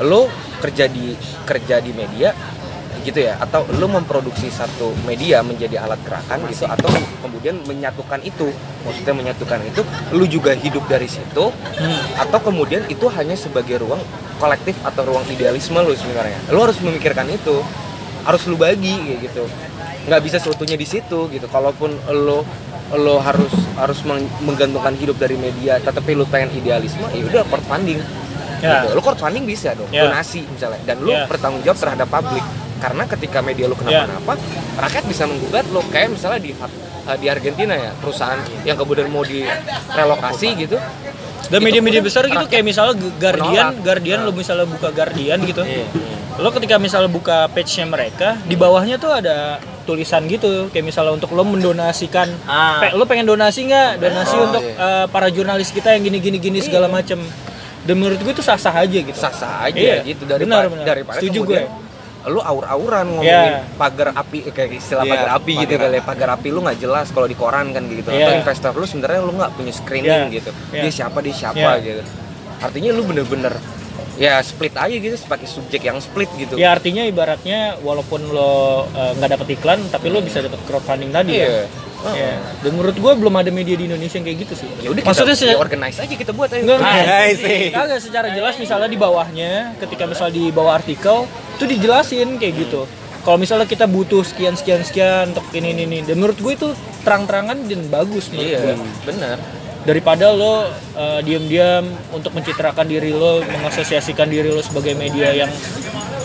Lu 0.00 0.32
kerja 0.64 0.88
di 0.88 1.12
kerja 1.44 1.84
di 1.84 1.92
media 1.92 2.32
gitu 3.02 3.18
ya 3.18 3.34
atau 3.42 3.66
lu 3.76 3.90
memproduksi 3.90 4.46
satu 4.46 4.94
media 5.02 5.42
menjadi 5.42 5.82
alat 5.82 5.98
gerakan 6.06 6.38
gitu 6.46 6.70
atau 6.70 6.86
kemudian 7.18 7.58
menyatukan 7.66 8.22
itu 8.22 8.54
maksudnya 8.86 9.10
menyatukan 9.10 9.58
itu 9.66 9.82
lu 10.14 10.22
juga 10.30 10.54
hidup 10.54 10.86
dari 10.86 11.10
situ 11.10 11.50
atau 12.14 12.38
kemudian 12.38 12.86
itu 12.86 13.10
hanya 13.10 13.34
sebagai 13.34 13.82
ruang 13.82 13.98
kolektif 14.38 14.78
atau 14.86 15.02
ruang 15.02 15.26
idealisme 15.30 15.78
lu 15.82 15.94
sebenarnya. 15.98 16.38
Lu 16.54 16.62
harus 16.62 16.78
memikirkan 16.78 17.26
itu 17.26 17.62
harus 18.22 18.42
lu 18.46 18.54
bagi 18.54 18.94
kayak 18.94 19.20
gitu 19.22 19.44
nggak 20.02 20.20
bisa 20.20 20.36
seutuhnya 20.36 20.74
di 20.74 20.84
situ 20.84 21.26
gitu 21.28 21.46
kalaupun 21.46 21.90
lo 22.12 22.42
lo 22.92 23.16
harus 23.18 23.48
harus 23.74 24.02
meng- 24.02 24.28
menggantungkan 24.40 24.92
hidup 24.94 25.16
dari 25.16 25.34
media 25.34 25.78
tetapi 25.78 26.12
lu 26.12 26.26
pengen 26.26 26.52
idealisme 26.52 27.06
ya 27.08 27.22
udah 27.24 27.42
crowdfunding 27.44 28.00
Ya. 28.58 28.86
gitu. 28.86 28.94
lo 28.94 29.00
crowdfunding 29.00 29.42
bisa 29.42 29.74
dong 29.74 29.90
Ya. 29.90 30.06
donasi 30.06 30.46
misalnya 30.46 30.78
dan 30.84 31.00
lu 31.00 31.10
Ya. 31.10 31.26
bertanggung 31.26 31.62
jawab 31.62 31.78
terhadap 31.78 32.06
publik 32.06 32.44
karena 32.78 33.02
ketika 33.08 33.38
media 33.40 33.66
lu 33.66 33.74
kenapa-napa 33.74 34.38
rakyat 34.76 35.04
bisa 35.04 35.22
menggugat 35.24 35.66
lo 35.68 35.82
kayak 35.84 36.10
misalnya 36.10 36.38
di 36.38 36.50
eh, 36.52 37.16
di 37.18 37.26
Argentina 37.26 37.74
ya 37.74 37.90
perusahaan 37.96 38.38
yang 38.62 38.74
kemudian 38.76 39.06
mau 39.06 39.22
direlokasi 39.22 40.48
gitu 40.60 40.78
Dan 41.44 41.58
Itu 41.58 41.64
media-media 41.64 42.00
besar 42.00 42.22
gitu 42.24 42.44
kayak 42.44 42.62
misalnya 42.62 42.94
Guardian, 43.14 43.72
menolak. 43.72 43.82
Guardian 43.82 44.18
lo 44.22 44.32
misalnya 44.32 44.64
buka 44.64 44.88
Guardian 44.88 45.38
gitu. 45.42 45.62
Iya. 45.62 45.86
Lo 46.34 46.48
ketika 46.48 46.76
misalnya 46.76 47.08
buka 47.08 47.44
page-nya 47.48 47.84
mereka, 47.84 48.40
di 48.40 48.54
bawahnya 48.54 48.96
tuh 48.96 49.12
ada 49.12 49.56
tulisan 49.82 50.24
gitu 50.24 50.70
kayak 50.70 50.86
misalnya 50.86 51.12
untuk 51.12 51.28
lo 51.28 51.42
mendonasikan 51.42 52.30
Ah. 52.44 52.78
pe- 52.80 52.94
lo 52.94 53.02
pengen 53.02 53.26
donasi 53.26 53.66
nggak 53.66 53.98
donasi 53.98 54.36
Oh, 54.36 54.46
untuk 54.46 54.62
iya. 54.62 54.78
eh, 54.78 55.06
para 55.08 55.26
jurnalis 55.26 55.68
kita 55.68 55.90
yang 55.90 56.02
gini 56.02 56.18
gini 56.18 56.38
gini 56.38 56.58
segala 56.58 56.86
macem 56.86 57.18
dan 57.82 57.94
menurut 57.96 58.14
gue 58.16 58.30
itu 58.30 58.40
sah 58.40 58.54
sah 58.54 58.70
aja 58.72 58.94
gitu 58.94 59.12
sah-sah 59.12 59.66
aja 59.66 59.74
Iya, 59.74 60.06
gitu 60.06 60.22
daripada 60.22 60.46
benar, 60.46 60.64
benar. 60.70 60.86
daripada 60.86 61.18
Setuju 61.18 61.38
kemudian 61.42 61.66
lu 62.24 62.38
aur-auran 62.38 63.06
ngomongin 63.08 63.52
Iya. 63.52 63.66
pagar 63.74 64.08
api 64.12 64.38
eh, 64.42 64.52
kayak 64.52 64.70
istilah 64.74 65.02
Iya, 65.02 65.12
pagar 65.12 65.30
api 65.34 65.52
gitu 65.58 65.74
kali 65.76 65.96
ya. 65.96 66.02
pagar 66.02 66.28
api 66.32 66.48
lu 66.48 66.60
nggak 66.60 66.78
jelas 66.78 67.06
kalau 67.08 67.24
di 67.24 67.34
koran 67.34 67.70
kan 67.70 67.82
gitu 67.84 68.08
Iya. 68.08 68.22
atau 68.22 68.32
investor 68.36 68.72
lu 68.72 68.84
sebenarnya 68.84 69.20
lu 69.20 69.32
nggak 69.32 69.52
punya 69.52 69.72
screening 69.72 70.22
Iya. 70.24 70.34
gitu 70.34 70.50
Iya. 70.70 70.82
dia 70.82 70.92
siapa 70.92 71.18
dia 71.18 71.34
siapa 71.34 71.58
Iya. 71.74 71.82
gitu 71.82 72.02
artinya 72.60 72.90
lu 72.90 73.02
bener-bener 73.02 73.54
ya 74.14 74.38
split 74.40 74.74
aja 74.74 74.92
gitu 74.92 75.16
sebagai 75.16 75.46
subjek 75.46 75.82
yang 75.82 75.98
split 75.98 76.30
gitu 76.36 76.54
ya 76.54 76.70
artinya 76.70 77.02
ibaratnya 77.02 77.74
walaupun 77.80 78.22
lo 78.28 78.54
eh, 78.88 79.12
nggak 79.14 79.30
dapet 79.32 79.48
iklan 79.56 79.80
tapi 79.88 80.06
lo 80.06 80.20
bisa 80.20 80.38
dapet 80.38 80.62
crowdfunding 80.62 81.10
tadi 81.10 81.32
Iya. 81.36 81.48
ya 81.48 81.64
Ya. 82.02 82.34
Dan 82.58 82.74
menurut 82.74 82.98
gue 82.98 83.12
belum 83.14 83.30
ada 83.32 83.46
media 83.48 83.78
di 83.78 83.86
Indonesia 83.86 84.18
yang 84.18 84.26
kayak 84.26 84.38
gitu 84.42 84.54
sih. 84.56 84.66
ya 84.76 84.90
udah 84.90 85.06
Maksudnya 85.06 85.38
kita 85.38 85.46
se- 85.46 85.54
organize 85.56 85.98
aja 86.02 86.14
kita 86.18 86.34
buat 86.34 86.50
aja 86.50 86.58
Enggak, 86.58 86.82
Nice. 86.82 87.70
Kagak 87.70 88.00
secara 88.02 88.26
jelas 88.28 88.58
misalnya 88.58 88.88
di 88.88 88.98
bawahnya 88.98 89.78
ketika 89.78 90.02
misal 90.04 90.26
di 90.28 90.50
bawah 90.50 90.74
artikel 90.74 91.30
itu 91.62 91.70
dijelasin 91.70 92.36
kayak 92.36 92.54
gitu. 92.60 92.82
Kalau 93.22 93.38
misalnya 93.38 93.64
kita 93.64 93.86
butuh 93.86 94.20
sekian 94.20 94.52
sekian 94.52 94.82
sekian 94.82 95.30
untuk 95.30 95.46
ini 95.52 95.70
ini 95.72 95.82
ini 95.84 95.98
dan 96.02 96.18
menurut 96.18 96.34
gue 96.34 96.52
itu 96.52 96.68
terang-terangan 97.00 97.54
dan 97.62 97.86
bagus 97.86 98.26
menurut 98.28 98.50
iya 98.50 98.74
gue. 98.74 98.74
bener 99.04 99.38
daripada 99.82 100.26
lo 100.28 100.66
uh, 100.92 101.20
diam-diam 101.20 101.86
untuk 102.10 102.30
mencitrakan 102.32 102.82
diri 102.84 103.10
lo 103.10 103.38
mengasosiasikan 103.40 104.26
diri 104.26 104.46
lo 104.46 104.58
sebagai 104.58 104.94
media 104.94 105.30
yang 105.36 105.50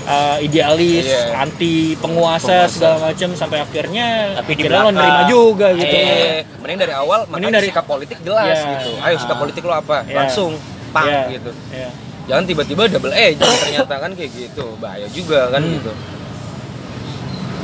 uh, 0.05 0.37
idealis 0.39 1.05
Iya. 1.05 1.37
anti 1.37 1.93
penguasa, 1.95 2.65
segala 2.65 2.97
macam 3.03 3.29
sampai 3.31 3.61
akhirnya 3.61 4.33
Tapi 4.35 4.51
di 4.51 4.61
akhirnya 4.65 4.81
lo 4.81 4.89
nerima 4.91 5.23
juga 5.27 5.67
gitu 5.73 5.85
Eh, 5.91 6.41
mending 6.57 6.79
dari 6.79 6.93
awal 6.93 7.19
Mending 7.27 7.53
dari- 7.53 7.69
sikap 7.69 7.85
politik 7.85 8.17
jelas 8.21 8.57
Iya. 8.57 8.69
gitu. 8.73 8.89
Ayo 8.99 9.15
sikap 9.17 9.37
politik 9.37 9.61
lo 9.61 9.73
apa? 9.75 10.01
Iya. 10.01 10.15
Langsung 10.17 10.57
pang 10.89 11.05
Iya. 11.05 11.21
gitu. 11.31 11.51
Iya. 11.69 11.89
Jangan 12.27 12.43
tiba-tiba 12.43 12.87
double 12.87 13.11
agent 13.11 13.57
ternyata 13.57 13.93
kan 13.97 14.11
kayak 14.11 14.31
gitu. 14.31 14.75
Bahaya 14.77 15.07
juga 15.09 15.47
kan 15.47 15.59
Hmm. 15.59 15.73
gitu. 15.73 15.91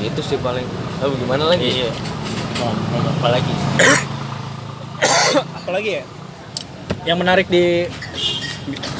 Itu 0.02 0.20
sih 0.20 0.38
paling. 0.38 0.66
Lalu 1.00 1.14
gimana 1.20 1.44
lagi? 1.48 1.68
iya 1.68 1.92
mau 2.54 2.70
ngomong 2.70 3.18
apa 3.18 3.28
lagi 3.34 3.50
apalagi 5.58 5.90
ya 6.00 6.04
yang 7.04 7.18
menarik 7.20 7.50
di 7.50 7.90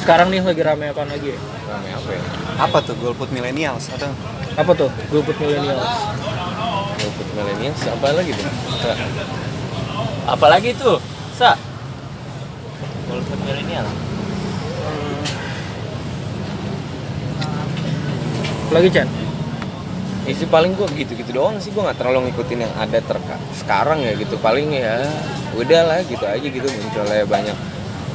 sekarang 0.02 0.28
nih 0.28 0.44
lagi 0.44 0.60
rame 0.60 0.92
apa 0.92 1.06
lagi 1.06 1.32
ya? 1.32 1.38
Rame 1.64 1.88
apa 1.94 2.08
ya? 2.12 2.22
Apa 2.60 2.78
tuh 2.84 2.94
golput 3.00 3.30
millennials 3.32 3.88
atau 3.88 4.10
apa 4.54 4.70
tuh 4.74 4.90
golput 5.08 5.38
milenial 5.40 5.80
Golput 6.98 7.28
milenial 7.32 7.72
apa 7.72 8.04
lagi 8.12 8.32
tuh? 8.34 8.52
Nggak. 8.52 8.96
apalagi 10.24 10.70
tuh 10.76 10.96
sa 11.32 11.56
golput 13.08 13.38
milenial 13.48 13.86
lagi 18.74 18.90
Chan? 18.90 19.08
Ya 20.24 20.32
sih 20.34 20.48
paling 20.50 20.74
gua 20.74 20.90
gitu-gitu 20.90 21.30
doang 21.30 21.62
sih. 21.62 21.70
Gua 21.70 21.86
nggak 21.88 22.02
terlalu 22.02 22.28
ngikutin 22.28 22.58
yang 22.66 22.74
ada 22.74 22.98
terka 22.98 23.36
sekarang 23.54 24.02
ya 24.02 24.18
gitu. 24.18 24.34
Paling 24.42 24.74
ya 24.74 25.06
udahlah 25.54 26.02
gitu 26.10 26.24
aja 26.26 26.42
gitu. 26.42 26.66
Munculnya 26.66 27.22
banyak 27.28 27.56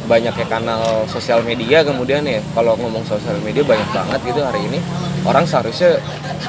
banyak 0.10 0.34
ya 0.42 0.48
kanal 0.50 1.06
sosial 1.06 1.46
media 1.46 1.86
kemudian 1.86 2.26
ya. 2.26 2.42
Kalau 2.58 2.76
ngomong 2.76 3.06
sosial 3.08 3.38
media 3.46 3.64
banyak 3.64 3.88
banget 3.94 4.20
gitu 4.26 4.42
hari 4.44 4.60
ini. 4.68 4.82
Orang 5.24 5.46
seharusnya 5.46 6.02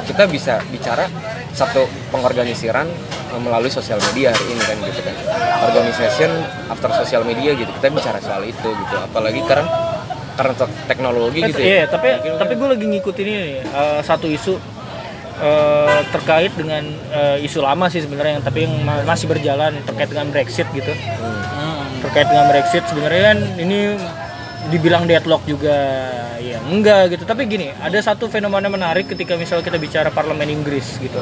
kita 0.09 0.27
bisa 0.27 0.59
bicara 0.73 1.07
satu 1.53 1.85
pengorganisiran 2.09 2.89
melalui 3.37 3.71
sosial 3.71 4.01
media 4.11 4.33
hari 4.33 4.47
ini 4.49 4.63
kan 4.65 4.77
gitu 4.81 5.01
kan. 5.05 5.17
Organization 5.71 6.31
after 6.73 6.89
sosial 7.05 7.23
media 7.23 7.53
gitu. 7.53 7.69
Kita 7.69 7.93
bicara 7.93 8.19
soal 8.25 8.49
itu 8.49 8.69
gitu. 8.73 8.97
Apalagi 8.97 9.45
karena 9.45 9.90
karena 10.41 10.57
tek- 10.57 10.79
teknologi 10.89 11.39
Eh, 11.39 11.49
gitu 11.49 11.61
iya, 11.61 11.77
ya 11.77 11.87
tapi 11.87 12.09
Mungkin- 12.11 12.39
tapi 12.41 12.53
gue 12.57 12.69
lagi 12.71 12.87
ngikutin 12.89 13.27
ini 13.27 13.39
nih, 13.39 13.57
eh, 13.61 14.01
satu 14.01 14.25
isu 14.27 14.57
eh, 15.39 16.01
terkait 16.09 16.53
dengan 16.53 16.81
eh, 17.11 17.45
isu 17.45 17.61
lama 17.61 17.87
sih 17.87 18.01
sebenarnya 18.01 18.33
yang 18.35 18.45
tapi 18.45 18.65
yang 18.65 18.73
ma- 18.81 19.05
masih 19.05 19.25
berjalan 19.25 19.77
terkait 19.85 20.09
dengan 20.09 20.29
Brexit 20.29 20.65
gitu. 20.71 20.93
Hmm. 20.93 21.85
Terkait 22.01 22.25
dengan 22.25 22.49
Brexit 22.49 22.85
sebenarnya 22.85 23.23
kan 23.27 23.39
ini 23.59 24.01
dibilang 24.69 25.05
deadlock 25.05 25.45
juga 25.45 25.77
ya 26.37 26.57
enggak 26.63 27.13
gitu. 27.15 27.25
Tapi 27.25 27.45
gini, 27.45 27.69
ada 27.75 28.01
satu 28.01 28.29
fenomena 28.29 28.69
menarik 28.69 29.09
ketika 29.09 29.37
misalnya 29.37 29.61
kita 29.63 29.77
bicara 29.77 30.09
parlemen 30.09 30.49
Inggris 30.51 30.97
gitu. 30.97 31.21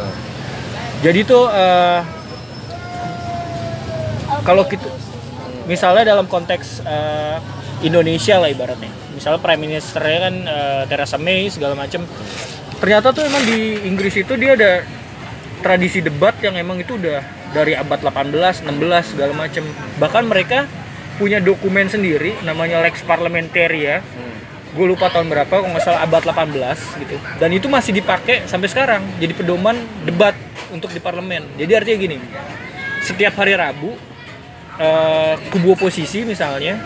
Jadi 1.00 1.20
tuh 1.22 1.46
eh, 1.48 2.00
kalau 4.42 4.64
kita 4.64 4.86
misalnya 5.64 6.04
dalam 6.08 6.26
konteks 6.26 6.82
eh, 6.82 7.36
Indonesia 7.80 8.34
lah 8.36 8.48
ibaratnya 8.48 8.90
misalnya 9.18 9.42
prime 9.42 9.62
ministernya 9.66 10.20
kan 10.30 10.34
eh, 10.46 10.82
Theresa 10.86 11.18
May 11.18 11.50
segala 11.50 11.74
macam 11.74 12.06
ternyata 12.78 13.10
tuh 13.10 13.26
emang 13.26 13.42
di 13.42 13.82
Inggris 13.84 14.14
itu 14.14 14.38
dia 14.38 14.54
ada 14.54 14.86
tradisi 15.58 15.98
debat 15.98 16.38
yang 16.38 16.54
emang 16.54 16.78
itu 16.78 16.94
udah 16.94 17.20
dari 17.50 17.74
abad 17.74 17.98
18 17.98 18.62
16 18.62 19.12
segala 19.12 19.32
macam 19.34 19.66
bahkan 19.98 20.22
mereka 20.22 20.70
punya 21.18 21.42
dokumen 21.42 21.90
sendiri 21.90 22.38
namanya 22.46 22.78
Lex 22.86 23.02
Parliamentaria 23.02 24.00
gue 24.68 24.86
lupa 24.86 25.08
tahun 25.10 25.26
berapa 25.32 25.48
kalau 25.48 25.74
nggak 25.74 25.82
salah 25.82 26.04
abad 26.04 26.22
18 26.22 27.02
gitu. 27.02 27.16
Dan 27.40 27.50
itu 27.56 27.66
masih 27.66 27.96
dipakai 27.96 28.44
sampai 28.44 28.68
sekarang 28.68 29.02
jadi 29.16 29.32
pedoman 29.32 29.74
debat 30.04 30.36
untuk 30.68 30.92
di 30.92 31.00
parlemen. 31.00 31.42
Jadi 31.56 31.72
artinya 31.72 31.98
gini 31.98 32.16
setiap 33.02 33.34
hari 33.40 33.56
Rabu 33.56 33.96
eh, 34.78 35.34
kubu 35.50 35.74
oposisi 35.74 36.22
misalnya 36.28 36.76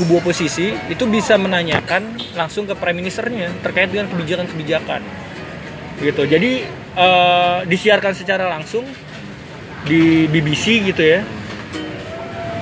kubu 0.00 0.20
oposisi 0.20 0.72
itu 0.88 1.04
bisa 1.08 1.36
menanyakan 1.36 2.16
langsung 2.36 2.64
ke 2.64 2.74
prime 2.76 3.04
ministernya 3.04 3.52
terkait 3.60 3.92
dengan 3.92 4.08
kebijakan-kebijakan. 4.08 5.00
Gitu. 6.00 6.22
Jadi 6.24 6.52
eh, 6.96 7.58
disiarkan 7.68 8.12
secara 8.16 8.48
langsung 8.48 8.84
di 9.84 10.24
BBC 10.28 10.84
gitu 10.92 11.02
ya. 11.04 11.20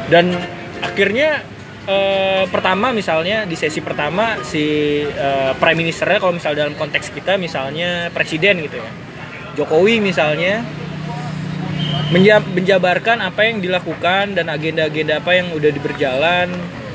Dan 0.09 0.35
akhirnya 0.83 1.43
eh, 1.87 2.45
pertama 2.51 2.91
misalnya 2.91 3.47
di 3.47 3.55
sesi 3.55 3.79
pertama 3.79 4.41
si 4.43 4.65
eh, 5.07 5.53
prime 5.59 5.79
ministernya 5.79 6.19
kalau 6.19 6.35
misal 6.35 6.59
dalam 6.59 6.75
konteks 6.75 7.15
kita 7.15 7.39
misalnya 7.39 8.11
presiden 8.11 8.63
gitu 8.67 8.79
ya. 8.79 8.91
Jokowi 9.59 9.99
misalnya 9.99 10.63
menja- 12.15 12.43
menjabarkan 12.43 13.21
apa 13.21 13.41
yang 13.47 13.59
dilakukan 13.59 14.39
dan 14.39 14.47
agenda-agenda 14.49 15.21
apa 15.21 15.35
yang 15.35 15.51
udah 15.53 15.71
berjalan 15.83 16.49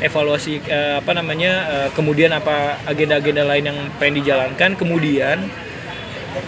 evaluasi 0.03 0.59
eh, 0.67 0.99
apa 0.99 1.15
namanya 1.15 1.51
eh, 1.71 1.89
kemudian 1.95 2.35
apa 2.35 2.83
agenda-agenda 2.83 3.47
lain 3.47 3.71
yang 3.71 3.79
pengen 3.97 4.19
dijalankan. 4.19 4.75
Kemudian 4.75 5.47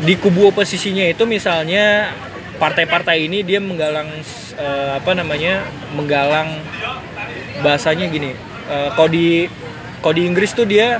di 0.03 0.13
kubu 0.19 0.51
oposisinya 0.51 1.07
itu 1.07 1.23
misalnya 1.23 2.11
partai-partai 2.59 3.25
ini 3.25 3.41
dia 3.47 3.63
menggalang 3.63 4.11
eh, 4.59 4.91
apa 4.99 5.11
namanya 5.15 5.63
menggalang 5.95 6.59
bahasanya 7.63 8.11
gini 8.11 8.35
eh, 8.67 8.89
kalau 8.93 9.09
di 9.09 9.47
kalau 10.03 10.15
di 10.19 10.23
Inggris 10.27 10.51
tuh 10.51 10.67
dia 10.67 10.99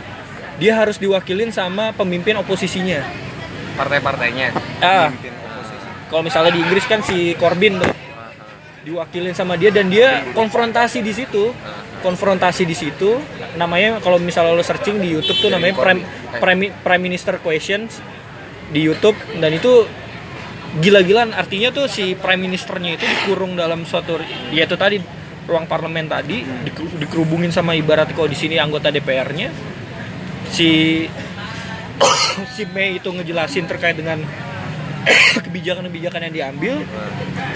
dia 0.56 0.74
harus 0.80 0.96
diwakilin 0.96 1.52
sama 1.52 1.92
pemimpin 1.92 2.40
oposisinya. 2.40 3.04
Partai-partainya. 3.76 4.56
Ah. 4.80 5.12
Kalau 6.08 6.24
misalnya 6.24 6.56
di 6.56 6.64
Inggris 6.64 6.88
kan 6.88 7.04
si 7.04 7.36
Corbyn 7.36 7.76
tuh 7.76 7.92
diwakilin 8.86 9.36
sama 9.36 9.58
dia 9.58 9.74
dan 9.74 9.90
dia 9.90 10.24
konfrontasi 10.32 11.02
di 11.02 11.12
situ 11.12 11.52
konfrontasi 12.06 12.70
di 12.70 12.78
situ. 12.78 13.18
Namanya 13.58 13.98
kalau 13.98 14.22
misalnya 14.22 14.54
lo 14.54 14.62
searching 14.62 15.02
di 15.02 15.10
YouTube 15.10 15.42
tuh 15.42 15.50
namanya 15.50 15.74
prime, 15.74 16.02
prime, 16.38 16.70
prime 16.86 17.04
Minister 17.04 17.42
Questions 17.42 17.98
di 18.70 18.86
YouTube. 18.86 19.18
Dan 19.42 19.58
itu 19.58 19.90
gila-gilaan. 20.78 21.34
Artinya 21.34 21.74
tuh 21.74 21.90
si 21.90 22.14
prime 22.14 22.46
ministernya 22.46 23.02
itu 23.02 23.06
dikurung 23.10 23.58
dalam 23.58 23.90
suatu 23.90 24.22
ya 24.54 24.70
itu 24.70 24.78
tadi 24.78 25.02
ruang 25.50 25.66
parlemen 25.66 26.06
tadi. 26.06 26.46
Dikerubungin 27.02 27.50
sama 27.50 27.74
ibarat 27.74 28.14
kalau 28.14 28.30
di 28.30 28.38
sini 28.38 28.62
anggota 28.62 28.94
DPR-nya 28.94 29.50
si 30.54 31.04
si 32.56 32.64
Mei 32.70 33.02
itu 33.02 33.10
ngejelasin 33.10 33.66
terkait 33.66 33.98
dengan 33.98 34.22
kebijakan-kebijakan 35.46 36.30
yang 36.30 36.34
diambil. 36.34 36.74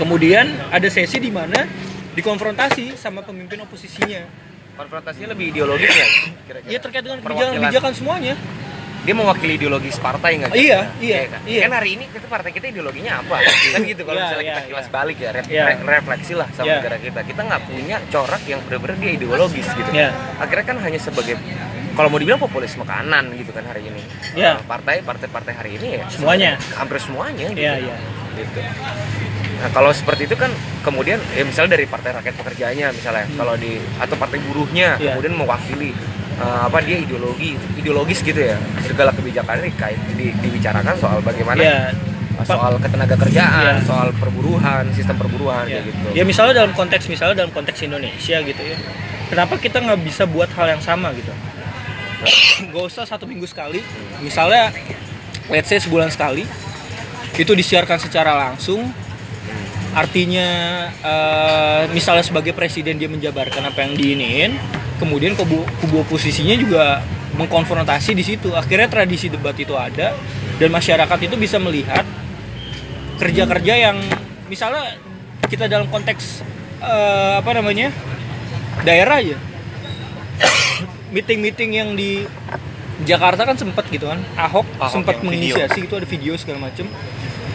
Kemudian 0.01 0.49
ada 0.73 0.87
sesi 0.89 1.21
di 1.21 1.29
mana 1.29 1.88
dikonfrontasi 2.13 2.95
sama 2.95 3.21
pemimpin 3.21 3.61
oposisinya 3.61 4.25
konfrontasinya 4.73 5.33
lebih 5.33 5.51
ideologis 5.51 5.91
ya 5.91 6.07
kira-kira 6.45 6.71
ya 6.71 6.79
terkait 6.79 7.03
dengan 7.03 7.19
kebijakan-kebijakan 7.19 7.91
semuanya 7.93 8.33
dia 8.99 9.15
mewakili 9.15 9.55
ideologis 9.55 9.95
partai 9.95 10.35
nggak 10.37 10.51
Iya, 10.51 10.91
iya, 10.99 11.19
kan? 11.25 11.39
iya. 11.47 11.63
kan 11.63 11.71
hari 11.73 11.95
ini 11.95 12.11
kita 12.11 12.27
partai 12.27 12.51
kita 12.51 12.67
ideologinya 12.67 13.23
apa 13.23 13.39
kan 13.73 13.81
gitu 13.81 14.03
kalau 14.03 14.19
Iya, 14.19 14.25
misalnya 14.27 14.43
iya, 14.43 14.53
kita 14.53 14.63
kilas 14.67 14.83
iya. 14.83 14.91
balik 14.91 15.17
ya, 15.17 15.29
re- 15.31 15.47
Iya. 15.47 15.63
re- 15.65 15.83
refleksi 15.89 16.33
lah 16.35 16.47
sama 16.51 16.67
Iya. 16.67 16.75
negara 16.77 16.97
kita 16.99 17.19
kita 17.23 17.41
nggak 17.41 17.61
punya 17.63 17.97
corak 18.05 18.43
yang 18.43 18.59
benar-benar 18.61 18.95
dia 18.97 19.11
ideologis 19.15 19.67
gitu 19.69 19.89
Iya. 19.89 20.09
akhirnya 20.35 20.65
kan 20.65 20.77
hanya 20.81 20.99
sebagai 20.99 21.33
kalau 21.89 22.07
mau 22.07 22.19
dibilang 22.19 22.39
populisme 22.39 22.83
kanan 22.83 23.31
gitu 23.33 23.51
kan 23.51 23.63
hari 23.65 23.87
ini 23.87 24.03
Iya. 24.35 24.51
Eh, 24.53 24.67
partai 24.67 24.99
partai-partai 24.99 25.53
hari 25.53 25.71
ini 25.75 25.87
ya 25.95 26.05
Semuanya. 26.09 26.51
hampir 26.73 26.99
semuanya 26.99 27.47
gitu. 27.49 27.59
Iya, 27.61 27.73
iya. 27.79 27.95
gitu 28.35 28.59
nah 29.59 29.69
kalau 29.69 29.91
seperti 29.91 30.23
itu 30.23 30.33
kan 30.33 30.47
kemudian 30.79 31.19
ya 31.29 31.43
misalnya 31.43 31.75
dari 31.75 31.83
partai 31.83 32.11
rakyat 32.13 32.31
pekerjaannya 32.33 32.87
misalnya 32.91 33.27
kalau 33.29 33.55
di 33.55 33.71
atau 33.97 34.15
partai 34.15 34.39
buruhnya 34.41 34.95
Hmm. 34.95 35.01
Iya. 35.01 35.09
kemudian 35.11 35.33
mewakili 35.35 35.91
eh, 36.35 36.59
apa 36.61 36.79
dia 36.79 36.97
ideologi 36.97 37.49
ideologis 37.75 38.19
gitu 38.21 38.39
ya 38.39 38.55
segala 38.81 39.11
kebijakan 39.11 39.59
ini 39.59 39.71
kait 39.73 39.99
di- 40.13 40.31
dibicarakan 40.33 40.95
soal 40.95 41.19
bagaimana 41.19 41.59
ya 41.59 41.91
soal 42.41 42.79
ketenaga 42.79 43.19
kerjaan 43.19 43.75
Iya. 43.75 43.83
soal 43.83 44.15
perburuhan 44.15 44.87
sistem 44.93 45.15
perburuhan 45.17 45.67
ya. 45.67 45.83
gitu 45.83 46.07
ya 46.13 46.23
misalnya 46.23 46.55
dalam 46.57 46.71
konteks 46.71 47.05
misalnya 47.05 47.35
dalam 47.37 47.51
konteks 47.51 47.79
Indonesia 47.81 48.39
gitu 48.39 48.61
ya 48.61 48.77
kenapa 49.27 49.53
kita 49.55 49.77
nggak 49.77 49.99
bisa 49.99 50.23
buat 50.23 50.47
hal 50.49 50.71
yang 50.71 50.81
sama 50.81 51.11
gitu 51.11 51.35
gak 52.65 52.83
usah 52.85 53.03
satu 53.03 53.23
minggu 53.23 53.43
sekali 53.43 53.79
misalnya 54.19 54.71
let's 55.47 55.67
say 55.67 55.77
sebulan 55.77 56.07
sekali 56.09 56.43
itu 57.33 57.51
disiarkan 57.53 57.95
secara 57.97 58.35
langsung 58.37 58.87
artinya 59.93 60.47
eh, 61.01 61.81
misalnya 61.91 62.21
sebagai 62.21 62.53
presiden 62.53 63.01
dia 63.01 63.09
menjabarkan 63.09 63.73
apa 63.73 63.85
yang 63.85 63.93
diinin 63.97 64.51
kemudian 65.01 65.33
kubu, 65.33 65.63
kubu 65.81 66.03
oposisinya 66.05 66.53
juga 66.59 67.01
mengkonfrontasi 67.39 68.11
di 68.11 68.23
situ. 68.25 68.51
Akhirnya 68.51 68.91
tradisi 68.91 69.31
debat 69.31 69.55
itu 69.55 69.73
ada 69.73 70.13
dan 70.59 70.69
masyarakat 70.69 71.19
itu 71.23 71.35
bisa 71.39 71.55
melihat 71.57 72.03
kerja-kerja 73.17 73.73
yang 73.79 73.97
misalnya 74.51 74.99
kita 75.47 75.71
dalam 75.71 75.87
konteks 75.87 76.43
eh, 76.83 77.33
apa 77.39 77.51
namanya 77.55 77.89
daerah 78.83 79.23
aja. 79.23 79.37
Meeting-meeting 81.09 81.71
yang 81.73 81.89
di 81.97 82.21
Jakarta 83.07 83.47
kan 83.47 83.55
sempet 83.55 83.87
gitu 83.89 84.11
kan 84.11 84.19
Ahok 84.35 84.67
Ahok 84.75 84.91
sempat 84.91 85.23
menginisiasi 85.23 85.87
itu 85.87 85.93
ada 85.95 86.03
video 86.03 86.35
segala 86.35 86.67
macem 86.67 86.85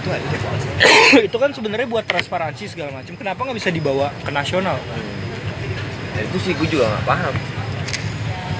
Itu 0.04 0.08
ada 0.12 0.26
deh. 0.28 0.40
itu 1.32 1.36
kan 1.40 1.50
sebenarnya 1.56 1.88
buat 1.88 2.04
transparansi 2.04 2.76
segala 2.76 2.92
macam. 2.92 3.16
Kenapa 3.16 3.40
nggak 3.40 3.56
bisa 3.56 3.72
dibawa 3.72 4.12
ke 4.20 4.28
nasional? 4.28 4.76
Nah, 4.76 6.20
itu 6.20 6.36
sih 6.44 6.52
gue 6.52 6.68
juga 6.68 6.92
nggak 6.92 7.04
paham. 7.08 7.34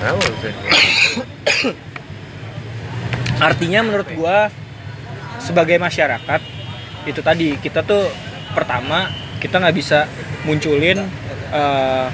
Kenapa 0.01 0.21
artinya 3.45 3.81
menurut 3.83 4.09
gua 4.15 4.49
sebagai 5.43 5.77
masyarakat 5.77 6.41
itu 7.05 7.21
tadi 7.21 7.59
kita 7.61 7.85
tuh 7.85 8.09
pertama 8.57 9.11
kita 9.43 9.61
nggak 9.61 9.77
bisa 9.77 10.09
munculin 10.49 11.05
eh, 11.53 12.07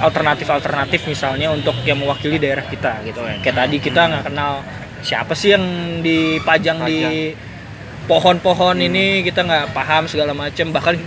alternatif-alternatif 0.00 1.08
misalnya 1.08 1.52
untuk 1.52 1.76
yang 1.84 2.00
mewakili 2.00 2.36
daerah 2.36 2.64
kita 2.64 3.00
gitu 3.04 3.20
ya 3.24 3.36
kayak 3.40 3.56
tadi 3.56 3.76
kita 3.80 4.00
nggak 4.10 4.24
kenal 4.32 4.60
siapa 5.00 5.32
sih 5.32 5.56
yang 5.56 5.64
dipajang 6.04 6.84
di 6.84 7.32
pohon-pohon 8.10 8.82
ini 8.82 9.22
kita 9.22 9.46
nggak 9.46 9.70
paham 9.70 10.10
segala 10.10 10.34
macam 10.34 10.74
bahkan 10.74 10.98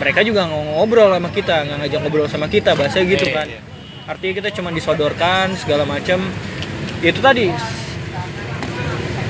mereka 0.00 0.24
juga 0.24 0.48
nggak 0.48 0.62
ngobrol 0.72 1.12
sama 1.12 1.28
kita 1.28 1.54
nggak 1.68 1.76
ngajak 1.84 1.98
ngobrol 2.00 2.28
sama 2.32 2.46
kita 2.48 2.72
bahasa 2.72 3.04
gitu 3.04 3.28
Iya, 3.28 3.36
kan. 3.36 3.46
iya. 3.52 3.60
artinya 4.08 4.34
kita 4.40 4.48
cuma 4.56 4.72
disodorkan 4.72 5.52
segala 5.60 5.84
macam 5.84 6.24
itu 7.04 7.20
tadi. 7.20 7.52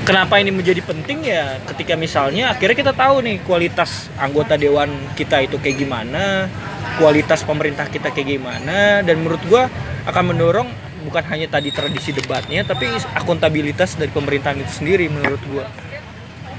Kenapa 0.07 0.39
ini 0.39 0.55
menjadi 0.55 0.79
penting 0.87 1.19
ya? 1.27 1.59
Ketika 1.67 1.99
misalnya 1.99 2.55
akhirnya 2.55 2.79
kita 2.79 2.93
tahu 2.95 3.19
nih 3.27 3.43
kualitas 3.43 4.07
anggota 4.15 4.55
dewan 4.55 4.87
kita 5.19 5.43
itu 5.43 5.59
kayak 5.59 5.83
gimana 5.83 6.47
kualitas 6.95 7.43
pemerintah 7.43 7.91
kita 7.91 8.15
kayak 8.15 8.39
gimana 8.39 9.03
dan 9.03 9.19
menurut 9.19 9.43
gua 9.51 9.67
akan 10.07 10.31
mendorong 10.31 10.69
bukan 11.03 11.23
hanya 11.27 11.51
tadi 11.51 11.75
tradisi 11.75 12.15
debatnya 12.15 12.63
tapi 12.63 12.87
akuntabilitas 13.19 13.99
dari 13.99 14.07
pemerintahan 14.07 14.63
itu 14.63 14.71
sendiri 14.79 15.11
menurut 15.11 15.43
gua 15.51 15.67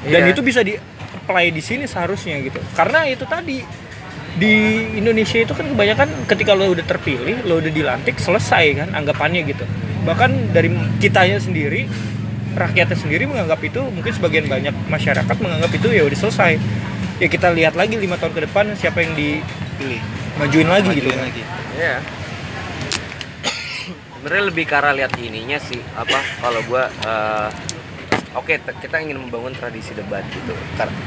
dan 0.06 0.20
Iya. 0.22 0.32
itu 0.34 0.40
bisa 0.44 0.60
di 0.62 0.78
apply 1.24 1.50
di 1.50 1.62
sini 1.64 1.84
seharusnya 1.88 2.38
gitu 2.44 2.60
karena 2.78 3.08
itu 3.08 3.24
tadi 3.26 3.64
di 4.38 4.54
Indonesia 4.94 5.42
itu 5.42 5.50
kan 5.50 5.66
kebanyakan 5.66 6.08
ketika 6.30 6.54
lo 6.54 6.70
udah 6.70 6.86
terpilih 6.86 7.42
lo 7.42 7.58
udah 7.58 7.72
dilantik 7.74 8.22
selesai 8.22 8.78
kan 8.78 8.88
anggapannya 8.94 9.42
gitu 9.50 9.66
bahkan 10.06 10.30
dari 10.54 10.70
kitanya 11.02 11.42
sendiri 11.42 11.90
rakyatnya 12.54 12.94
sendiri 12.94 13.26
menganggap 13.26 13.58
itu 13.60 13.82
mungkin 13.90 14.12
sebagian 14.14 14.46
banyak 14.46 14.74
masyarakat 14.86 15.36
menganggap 15.42 15.70
itu 15.74 15.88
ya 15.90 16.06
udah 16.06 16.18
selesai 16.18 16.52
ya 17.18 17.26
kita 17.26 17.50
lihat 17.50 17.74
lagi 17.74 17.98
lima 17.98 18.14
tahun 18.14 18.32
ke 18.34 18.40
depan 18.46 18.64
siapa 18.78 19.02
yang 19.02 19.18
Pilih. 19.18 19.98
dimajuin 20.38 20.68
lagi 20.70 20.90
gitu 20.94 21.10
Majuin 21.10 21.22
lagi. 21.26 21.42
Iya. 21.74 21.96
Sebenarnya 24.18 24.44
lebih 24.50 24.64
arah 24.70 24.94
lihat 24.94 25.12
ininya 25.18 25.58
sih 25.62 25.78
apa 25.94 26.18
kalau 26.42 26.58
gua 26.66 26.90
eh, 26.90 27.48
oke 28.34 28.52
te- 28.54 28.76
kita 28.78 28.96
ingin 28.98 29.16
membangun 29.18 29.52
tradisi 29.52 29.92
debat 29.92 30.24
gitu. 30.26 30.52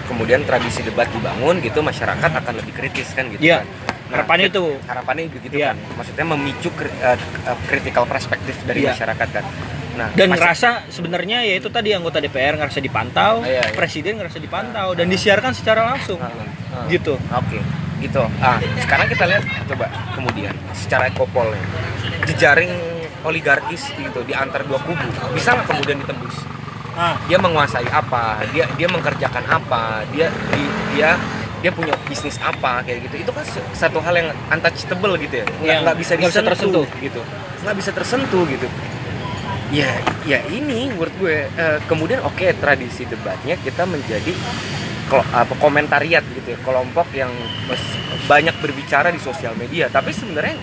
Kemudian 0.06 0.42
tradisi 0.42 0.82
debat 0.82 1.06
dibangun 1.08 1.60
gitu 1.60 1.80
masyarakat 1.80 2.32
akan 2.34 2.54
lebih 2.58 2.74
kritis 2.74 3.12
kan 3.12 3.28
gitu 3.28 3.42
Iya. 3.42 3.62
kan. 3.62 3.68
Harapannya 4.12 4.46
krit- 4.46 4.56
itu. 4.56 4.66
Harapannya 4.84 5.24
begitu 5.30 5.56
Iya. 5.56 5.72
kan. 5.72 5.78
Maksudnya 5.96 6.26
memicu 6.28 6.70
kri- 6.72 6.92
eh, 6.94 7.16
eh, 7.18 7.58
critical 7.66 8.04
perspektif 8.06 8.56
dari 8.64 8.84
Iya. 8.84 8.92
masyarakat 8.92 9.30
kan. 9.32 9.46
Nah, 9.92 10.08
dan 10.14 10.32
ngerasa 10.32 10.88
sebenarnya 10.88 11.44
ya 11.44 11.56
itu 11.58 11.68
tadi 11.68 11.92
anggota 11.92 12.18
DPR 12.18 12.56
ngerasa 12.56 12.80
dipantau 12.80 13.44
Iya, 13.44 13.60
iya. 13.62 13.76
presiden 13.76 14.16
ngerasa 14.18 14.40
dipantau 14.40 14.96
dan 14.96 15.06
disiarkan 15.06 15.52
secara 15.52 15.84
langsung 15.86 16.16
Ah, 16.18 16.32
ah. 16.32 16.88
gitu 16.88 17.20
Oke, 17.20 17.60
gitu. 18.00 18.24
Ah, 18.40 18.56
sekarang 18.80 19.08
kita 19.08 19.28
lihat 19.28 19.44
coba 19.68 19.92
kemudian 20.14 20.56
secara 20.72 21.06
ekopol 21.06 21.52
jejaring 22.24 22.72
oligarkis 23.22 23.92
gitu 23.94 24.24
di 24.24 24.32
antar 24.32 24.64
dua 24.64 24.80
kubu 24.80 25.06
bisa 25.32 25.54
nggak 25.54 25.68
kemudian 25.68 26.00
ditembus? 26.00 26.36
Ah 26.94 27.16
Dia 27.26 27.38
menguasai 27.38 27.88
apa? 27.88 28.44
Dia 28.50 28.66
dia 28.74 28.88
mengerjakan 28.88 29.44
apa? 29.46 30.04
Dia 30.10 30.28
di- 30.50 30.74
dia 30.92 31.16
dia 31.62 31.70
punya 31.70 31.94
bisnis 32.06 32.36
apa 32.38 32.82
kayak 32.82 33.06
gitu. 33.06 33.22
Itu 33.22 33.32
kan 33.32 33.46
satu 33.72 34.02
hal 34.02 34.14
yang 34.14 34.30
untouchable 34.50 35.14
gitu 35.18 35.36
ya. 35.40 35.46
Nggak, 35.46 35.62
Yang 35.64 35.80
nggak 35.82 35.98
bisa 35.98 36.12
nggak 36.16 36.32
bisa 36.32 36.42
tersentuh. 36.44 36.86
gitu. 37.00 37.22
Nggak 37.62 37.76
bisa 37.78 37.90
tersentuh 37.92 38.44
gitu. 38.48 38.68
Ya, 39.72 39.88
ya 40.26 40.44
ini 40.46 40.92
menurut 40.92 41.16
gue 41.16 41.48
eh, 41.48 41.80
kemudian 41.86 42.20
oke 42.22 42.44
tradisi 42.60 43.08
debatnya 43.08 43.56
kita 43.56 43.88
menjadi 43.88 44.34
apa 45.12 45.56
komentariat 45.60 46.24
gitu 46.26 46.56
ya 46.56 46.60
kelompok 46.60 47.08
yang 47.12 47.32
banyak 48.26 48.56
berbicara 48.58 49.12
di 49.12 49.20
sosial 49.20 49.52
media 49.56 49.88
tapi 49.88 50.12
sebenarnya 50.12 50.56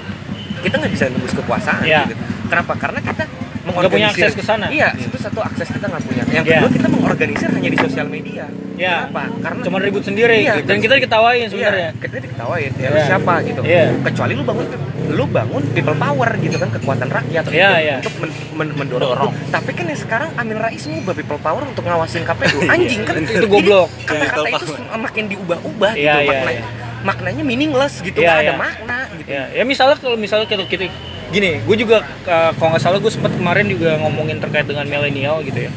kita 0.61 0.76
nggak 0.76 0.89
bisa 0.89 1.05
nembus 1.09 1.33
kekuasaan 1.35 1.85
Iya. 1.85 2.05
gitu. 2.07 2.16
Kenapa? 2.49 2.72
Karena 2.74 2.99
kita 2.99 3.24
Nggak 3.71 3.91
punya 3.91 4.09
akses 4.09 4.33
ke 4.33 4.43
sana. 4.43 4.66
Iya, 4.69 4.89
itu 4.95 5.16
satu 5.16 5.41
akses 5.41 5.69
kita 5.69 5.87
nggak 5.87 6.03
punya. 6.03 6.23
Yang 6.29 6.45
Iya. 6.45 6.57
kedua 6.59 6.71
kita 6.71 6.89
mengorganisir 6.89 7.49
hanya 7.49 7.69
di 7.69 7.79
sosial 7.79 8.07
media. 8.07 8.45
ya 8.79 9.11
Kenapa? 9.11 9.27
Karena 9.43 9.61
cuma 9.66 9.77
ribut 9.83 10.03
sendiri 10.03 10.39
Iya, 10.39 10.62
dan 10.62 10.79
kita 10.79 10.95
diketawain 10.95 11.51
sebenarnya 11.51 11.91
Iya, 11.91 11.99
kita 11.99 12.16
diketawain 12.21 12.71
ya 12.73 12.89
lu 12.89 12.95
Iya. 12.95 13.07
siapa 13.11 13.35
gitu. 13.43 13.61
Iya. 13.61 13.85
Kecuali 14.01 14.33
lu 14.33 14.45
bangun 14.45 14.66
lu 15.09 15.25
bangun 15.27 15.62
people 15.73 15.97
power 15.97 16.31
gitu 16.39 16.57
kan 16.57 16.69
kekuatan 16.71 17.09
rakyat 17.09 17.43
Iya, 17.45 17.51
gitu, 17.51 17.75
iya. 17.83 17.97
untuk 17.99 18.14
men- 18.23 18.37
men- 18.55 18.77
mendorong. 18.79 19.11
Dorong. 19.11 19.33
Tapi 19.49 19.71
kan 19.73 19.85
yang 19.85 19.99
sekarang 19.99 20.31
Amin 20.37 20.57
Rais 20.57 20.79
ngubah 20.81 21.11
people 21.12 21.41
power 21.41 21.62
untuk 21.64 21.83
ngawasin 21.83 22.23
KPU. 22.23 22.59
Anjing 22.69 23.03
kan 23.03 23.19
Itu 23.19 23.47
goblok. 23.49 23.91
Kata-kata 24.05 24.49
itu 24.55 24.64
makin 24.95 25.25
diubah-ubah 25.27 25.93
gitu 25.93 26.19
maknanya. 26.25 26.62
Maknanya 26.99 27.43
meaningless 27.43 27.95
gitu, 27.99 28.14
Iya, 28.16 28.29
nggak 28.29 28.39
ada 28.41 28.55
makna 28.57 28.99
gitu. 29.12 29.27
ya 29.29 29.43
ya 29.53 29.62
misalnya 29.62 29.97
kalau 29.97 30.14
misalnya 30.14 30.47
kita, 30.47 30.62
kita 30.66 30.87
gini 31.29 31.61
gue 31.61 31.76
juga 31.76 32.01
uh, 32.24 32.53
kalau 32.57 32.72
nggak 32.72 32.83
salah 32.83 32.99
gue 33.01 33.12
sempat 33.12 33.33
kemarin 33.37 33.68
juga 33.68 34.01
ngomongin 34.01 34.41
terkait 34.41 34.64
dengan 34.64 34.89
milenial 34.89 35.45
gitu 35.45 35.68
ya. 35.68 35.72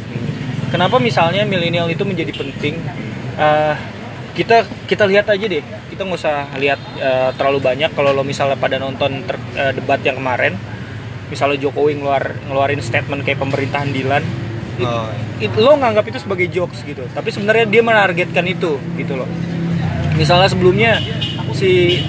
Kenapa 0.72 1.04
misalnya 1.04 1.44
milenial 1.44 1.92
itu 1.92 2.08
menjadi 2.08 2.32
penting? 2.32 2.80
Uh, 3.36 3.76
kita 4.32 4.64
kita 4.88 5.04
lihat 5.04 5.28
aja 5.28 5.44
deh. 5.44 5.60
Kita 5.92 6.08
nggak 6.08 6.20
usah 6.24 6.48
lihat 6.56 6.80
uh, 7.04 7.36
terlalu 7.36 7.60
banyak. 7.60 7.92
Kalau 7.92 8.16
lo 8.16 8.24
misalnya 8.24 8.56
pada 8.56 8.80
nonton 8.80 9.28
ter- 9.28 9.44
uh, 9.60 9.76
debat 9.76 10.00
yang 10.00 10.16
kemarin 10.16 10.56
misalnya 11.28 11.60
Jokowi 11.60 12.00
ngeluar 12.00 12.36
ngeluarin 12.48 12.80
statement 12.84 13.24
kayak 13.24 13.40
pemerintahan 13.40 13.92
Dilan 13.92 14.24
it- 14.80 14.88
Oh, 14.88 15.08
it- 15.40 15.56
lo 15.60 15.76
nganggap 15.76 16.08
itu 16.08 16.24
sebagai 16.24 16.48
jokes 16.48 16.88
gitu. 16.88 17.04
Tapi 17.12 17.28
sebenarnya 17.28 17.68
dia 17.68 17.84
menargetkan 17.84 18.48
itu 18.48 18.80
gitu 18.96 19.14
loh. 19.20 19.28
Misalnya 20.16 20.48
sebelumnya 20.48 21.04
si 21.52 22.00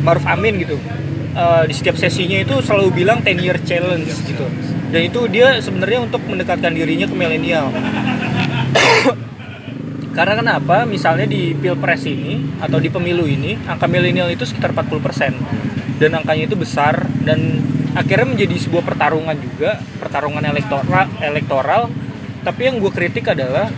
Maruf 0.00 0.24
Amin 0.24 0.56
gitu 0.64 0.80
eh, 1.36 1.62
di 1.68 1.74
setiap 1.76 2.00
sesinya 2.00 2.40
itu 2.40 2.56
selalu 2.64 3.04
bilang 3.04 3.20
10 3.20 3.44
year 3.44 3.60
challenge 3.60 4.08
gitu. 4.24 4.48
Dan 4.88 5.04
itu 5.04 5.20
dia 5.28 5.60
sebenarnya 5.60 6.08
untuk 6.08 6.24
mendekatkan 6.24 6.72
dirinya 6.72 7.04
ke 7.04 7.12
milenial. 7.12 7.68
Karena 10.16 10.34
kenapa? 10.40 10.88
Misalnya 10.88 11.28
di 11.28 11.52
pilpres 11.52 12.08
ini 12.08 12.56
atau 12.56 12.80
di 12.80 12.88
pemilu 12.88 13.28
ini 13.28 13.52
angka 13.68 13.84
milenial 13.84 14.32
itu 14.32 14.48
sekitar 14.48 14.72
40% 14.72 16.00
dan 16.00 16.10
angkanya 16.16 16.48
itu 16.48 16.56
besar 16.56 17.04
dan 17.24 17.60
akhirnya 17.92 18.32
menjadi 18.32 18.56
sebuah 18.56 18.84
pertarungan 18.84 19.36
juga 19.36 19.76
pertarungan 20.00 20.40
elektoral 20.40 21.12
elektoral. 21.20 21.92
Tapi 22.40 22.60
yang 22.62 22.80
gue 22.80 22.92
kritik 22.94 23.28
adalah 23.28 23.68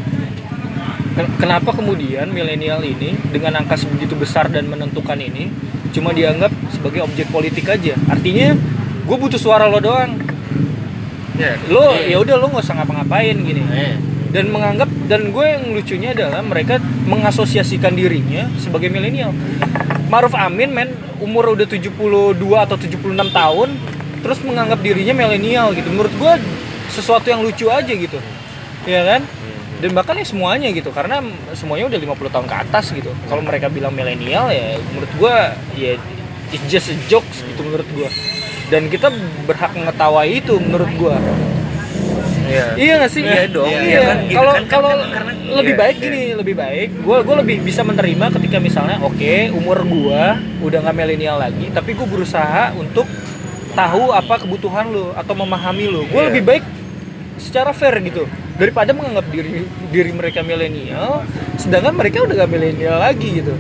Ken- 1.19 1.35
Kenapa 1.35 1.75
kemudian 1.75 2.31
milenial 2.31 2.79
ini 2.87 3.19
dengan 3.35 3.59
angka 3.59 3.75
sebegitu 3.75 4.15
besar 4.15 4.47
dan 4.55 4.71
menentukan 4.71 5.19
ini 5.19 5.51
cuma 5.95 6.13
dianggap 6.13 6.53
sebagai 6.73 7.05
objek 7.05 7.29
politik 7.33 7.67
aja? 7.69 7.95
Artinya 8.09 8.55
gue 9.05 9.17
butuh 9.17 9.41
suara 9.41 9.67
lo 9.67 9.81
doang. 9.81 10.17
Iya. 11.39 11.55
Lo 11.71 11.95
ya 11.97 12.17
udah 12.19 12.35
lo 12.37 12.47
nggak 12.51 12.65
usah 12.65 12.77
ngapa-ngapain 12.83 13.37
gini. 13.39 13.63
Eh, 13.73 13.97
Dan 14.29 14.53
menganggap 14.53 14.93
dan 15.09 15.33
gue 15.33 15.47
yang 15.47 15.65
lucunya 15.73 16.13
adalah 16.13 16.45
mereka 16.45 16.77
mengasosiasikan 17.09 17.97
dirinya 17.97 18.45
sebagai 18.61 18.93
milenial. 18.93 19.33
Maruf 20.13 20.37
Amin 20.37 20.69
men 20.73 20.93
umur 21.21 21.57
udah 21.57 21.65
72 21.65 22.37
atau 22.37 22.77
76 22.77 23.09
tahun 23.33 23.69
terus 24.21 24.39
menganggap 24.45 24.85
dirinya 24.85 25.15
milenial 25.17 25.73
gitu. 25.73 25.89
Menurut 25.89 26.13
gue 26.13 26.33
sesuatu 26.93 27.25
yang 27.29 27.41
lucu 27.41 27.73
aja 27.73 27.89
gitu. 27.89 28.21
Ya 28.85 29.05
kan? 29.05 29.25
Dan 29.79 29.91
bahkan 29.95 30.19
ya 30.19 30.27
semuanya 30.27 30.69
gitu 30.75 30.91
karena 30.91 31.23
semuanya 31.55 31.87
udah 31.87 31.99
50 32.19 32.35
tahun 32.35 32.47
ke 32.51 32.57
atas 32.67 32.85
gitu. 32.91 33.11
Kalau 33.31 33.43
mereka 33.47 33.71
bilang 33.71 33.95
milenial 33.95 34.51
ya 34.51 34.75
menurut 34.91 35.13
gua 35.15 35.55
ya 35.79 35.95
it's 36.51 36.67
just 36.67 36.91
a 36.91 36.97
jokes 37.07 37.47
gitu 37.47 37.63
menurut 37.63 37.87
gua. 37.95 38.11
Dan 38.69 38.91
kita 38.91 39.09
berhak 39.47 39.73
mengetahui 39.79 40.43
itu 40.43 40.59
menurut 40.59 40.91
gua. 40.99 41.17
Iya. 42.49 42.67
iya 42.81 42.93
gak 43.05 43.13
sih? 43.13 43.21
Iya 43.21 43.45
dong, 43.53 43.69
iya. 43.69 43.81
Iya 43.85 44.01
kan, 44.01 44.19
gitu 44.25 44.37
kalau 44.41 44.53
kan, 44.57 44.65
kan, 44.65 44.73
kalau 44.73 44.91
kan, 45.13 45.37
lebih 45.61 45.75
iya, 45.77 45.81
baik 45.85 45.97
iya. 46.01 46.05
gini 46.09 46.23
lebih 46.33 46.55
baik. 46.57 46.89
Gua 47.05 47.17
gua 47.21 47.37
lebih 47.45 47.57
bisa 47.61 47.85
menerima 47.85 48.27
ketika 48.41 48.57
misalnya 48.57 48.97
oke 49.05 49.35
umur 49.53 49.85
gua 49.85 50.41
udah 50.65 50.79
nggak 50.81 50.97
milenial 50.97 51.37
lagi 51.37 51.69
tapi 51.71 51.93
gua 51.93 52.09
berusaha 52.09 52.73
untuk 52.73 53.05
tahu 53.77 54.17
apa 54.17 54.43
kebutuhan 54.43 54.91
lo 54.91 55.13
atau 55.15 55.37
memahami 55.37 55.87
lo 55.87 56.03
gua 56.09 56.27
Iya. 56.27 56.29
lebih 56.33 56.43
baik 56.49 56.65
secara 57.37 57.71
fair 57.77 57.95
gitu 58.03 58.27
daripada 58.59 58.91
menganggap 58.91 59.27
diri 59.31 59.63
diri 59.89 60.11
mereka 60.11 60.43
milenial 60.43 61.23
sedangkan 61.57 61.95
mereka 61.95 62.27
udah 62.27 62.35
gak 62.43 62.51
milenial 62.51 62.99
lagi 62.99 63.39
gitu. 63.39 63.55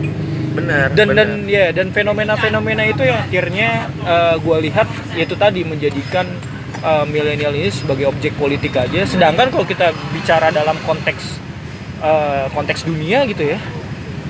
Benar 0.58 0.90
dan 0.90 1.06
benar. 1.14 1.22
dan 1.22 1.28
ya 1.46 1.70
dan 1.70 1.94
fenomena-fenomena 1.94 2.82
itu 2.82 3.06
yang 3.06 3.22
akhirnya 3.22 3.86
gue 4.42 4.56
lihat 4.66 4.88
yaitu 5.14 5.38
tadi 5.38 5.62
menjadikan 5.62 6.26
eh, 6.82 7.04
milenial 7.06 7.54
ini 7.54 7.70
sebagai 7.70 8.10
objek 8.10 8.34
politik 8.34 8.74
aja. 8.74 9.06
Sedangkan 9.06 9.54
kalau 9.54 9.62
kita 9.62 9.94
bicara 10.10 10.50
dalam 10.50 10.74
konteks 10.82 11.38
eh, 12.02 12.50
konteks 12.50 12.82
dunia 12.82 13.22
gitu 13.30 13.54
ya 13.54 13.58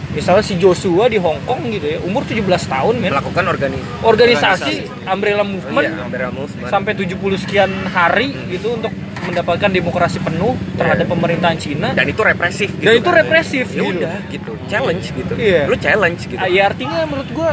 misalnya 0.08 0.40
si 0.40 0.56
Joshua 0.56 1.04
di 1.06 1.20
Hong 1.20 1.36
Kong 1.44 1.68
gitu 1.68 1.84
ya 1.84 1.98
umur 2.00 2.24
17 2.24 2.42
tahun 2.48 2.94
men. 2.96 3.12
Melakukan 3.12 3.44
organi 3.44 3.78
organisasi 4.00 4.88
Umbrella 5.04 5.44
Movement 5.44 5.84
Iya, 5.84 6.00
Umbrella 6.00 6.32
Movement. 6.32 6.70
sampai 6.72 6.92
70 6.96 7.44
sekian 7.44 7.70
hari 7.92 8.32
gitu 8.48 8.80
untuk 8.80 8.90
mendapatkan 9.28 9.68
demokrasi 9.68 10.18
penuh 10.18 10.56
terhadap 10.74 11.04
Iya. 11.04 11.12
pemerintahan 11.12 11.56
Cina. 11.56 11.88
Dan 11.92 12.08
itu 12.08 12.20
represif 12.20 12.68
gitu 12.72 12.84
Dan 12.84 12.94
itu 12.96 13.06
kan. 13.06 13.18
represif, 13.20 13.66
ya 13.68 13.76
gitu. 13.78 13.92
udah 13.94 14.16
gitu. 14.28 14.50
Challenge 14.66 15.04
gitu. 15.06 15.32
Iya. 15.36 15.62
lu 15.68 15.76
challenge 15.76 16.22
gitu. 16.24 16.40
Ah, 16.40 16.48
ya 16.48 16.62
artinya 16.66 17.04
menurut 17.04 17.28
gua 17.30 17.52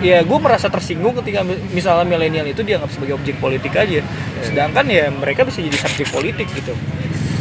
ya 0.00 0.18
gue 0.20 0.38
merasa 0.42 0.66
tersinggung 0.66 1.14
ketika 1.22 1.46
mi- 1.46 1.62
misalnya 1.70 2.02
milenial 2.02 2.42
itu 2.44 2.60
dianggap 2.60 2.90
sebagai 2.90 3.14
objek 3.14 3.38
politik 3.38 3.70
aja. 3.72 4.02
Sedangkan 4.40 4.82
ya 4.88 5.08
mereka 5.08 5.44
bisa 5.44 5.60
jadi 5.60 5.78
subjek 5.78 6.08
politik 6.10 6.48
gitu. 6.50 6.74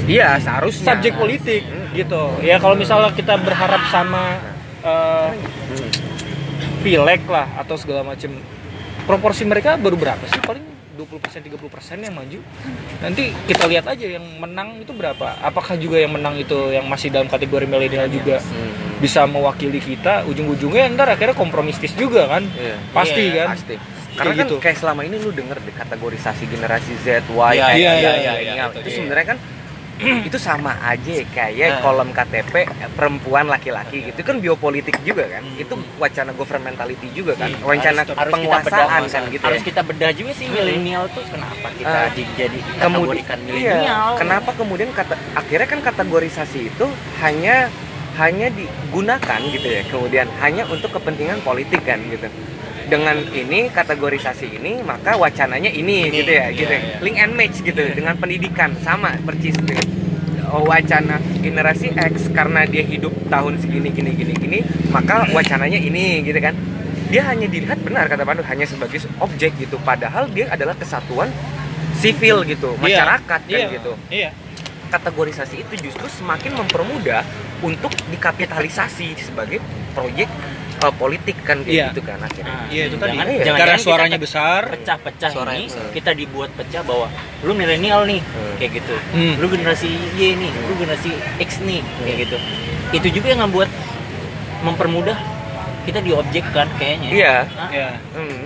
Iya 0.03 0.36
seharusnya. 0.38 0.93
Subjek 0.93 1.15
politik 1.15 1.63
gitu. 1.91 2.21
Ya 2.39 2.59
kalau 2.59 2.76
misalnya 2.76 3.09
kita 3.11 3.39
berharap 3.39 3.82
sama 3.88 4.38
eh, 4.84 5.30
pileg 6.84 7.24
lah 7.26 7.47
atau 7.57 7.80
segala 7.80 8.03
macam 8.03 8.36
proporsi 9.03 9.43
mereka 9.43 9.76
baru 9.76 9.95
berapa 9.95 10.24
sih 10.28 10.39
paling 10.39 10.63
20% 10.93 11.41
30% 11.41 11.57
yang 11.99 12.13
maju 12.13 12.39
nanti 12.99 13.23
kita 13.43 13.65
lihat 13.65 13.85
aja 13.87 14.05
yang 14.07 14.25
menang 14.37 14.77
itu 14.77 14.91
berapa 14.91 15.37
apakah 15.39 15.73
juga 15.75 15.97
yang 15.97 16.11
menang 16.11 16.37
itu 16.37 16.55
yang 16.69 16.85
masih 16.85 17.09
dalam 17.09 17.25
kategori 17.25 17.65
milenial 17.65 18.07
juga 18.07 18.37
Hmm. 18.39 18.99
bisa 18.99 19.25
mewakili 19.25 19.77
kita 19.77 20.23
ujung-ujungnya 20.23 20.87
ntar 20.93 21.09
akhirnya 21.09 21.33
kompromistis 21.33 21.91
juga 21.93 22.29
kan 22.29 22.43
Iya. 22.49 22.75
pasti 22.93 23.23
Iya, 23.25 23.35
kan 23.43 23.47
pasti 23.51 23.75
karena 24.13 24.33
kan 24.35 24.45
gitu. 24.45 24.55
kayak 24.59 24.77
selama 24.77 25.01
ini 25.01 25.17
lu 25.17 25.33
denger 25.33 25.57
deh 25.57 25.73
kategorisasi 25.73 26.45
generasi 26.45 26.93
Z, 27.01 27.25
Y, 27.25 27.51
Iya, 27.51 27.65
X, 27.65 27.73
iya, 27.73 27.91
Y, 27.91 27.97
iya, 27.97 28.11
milenial. 28.31 28.69
iya, 28.69 28.79
itu 28.79 28.87
iya. 28.87 28.95
sebenarnya 28.95 29.25
kan 29.27 29.37
itu 30.27 30.37
sama 30.37 30.73
aja 30.81 31.11
kayak 31.29 31.69
Nah. 31.69 31.81
kolom 31.81 32.09
KTP 32.09 32.53
perempuan 32.93 33.45
laki-laki 33.45 34.09
gitu. 34.09 34.19
Kan 34.21 34.37
biopolitik 34.37 34.97
juga 35.01 35.29
kan. 35.29 35.43
Hmm. 35.43 35.59
itu 35.59 35.73
wacana 35.95 36.31
governmentality 36.31 37.07
juga 37.11 37.33
kan. 37.35 37.47
Iya, 37.47 37.61
wacana 37.61 38.01
harus- 38.01 38.13
harus 38.13 38.33
kita 38.33 38.35
penguasaan 38.35 39.01
bedah, 39.03 39.13
kan 39.13 39.23
gitu 39.29 39.43
harus 39.43 39.61
ya. 39.61 39.67
kita 39.69 39.81
bedah 39.83 40.11
juga 40.11 40.31
sih 40.33 40.47
milenial 40.47 41.03
tuh 41.09 41.23
kenapa 41.25 41.67
kita 41.73 41.99
di- 42.11 42.33
jadi 42.33 42.59
kemudian 42.59 42.81
kategorikan 42.81 43.37
iya, 43.39 43.73
milenial? 43.77 44.09
Kenapa 44.17 44.49
kemudian 44.53 44.89
kata 44.91 45.15
akhirnya 45.33 45.67
kan 45.67 45.79
kategorisasi 45.83 46.59
itu 46.67 46.85
hanya 47.19 47.69
hanya 48.13 48.47
digunakan 48.47 49.39
gitu 49.49 49.67
ya 49.67 49.81
kemudian 49.83 50.29
hanya 50.37 50.69
untuk 50.69 50.93
kepentingan 50.93 51.41
politik 51.41 51.81
kan 51.81 51.97
gitu 52.05 52.29
dengan 52.88 53.15
ini 53.31 53.71
kategorisasi 53.71 54.59
ini 54.59 54.84
maka 54.84 55.15
wacananya 55.15 55.71
ini, 55.71 56.09
Ini, 56.09 56.17
gitu 56.23 56.31
ya 56.31 56.47
iya, 56.51 56.57
gitu 56.57 56.73
iya. 56.73 56.97
link 56.99 57.17
and 57.19 57.34
match 57.36 57.57
gitu. 57.63 57.81
Dengan 57.93 58.15
pendidikan 58.19 58.75
sama 58.84 59.15
percis 59.23 59.55
dengan 59.59 59.86
oh, 60.51 60.67
wacana 60.67 61.19
generasi 61.39 61.93
X 61.95 62.29
karena 62.31 62.67
dia 62.67 62.84
hidup 62.84 63.13
tahun 63.31 63.59
segini 63.59 63.89
gini 63.89 64.11
gini 64.13 64.34
gini 64.36 64.59
maka 64.91 65.27
wacananya 65.31 65.79
ini 65.79 66.23
gitu 66.25 66.39
kan. 66.39 66.55
Dia 67.13 67.29
hanya 67.29 67.45
dilihat 67.45 67.77
benar 67.86 68.09
kata 68.09 68.25
Pandu 68.25 68.41
hanya 68.41 68.65
sebagai 68.65 68.97
objek 69.21 69.53
gitu. 69.61 69.77
Padahal 69.86 70.25
dia 70.34 70.49
adalah 70.49 70.73
kesatuan 70.73 71.29
sipil 72.01 72.41
gitu. 72.49 72.73
Iya, 72.81 73.05
masyarakat 73.05 73.41
kan 73.45 73.53
iya, 73.53 73.67
gitu. 73.69 73.93
Iya. 74.09 74.29
Kategorisasi 74.89 75.61
itu 75.61 75.89
justru 75.89 76.05
semakin 76.09 76.57
mempermudah 76.57 77.21
untuk 77.61 77.93
dikapitalisasi 78.09 79.17
sebagai 79.17 79.61
proyek 79.93 80.29
uh, 80.79 80.91
politik 80.91 81.37
kan 81.41 81.61
kayak 81.61 81.71
Iya. 81.71 81.85
gitu 81.89 82.01
kan 82.01 82.19
akhirnya 82.19 82.51
Nah, 82.51 82.67
Iya, 82.67 82.83
itu 82.85 82.95
tadi. 82.95 83.09
jangan- 83.13 83.29
Iya. 83.29 83.43
jangan- 83.43 83.59
karena 83.61 83.77
suaranya 83.79 84.17
kita 84.17 84.25
besar 84.25 84.61
pecah-pecah 84.69 85.29
ini 85.31 85.65
besar. 85.65 85.85
kita 85.91 86.11
dibuat 86.13 86.49
pecah 86.51 86.81
bahwa 86.81 87.07
lu 87.41 87.53
milenial 87.53 88.01
nih 88.03 88.19
Hmm. 88.21 88.53
kayak 88.57 88.71
gitu 88.75 88.95
Hmm. 89.11 89.33
lu 89.37 89.45
generasi 89.47 89.87
Y 90.13 90.35
nih 90.35 90.51
lu 90.51 90.73
generasi 90.75 91.09
X 91.39 91.49
nih 91.61 91.79
kayak 92.01 92.17
gitu 92.21 92.37
itu 92.91 93.07
juga 93.13 93.27
yang 93.29 93.41
membuat 93.43 93.69
mempermudah 94.61 95.17
kita 95.83 95.99
diobjekkan 95.99 96.67
kayaknya 96.73 97.09
iya 97.11 97.35
Hah? 97.49 97.69
ya 97.69 97.89
hmm. 98.13 98.41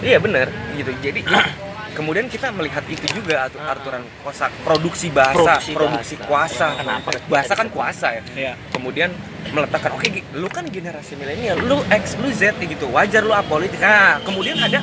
iya 0.00 0.18
benar 0.18 0.46
gitu 0.72 0.92
jadi 1.00 1.20
kemudian 1.92 2.24
kita 2.26 2.48
melihat 2.50 2.84
itu 2.86 3.04
juga 3.10 3.48
atu- 3.48 3.60
aturan 3.60 4.00
kosa 4.20 4.48
produksi 4.60 5.08
bahasa 5.08 5.36
Produksi 5.36 5.72
produksi, 5.72 6.14
bahasa. 6.16 6.26
kuasa 6.26 6.66
Kenapa? 6.74 7.08
bahasa 7.26 7.52
kan 7.52 7.68
kuasa 7.68 8.06
ya 8.10 8.22
ya 8.34 8.52
kemudian 8.68 9.12
meletakkan 9.50 9.90
oke 9.92 10.06
Gi, 10.06 10.22
lu 10.32 10.46
kan 10.46 10.64
generasi 10.64 11.18
milenial 11.18 11.58
lu 11.58 11.82
X 11.90 12.14
lu 12.22 12.30
Z 12.30 12.54
gitu 12.56 12.86
wajar 12.88 13.26
lu 13.26 13.34
apolitik. 13.34 13.82
Nah 13.82 14.22
kemudian 14.22 14.56
ada 14.56 14.78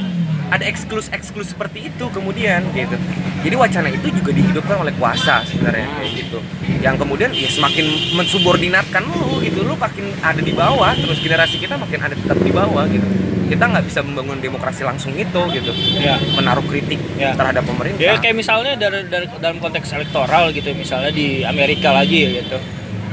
ada 0.50 0.66
eksklus 0.66 1.14
eksklus 1.14 1.54
seperti 1.54 1.88
itu 1.88 2.06
kemudian 2.10 2.66
gitu. 2.74 2.98
Jadi 3.40 3.56
wacana 3.56 3.88
itu 3.88 4.12
juga 4.12 4.36
dihidupkan 4.36 4.82
oleh 4.82 4.92
kuasa 4.98 5.46
sebenarnya 5.48 5.88
kayak 5.96 6.12
gitu. 6.20 6.40
Yang 6.84 6.96
kemudian 7.06 7.30
ya 7.32 7.48
semakin 7.48 7.86
mensubordinatkan 8.18 9.04
lu 9.08 9.40
gitu 9.40 9.64
lu 9.64 9.78
makin 9.80 10.12
ada 10.20 10.42
di 10.42 10.52
bawah 10.52 10.92
terus 10.98 11.22
generasi 11.22 11.56
kita 11.56 11.80
makin 11.80 12.02
ada 12.04 12.16
tetap 12.18 12.38
di 12.42 12.52
bawah 12.52 12.84
gitu. 12.90 13.06
Kita 13.50 13.66
nggak 13.66 13.86
bisa 13.90 14.06
membangun 14.06 14.38
demokrasi 14.38 14.86
langsung 14.86 15.14
itu 15.18 15.42
gitu. 15.54 15.72
Ya 15.98 16.18
menaruh 16.38 16.66
kritik 16.66 16.98
Ya. 17.18 17.34
terhadap 17.34 17.66
pemerintah. 17.66 18.02
Ya 18.02 18.14
kayak 18.18 18.36
misalnya 18.38 18.74
dari, 18.78 19.06
dari 19.10 19.26
dalam 19.42 19.58
konteks 19.58 19.90
elektoral 19.94 20.50
gitu 20.54 20.70
misalnya 20.74 21.10
di 21.10 21.42
Amerika 21.46 21.94
lagi 21.94 22.42
gitu. 22.42 22.58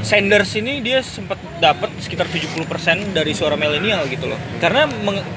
Sanders 0.07 0.55
ini 0.55 0.79
dia 0.79 1.03
sempat 1.03 1.35
dapat 1.59 1.91
sekitar 1.99 2.31
70% 2.31 3.11
dari 3.11 3.35
suara 3.35 3.59
milenial 3.59 4.07
gitu 4.07 4.31
loh. 4.31 4.39
Karena 4.63 4.87
meng- 4.87 5.27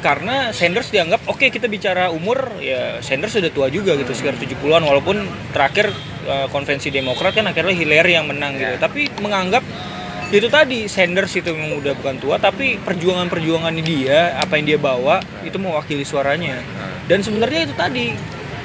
karena 0.00 0.54
Sanders 0.54 0.88
dianggap 0.88 1.26
oke 1.28 1.50
kita 1.50 1.66
bicara 1.66 2.08
umur 2.08 2.62
ya 2.62 3.02
Sanders 3.04 3.34
sudah 3.34 3.50
tua 3.50 3.66
juga 3.68 3.98
gitu 3.98 4.14
sekitar 4.14 4.38
70-an 4.40 4.86
walaupun 4.86 5.20
terakhir 5.52 5.90
eh, 6.24 6.46
konvensi 6.48 6.88
Demokrat 6.88 7.34
kan 7.36 7.44
akhirnya 7.50 7.74
Hillary 7.76 8.16
yang 8.16 8.24
menang 8.30 8.56
gitu. 8.56 8.72
Ya. 8.72 8.80
Tapi 8.80 9.10
menganggap 9.20 9.60
itu 10.28 10.48
tadi 10.52 10.88
Sanders 10.88 11.32
itu 11.36 11.50
memang 11.52 11.80
udah 11.80 11.92
bukan 11.96 12.16
tua 12.20 12.36
tapi 12.36 12.76
perjuangan-perjuangannya 12.84 13.84
dia 13.84 14.36
apa 14.36 14.60
yang 14.60 14.76
dia 14.76 14.78
bawa 14.80 15.24
itu 15.40 15.56
mewakili 15.56 16.04
suaranya 16.04 16.60
dan 17.08 17.24
sebenarnya 17.24 17.64
itu 17.64 17.72
tadi 17.72 18.12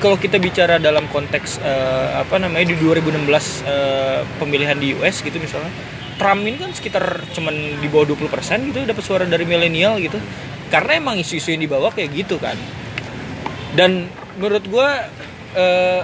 kalau 0.02 0.18
kita 0.20 0.38
bicara 0.38 0.78
dalam 0.78 1.08
konteks 1.10 1.60
eh, 1.62 2.10
apa 2.20 2.38
namanya 2.40 2.72
di 2.72 2.76
2016 2.80 3.24
eh, 3.66 4.20
pemilihan 4.40 4.78
di 4.78 4.96
US 4.98 5.22
gitu 5.22 5.38
misalnya 5.40 5.72
Trump 6.14 6.46
ini 6.46 6.62
kan 6.62 6.70
sekitar 6.72 7.26
cuman 7.34 7.82
di 7.82 7.88
bawah 7.90 8.14
20% 8.14 8.70
gitu 8.70 8.86
dapat 8.86 9.04
suara 9.04 9.26
dari 9.26 9.44
milenial 9.50 9.98
gitu. 9.98 10.22
Karena 10.70 10.98
emang 10.98 11.18
isu-isu 11.18 11.54
yang 11.54 11.66
dibawa 11.66 11.90
kayak 11.90 12.14
gitu 12.14 12.38
kan. 12.38 12.58
Dan 13.74 14.10
menurut 14.38 14.66
gua 14.70 15.10
eh, 15.58 16.02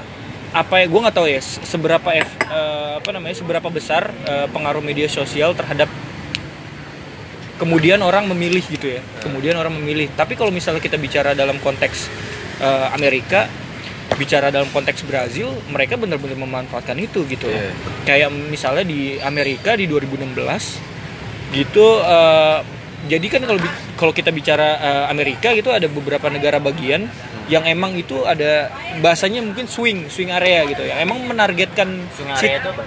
apa 0.49 0.81
ya 0.81 0.89
gue 0.89 0.97
nggak 0.97 1.13
tahu 1.13 1.29
ya 1.29 1.37
se- 1.37 1.61
seberapa 1.61 2.09
ef- 2.09 2.41
eh, 2.49 2.97
apa 2.97 3.09
namanya 3.13 3.37
seberapa 3.37 3.69
besar 3.69 4.09
eh, 4.25 4.49
pengaruh 4.49 4.81
media 4.81 5.05
sosial 5.05 5.53
terhadap 5.53 5.85
kemudian 7.61 8.01
orang 8.01 8.25
memilih 8.25 8.63
gitu 8.65 8.97
ya 8.97 9.01
kemudian 9.21 9.53
orang 9.61 9.77
memilih. 9.77 10.09
Tapi 10.17 10.33
kalau 10.33 10.49
misalnya 10.49 10.81
kita 10.81 10.97
bicara 10.97 11.37
dalam 11.37 11.61
konteks 11.61 12.09
eh, 12.65 12.87
Amerika 12.97 13.45
bicara 14.19 14.47
dalam 14.49 14.67
konteks 14.67 15.01
Brazil 15.01 15.47
mereka 15.65 15.95
benar-benar 15.95 16.35
memanfaatkan 16.37 16.99
itu 16.99 17.23
gitu 17.25 17.47
Iya. 17.47 17.71
kayak 18.03 18.29
misalnya 18.29 18.83
di 18.83 18.99
Amerika 19.17 19.73
di 19.73 19.87
2016 19.87 20.35
gitu 21.49 21.85
eh, 21.97 22.59
jadi 23.01 23.25
kan 23.25 23.41
kalau 23.41 23.59
kalau 23.95 24.11
kita 24.11 24.29
bicara 24.29 24.67
eh, 24.77 25.05
Amerika 25.07 25.49
gitu 25.51 25.71
ada 25.71 25.87
beberapa 25.87 26.27
negara 26.27 26.59
bagian 26.59 27.07
yang 27.47 27.65
emang 27.65 27.95
itu 27.95 28.21
ada 28.23 28.69
bahasanya 28.99 29.41
mungkin 29.41 29.65
swing 29.65 30.05
swing 30.07 30.29
area 30.29 30.67
gitu 30.67 30.83
ya 30.83 30.99
emang 30.99 31.23
menargetkan 31.23 31.87
si- 32.13 32.27
area 32.45 32.59
itu 32.59 32.69
apa? 32.69 32.83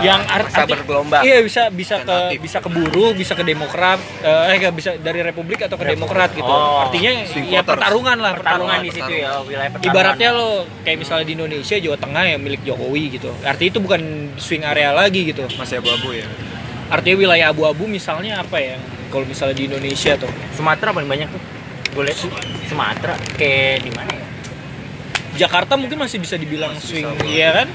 Yang 0.00 0.20
ar- 0.24 0.48
masa 0.48 0.64
arti- 0.64 0.74
bergelombang. 0.80 1.22
iya 1.22 1.38
bisa 1.44 1.68
bisa 1.68 2.00
ke 2.00 2.08
Alternatif. 2.08 2.38
bisa 2.40 2.58
ke 2.64 2.68
buruh 2.72 3.10
bisa 3.12 3.32
ke 3.36 3.44
demokrat 3.44 4.00
eh 4.24 4.56
eh, 4.56 4.72
bisa 4.72 4.96
dari 4.96 5.20
republik 5.20 5.60
atau 5.60 5.76
ke 5.76 5.84
demokrat 5.92 6.32
gitu. 6.32 6.48
Oh. 6.48 6.88
artinya 6.88 7.12
Swing 7.28 7.52
ya 7.52 7.60
pertarungan 7.60 8.16
lah 8.16 8.32
pertarungan 8.32 8.80
pertarungan 8.80 8.80
di 8.80 8.90
situ 8.96 9.12
ya 9.12 9.44
wilayah 9.44 9.70
pertarungan. 9.70 9.92
Ibaratnya 9.92 10.28
lo 10.32 10.48
kayak 10.82 10.98
misalnya 10.98 11.24
di 11.28 11.34
Indonesia 11.36 11.76
Jawa 11.76 11.96
Tengah 12.00 12.24
ya 12.24 12.36
milik 12.40 12.60
Jokowi 12.64 13.04
gitu. 13.20 13.30
Artinya 13.44 13.70
itu 13.76 13.80
bukan 13.84 14.00
swing 14.40 14.64
area 14.64 14.90
lagi 14.96 15.20
gitu. 15.28 15.44
Masih 15.60 15.84
abu-abu 15.84 16.16
ya? 16.16 16.26
Artinya 16.88 17.16
wilayah 17.20 17.46
abu-abu 17.52 17.84
misalnya 17.84 18.40
apa 18.40 18.56
ya 18.60 18.76
kalau 19.12 19.28
misalnya 19.28 19.56
di 19.56 19.68
Indonesia 19.68 20.16
tuh? 20.16 20.30
Sumatera 20.56 20.90
paling 20.96 21.08
banyak 21.08 21.28
tuh. 21.28 21.42
Gue 21.94 22.02
lihat 22.08 22.18
Sumatera 22.66 23.14
kayak 23.36 23.84
di 23.84 23.90
mana 23.92 24.10
ya? 24.16 24.24
Jakarta 25.34 25.74
mungkin 25.74 25.98
masih 25.98 26.22
bisa 26.22 26.38
dibilang 26.38 26.78
swing 26.78 27.06
bisa, 27.18 27.26
iya 27.26 27.50
kan 27.50 27.68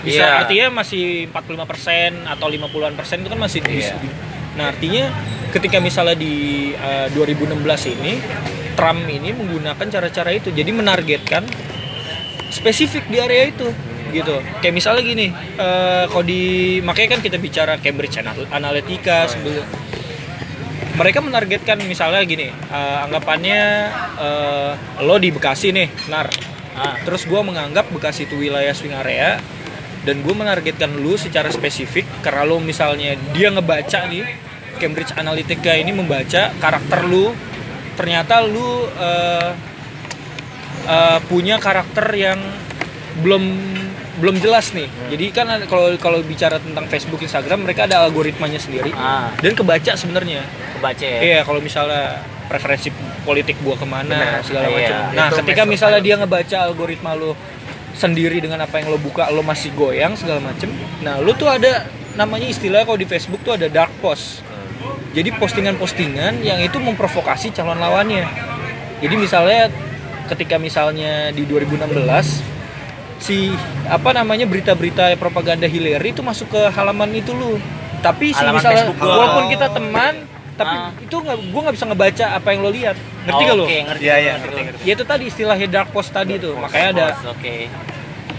bisa 0.00 0.20
Iya. 0.20 0.38
artinya 0.40 0.66
masih 0.76 1.26
45% 1.28 2.24
atau 2.24 2.46
50-an 2.46 2.94
persen 2.94 3.20
itu 3.20 3.28
kan 3.28 3.38
masih 3.38 3.60
bisa 3.60 3.94
Iya. 3.94 4.12
nah 4.54 4.64
artinya 4.68 5.04
ketika 5.48 5.78
misalnya 5.78 6.14
di 6.14 6.34
eh, 6.72 7.06
2016 7.10 7.58
ini 7.88 8.18
Trump 8.74 9.02
ini 9.04 9.30
menggunakan 9.32 9.86
cara-cara 9.88 10.30
itu 10.30 10.50
jadi 10.50 10.70
menargetkan 10.70 11.42
spesifik 12.48 13.06
di 13.06 13.18
area 13.18 13.48
itu 13.48 13.68
gitu 14.08 14.40
kayak 14.58 14.72
misalnya 14.72 15.02
gini 15.02 15.26
eh, 15.56 16.04
kalau 16.06 16.24
di 16.24 16.42
makanya 16.80 17.14
kan 17.14 17.20
kita 17.20 17.36
bicara 17.36 17.76
Cambridge 17.76 18.16
Anal- 18.16 18.48
Analytica 18.48 19.28
sebelum 19.28 19.66
mereka 20.94 21.20
menargetkan 21.20 21.78
misalnya 21.84 22.24
gini 22.24 22.48
eh, 22.48 22.98
anggapannya 23.04 23.60
eh, 24.16 24.72
lo 25.00 25.16
di 25.16 25.30
Bekasi 25.30 25.70
nih 25.70 25.88
nar 26.08 26.28
Ah. 26.70 26.94
terus 27.02 27.26
gue 27.26 27.40
menganggap 27.42 27.90
Bekasi 27.90 28.30
itu 28.30 28.38
wilayah 28.38 28.70
swing 28.70 28.94
area 28.94 29.42
dan 30.08 30.24
gue 30.24 30.32
menargetkan 30.32 30.88
lu 30.96 31.20
secara 31.20 31.52
spesifik 31.52 32.08
karena 32.24 32.48
lo 32.48 32.56
misalnya 32.64 33.12
dia 33.36 33.52
ngebaca 33.52 34.08
nih 34.08 34.24
Cambridge 34.80 35.12
Analytica 35.12 35.76
ini 35.76 35.92
membaca 35.92 36.48
karakter 36.56 37.04
lu 37.04 37.36
ternyata 37.92 38.40
lu 38.40 38.88
eh, 38.88 39.50
eh, 40.88 41.18
punya 41.28 41.60
karakter 41.60 42.08
yang 42.16 42.40
belum 43.20 43.44
belum 44.18 44.42
jelas 44.42 44.74
nih. 44.74 44.90
Jadi 45.14 45.30
kan 45.30 45.46
kalau 45.70 45.94
kalau 46.00 46.18
bicara 46.26 46.58
tentang 46.58 46.90
Facebook 46.90 47.22
Instagram 47.22 47.62
mereka 47.62 47.86
ada 47.86 48.02
algoritmanya 48.02 48.58
sendiri 48.58 48.90
ah. 48.96 49.30
dan 49.38 49.54
kebaca 49.54 49.94
sebenarnya. 49.94 50.42
Kebaca 50.78 51.06
ya? 51.06 51.20
Iya, 51.22 51.40
kalau 51.46 51.60
misalnya 51.62 52.18
preferensi 52.50 52.90
politik 53.22 53.60
gua 53.62 53.78
ke 53.78 53.86
mana 53.86 54.40
Benar, 54.40 54.42
segala 54.42 54.66
iya. 54.72 54.74
macam. 54.74 55.00
Nah, 55.14 55.26
Itu 55.30 55.36
ketika 55.44 55.62
misalnya 55.68 56.00
dia 56.02 56.14
ngebaca 56.18 56.56
algoritma 56.66 57.14
lo 57.14 57.38
sendiri 57.98 58.38
dengan 58.38 58.62
apa 58.62 58.78
yang 58.78 58.94
lo 58.94 58.98
buka, 59.02 59.26
lo 59.34 59.42
masih 59.42 59.74
goyang 59.74 60.14
segala 60.14 60.38
macem. 60.38 60.70
Nah, 61.02 61.18
lo 61.18 61.34
tuh 61.34 61.50
ada 61.50 61.90
namanya 62.14 62.46
istilah 62.46 62.86
kalau 62.86 62.94
di 62.94 63.10
Facebook 63.10 63.42
tuh 63.42 63.58
ada 63.58 63.66
dark 63.66 63.90
post. 63.98 64.46
Jadi 65.12 65.34
postingan-postingan 65.34 66.46
yang 66.46 66.62
itu 66.62 66.78
memprovokasi 66.78 67.50
calon 67.50 67.82
lawannya. 67.82 68.22
Jadi 69.02 69.14
misalnya 69.18 69.66
ketika 70.30 70.60
misalnya 70.60 71.34
di 71.34 71.42
2016 71.48 71.98
si 73.18 73.50
apa 73.90 74.14
namanya 74.14 74.46
berita-berita 74.46 75.10
propaganda 75.18 75.66
Hillary 75.66 76.14
itu 76.14 76.22
masuk 76.22 76.54
ke 76.54 76.60
halaman 76.70 77.10
itu 77.18 77.34
lu. 77.34 77.58
Tapi 77.98 78.30
si 78.30 78.38
Halaman 78.38 78.62
misalnya 78.62 78.84
Facebook 78.86 79.02
walaupun 79.02 79.44
kita 79.50 79.66
teman, 79.74 80.14
tapi 80.58 80.74
Ah. 80.76 80.90
itu 80.98 81.14
nggak 81.14 81.36
gue 81.38 81.60
nggak 81.62 81.74
bisa 81.78 81.86
ngebaca 81.86 82.24
apa 82.34 82.48
yang 82.50 82.60
lo 82.60 82.70
lihat. 82.70 82.96
Ngerti 83.22 83.42
gak 83.44 83.54
lo? 83.54 83.64
Oke, 83.64 83.78
ngerti. 83.80 84.02
Iya, 84.02 84.16
iya, 84.18 84.32
ngerti. 84.36 84.60
ngerti. 84.66 84.82
Ya 84.82 84.92
itu 84.92 85.04
tadi 85.06 85.24
istilahnya 85.24 85.66
dark 85.68 85.88
post 85.88 86.10
tadi 86.10 86.34
tuh. 86.36 86.54
Makanya 86.54 86.88
ada 86.92 87.06
Oke. 87.28 87.70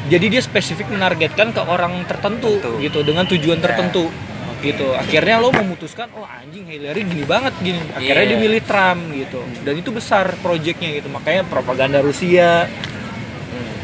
jadi 0.06 0.26
dia 0.28 0.42
spesifik 0.42 0.90
menargetkan 0.90 1.50
ke 1.50 1.62
orang 1.62 2.04
tertentu 2.04 2.58
Tertentu. 2.58 2.82
gitu 2.82 3.00
dengan 3.02 3.24
tujuan 3.26 3.58
Ya. 3.58 3.64
tertentu 3.64 4.12
gitu 4.60 4.92
akhirnya 4.92 5.40
lo 5.40 5.56
memutuskan 5.56 6.12
oh 6.14 6.28
anjing 6.28 6.68
Hillary 6.68 7.00
gini 7.02 7.24
banget 7.24 7.56
gini 7.60 7.80
akhirnya 7.90 8.26
Iya. 8.26 8.30
dia 8.30 8.40
milih 8.40 8.62
Trump 8.62 9.02
gitu 9.10 9.40
dan 9.64 9.74
itu 9.74 9.88
besar 9.90 10.36
proyeknya 10.38 11.00
gitu 11.00 11.08
makanya 11.08 11.48
propaganda 11.48 12.00
Rusia 12.00 12.68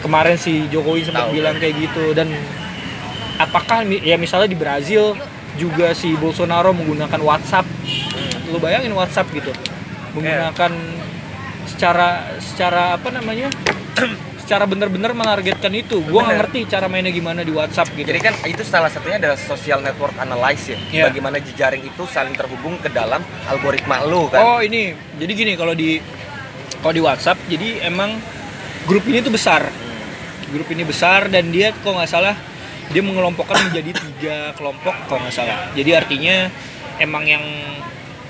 kemarin 0.01 0.35
si 0.35 0.67
Jokowi 0.67 1.05
sempat 1.05 1.29
Tahu. 1.29 1.33
bilang 1.33 1.55
kayak 1.55 1.75
gitu 1.79 2.11
dan 2.11 2.27
apakah 3.37 3.81
ya 3.85 4.15
misalnya 4.15 4.45
di 4.47 4.57
Brazil 4.57 5.15
juga 5.55 5.91
si 5.91 6.11
Bolsonaro 6.13 6.71
menggunakan 6.71 7.19
WhatsApp 7.19 7.63
lo 8.49 8.57
bayangin 8.61 8.93
WhatsApp 8.93 9.29
gitu. 9.33 9.51
Menggunakan 10.15 10.71
secara 11.67 12.37
secara 12.39 12.95
apa 12.95 13.09
namanya? 13.11 13.51
Secara 14.45 14.69
bener-bener 14.69 15.09
menargetkan 15.09 15.73
itu. 15.73 16.05
Gue 16.05 16.21
nggak 16.21 16.37
ngerti 16.37 16.69
cara 16.69 16.85
mainnya 16.85 17.09
gimana 17.09 17.41
di 17.41 17.49
WhatsApp 17.49 17.89
gitu. 17.97 18.05
Jadi 18.13 18.21
kan 18.21 18.37
itu 18.45 18.61
salah 18.61 18.93
satunya 18.93 19.17
adalah 19.17 19.33
social 19.41 19.81
network 19.81 20.13
analysis 20.21 20.77
ya. 20.77 20.77
Iya. 20.93 21.03
Bagaimana 21.09 21.41
jejaring 21.41 21.81
itu 21.81 22.05
saling 22.05 22.37
terhubung 22.37 22.77
ke 22.77 22.93
dalam 22.93 23.25
algoritma 23.49 24.05
lu 24.05 24.29
kan. 24.29 24.45
oh 24.45 24.59
ini. 24.61 24.93
Jadi 25.17 25.31
gini 25.33 25.57
kalau 25.57 25.73
di 25.73 25.97
kalau 26.77 26.93
di 26.93 27.01
WhatsApp 27.01 27.41
jadi 27.49 27.89
emang 27.89 28.21
grup 28.85 29.01
ini 29.09 29.25
tuh 29.25 29.33
besar. 29.33 29.65
Grup 30.53 30.69
ini 30.69 30.85
besar 30.85 31.25
dan 31.33 31.49
dia 31.49 31.73
kalau 31.81 31.97
nggak 31.97 32.11
salah 32.13 32.37
dia 32.93 33.01
mengelompokkan 33.01 33.57
menjadi 33.73 33.97
tiga 33.97 34.37
kelompok 34.53 34.93
kalau 35.09 35.25
nggak 35.25 35.33
salah. 35.33 35.73
Jadi 35.73 35.89
artinya 35.97 36.53
emang 37.01 37.25
yang 37.25 37.41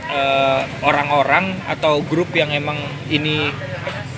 eh, 0.10 0.62
orang-orang 0.86 1.56
atau 1.70 2.02
grup 2.06 2.34
yang 2.36 2.52
emang 2.54 2.78
ini 3.10 3.50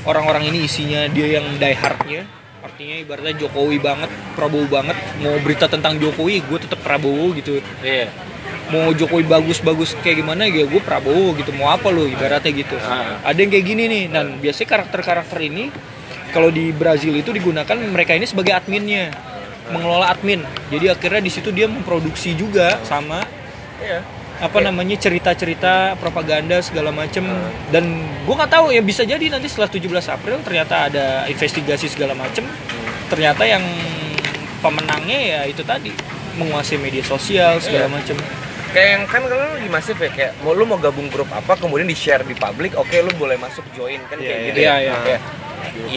orang-orang 0.07 0.47
ini 0.47 0.67
isinya 0.67 1.07
dia 1.11 1.39
yang 1.39 1.59
die 1.59 1.75
hardnya 1.75 2.37
artinya 2.77 2.95
ibaratnya 2.99 3.33
Jokowi 3.41 3.81
banget 3.81 4.11
Prabowo 4.37 4.69
banget. 4.69 4.93
Mau 5.23 5.33
berita 5.41 5.65
tentang 5.65 5.97
Jokowi 5.97 6.45
gue 6.45 6.59
tetap 6.61 6.77
Prabowo 6.83 7.33
gitu. 7.33 7.63
Iya. 7.81 8.11
mau 8.67 8.91
Jokowi 8.91 9.23
bagus-bagus 9.23 9.95
kayak 10.03 10.19
gimana 10.21 10.43
ya 10.43 10.67
gue 10.67 10.81
Prabowo 10.83 11.33
gitu. 11.39 11.55
Mau 11.55 11.71
apa 11.71 11.87
lo 11.89 12.03
ibaratnya 12.05 12.51
gitu. 12.51 12.75
Ah. 12.83 13.17
ada 13.23 13.39
yang 13.39 13.49
kayak 13.49 13.65
gini 13.65 13.83
nih. 13.87 14.03
Dan 14.11 14.37
biasanya 14.43 14.67
karakter-karakter 14.77 15.39
ini 15.41 15.71
kalau 16.35 16.51
di 16.51 16.75
Brazil 16.75 17.15
itu 17.15 17.31
digunakan 17.31 17.73
mereka 17.79 18.13
ini 18.13 18.27
sebagai 18.27 18.53
adminnya. 18.53 19.09
Mengelola 19.73 20.11
admin. 20.11 20.43
Jadi 20.69 20.85
akhirnya 20.91 21.21
di 21.23 21.31
situ 21.31 21.49
dia 21.49 21.65
memproduksi 21.65 22.35
juga 22.37 22.77
sama 22.85 23.23
Iya. 23.77 24.01
Apa 24.37 24.61
namanya 24.61 24.93
cerita-cerita 24.95 25.97
propaganda 25.97 26.61
segala 26.61 26.93
macem 26.93 27.25
dan 27.73 27.83
gue 28.21 28.35
nggak 28.37 28.51
tahu 28.53 28.69
ya 28.69 28.85
bisa 28.85 29.01
jadi 29.01 29.33
nanti 29.33 29.49
setelah 29.49 29.65
17 29.69 29.89
April 30.13 30.37
ternyata 30.45 30.89
ada 30.89 31.05
investigasi 31.25 31.89
segala 31.89 32.13
macem 32.13 32.45
ternyata 33.09 33.41
yang 33.43 33.65
pemenangnya 34.61 35.19
ya 35.19 35.39
itu 35.45 35.65
tadi 35.65 35.89
menguasai 36.37 36.77
media 36.77 37.01
sosial 37.01 37.57
segala 37.57 37.89
Iya. 37.89 37.95
macem 37.97 38.17
Kayak 38.67 38.89
yang 38.99 39.03
kan 39.07 39.21
kalau 39.23 39.47
lu 39.47 39.57
di 39.63 39.71
masif 39.71 39.95
ya 39.95 40.11
kayak 40.11 40.31
mau 40.43 40.51
lu 40.51 40.67
mau 40.67 40.75
gabung 40.77 41.07
grup 41.07 41.31
apa 41.31 41.55
kemudian 41.55 41.87
di 41.87 41.95
share 41.95 42.27
di 42.27 42.35
publik, 42.35 42.75
oke 42.75 42.93
lu 42.99 43.09
boleh 43.15 43.39
masuk 43.39 43.63
join 43.71 43.97
kan 44.05 44.19
Iya, 44.19 44.27
kayak 44.27 44.37
iya. 44.37 44.47
gitu 44.51 44.59
Iya, 44.59 44.67
ya. 44.67 44.75
iya. 44.77 44.91
Nah, 44.91 45.03
ya. 45.07 45.17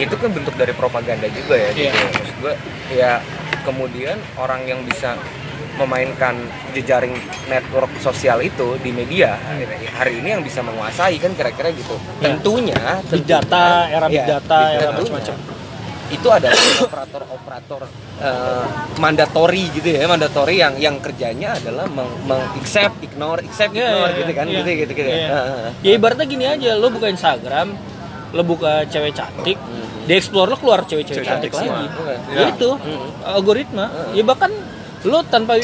Itu 0.07 0.15
kan 0.15 0.29
bentuk 0.31 0.55
dari 0.55 0.71
propaganda 0.73 1.27
juga 1.29 1.59
ya 1.59 1.69
gitu. 1.75 1.91
Iya. 1.91 1.93
Maksud 1.93 2.35
gua 2.39 2.53
ya 2.89 3.11
kemudian 3.67 4.17
orang 4.39 4.63
yang 4.65 4.79
bisa 4.87 5.19
memainkan 5.73 6.35
jejaring 6.71 7.15
network 7.45 7.89
sosial 7.97 8.39
itu 8.39 8.75
di 8.77 8.91
media 8.91 9.39
hari 9.93 10.19
ini 10.19 10.35
yang 10.35 10.41
bisa 10.41 10.59
menguasai 10.59 11.15
kan 11.15 11.31
kira-kira 11.31 11.71
gitu. 11.71 11.95
Ya. 12.19 12.27
Tentunya, 12.29 12.79
big 13.05 13.23
data 13.23 13.63
era 13.87 14.05
big 14.05 14.19
ya, 14.19 14.25
data 14.37 14.59
era 14.69 14.91
macam-macam 14.91 15.35
itu 16.11 16.27
adalah 16.27 16.59
operator-operator 16.83 17.81
eh, 18.19 18.65
mandatori 18.99 19.71
gitu 19.71 19.87
ya 19.89 20.03
mandatori 20.05 20.59
yang 20.59 20.75
yang 20.75 20.99
kerjanya 20.99 21.55
adalah 21.55 21.87
meng, 21.87 22.11
meng- 22.27 22.51
accept 22.53 22.99
ignore 23.01 23.39
accept 23.39 23.71
Iya, 23.71 23.87
ignore 23.87 24.11
iya, 24.11 24.19
gitu 24.19 24.31
kan 24.33 24.45
iya. 24.45 24.57
gitu 24.59 24.69
gitu 24.75 24.91
gitu 24.93 25.07
Iya. 25.09 25.27
Heeh. 25.29 25.69
ya 25.81 25.91
ibaratnya 25.95 26.27
gini 26.27 26.45
aja 26.45 26.75
lo 26.75 26.91
buka 26.91 27.07
Instagram 27.07 27.67
lo 28.31 28.43
buka 28.43 28.83
cewek 28.85 29.15
cantik 29.15 29.55
di 30.01 30.11
explore 30.11 30.51
lo 30.51 30.59
keluar 30.59 30.83
cewek-cewek 30.83 31.15
Cewek 31.17 31.31
cantik, 31.31 31.51
cantik 31.55 31.71
lagi 31.71 31.87
ya 32.27 32.35
Iya. 32.35 32.45
itu 32.51 32.69
Mm. 32.75 33.07
algoritma 33.31 33.85
ya 34.11 34.23
bahkan 34.27 34.51
lo 35.03 35.23
tanpa 35.23 35.57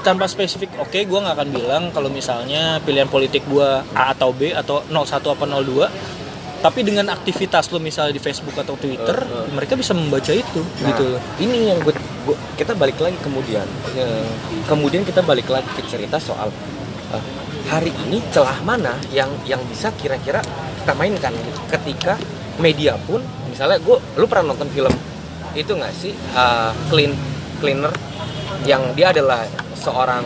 tanpa 0.00 0.24
spesifik 0.24 0.70
oke 0.78 0.94
gua 1.04 1.18
nggak 1.22 1.34
akan 1.34 1.50
bilang 1.50 1.82
kalau 1.90 2.06
misalnya 2.06 2.78
pilihan 2.78 3.06
politik 3.06 3.42
gua 3.44 3.82
A 3.90 4.12
atau 4.12 4.30
B 4.30 4.52
atau 4.52 4.84
01 4.86 4.94
apa 5.24 5.44
02 5.44 6.22
tapi 6.60 6.80
dengan 6.80 7.04
aktivitas 7.08 7.68
lo 7.68 7.76
misalnya 7.76 8.10
di 8.10 8.18
Facebook 8.18 8.56
atau 8.56 8.72
Twitter 8.74 9.12
mereka 9.50 9.74
bisa 9.74 9.92
membaca 9.92 10.30
itu 10.30 10.64
Nah, 10.80 10.88
gitu 10.88 11.04
loh. 11.10 11.20
ini 11.36 11.68
yang 11.68 11.76
gue, 11.78 11.92
gue- 12.24 12.40
kita 12.56 12.72
balik 12.72 12.96
lagi 12.96 13.20
kemudian. 13.20 13.68
Ya, 13.92 14.08
kemudian 14.64 15.04
kita 15.04 15.20
balik 15.20 15.44
lagi 15.44 15.68
ke 15.70 15.84
cerita 15.84 16.16
soal 16.16 16.48
eh, 17.12 17.24
hari 17.68 17.92
ini 18.08 18.24
celah 18.30 18.64
mana 18.64 18.96
yang 19.10 19.28
yang 19.44 19.60
bisa 19.68 19.92
kira-kira 19.92 20.40
kita 20.80 20.92
mainkan 20.94 21.36
gitu. 21.36 21.60
ketika 21.68 22.16
media 22.56 22.96
pun 22.98 23.20
misalnya 23.44 23.76
gue 23.76 24.00
lu 24.16 24.24
pernah 24.24 24.56
nonton 24.56 24.72
film 24.72 24.92
itu 25.52 25.68
nggak 25.68 25.92
sih? 25.92 26.16
Eh, 26.16 26.70
clean 26.88 27.12
cleaner 27.64 27.92
yang 28.68 28.92
dia 28.92 29.08
adalah 29.16 29.48
seorang 29.72 30.24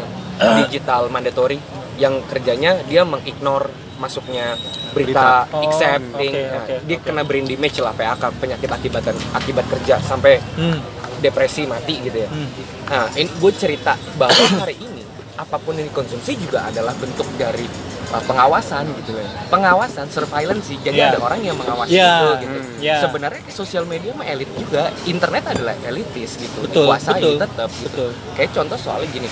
digital 0.66 1.06
mandatory 1.06 1.58
yang 1.98 2.22
kerjanya 2.26 2.82
dia 2.86 3.02
mengignore 3.06 3.70
masuknya 3.98 4.54
berita, 4.94 5.46
Berita. 5.46 5.54
Oh, 5.54 5.62
accepting 5.66 6.34
oke, 6.34 6.42
Nah, 6.46 6.62
oke, 6.62 6.74
dia 6.86 6.96
oke. 6.98 7.04
kena 7.06 7.22
brain 7.26 7.46
damage 7.46 7.78
lah 7.82 7.92
PHK 7.94 8.24
penyakit 8.38 8.70
akibat 8.70 9.04
akibat 9.34 9.66
kerja 9.66 9.98
sampai 9.98 10.38
hmm. 10.38 10.78
depresi 11.18 11.66
mati 11.66 11.98
gitu 12.02 12.22
ya. 12.22 12.30
Hmm. 12.30 12.48
Nah, 12.86 13.06
ini 13.18 13.26
gue 13.26 13.52
cerita 13.54 13.98
bahwa 14.14 14.38
hari 14.62 14.78
ini 14.78 15.02
apa 15.38 15.58
pun 15.58 15.74
yang 15.78 15.86
dikonsumsi 15.90 16.38
juga 16.38 16.66
adalah 16.66 16.94
bentuk 16.98 17.26
dari 17.38 17.66
pengawasan 18.08 18.88
gitu 18.96 19.12
loh. 19.12 19.24
Pengawasan, 19.48 20.08
surveillance 20.08 20.64
sih. 20.64 20.78
Jadi 20.78 20.96
Iya. 20.96 21.12
ada 21.12 21.20
orang 21.20 21.40
yang 21.40 21.56
mengawasi 21.56 21.92
Iya, 21.92 22.12
itu 22.16 22.34
gitu. 22.40 22.58
iya. 22.80 22.96
Sebenarnya 23.00 23.42
sosial 23.48 23.84
media 23.84 24.12
mah 24.12 24.24
elit 24.24 24.48
juga. 24.54 24.88
Internet 25.04 25.44
adalah 25.48 25.76
elitis 25.82 26.36
gitu. 26.36 26.64
Betul, 26.64 26.88
Dikuasai 26.88 27.20
betul, 27.20 27.34
tetap 27.38 27.70
gitu. 27.70 27.84
betul. 27.84 28.08
Kayak 28.32 28.50
contoh 28.54 28.78
soalnya 28.78 29.08
gini. 29.10 29.28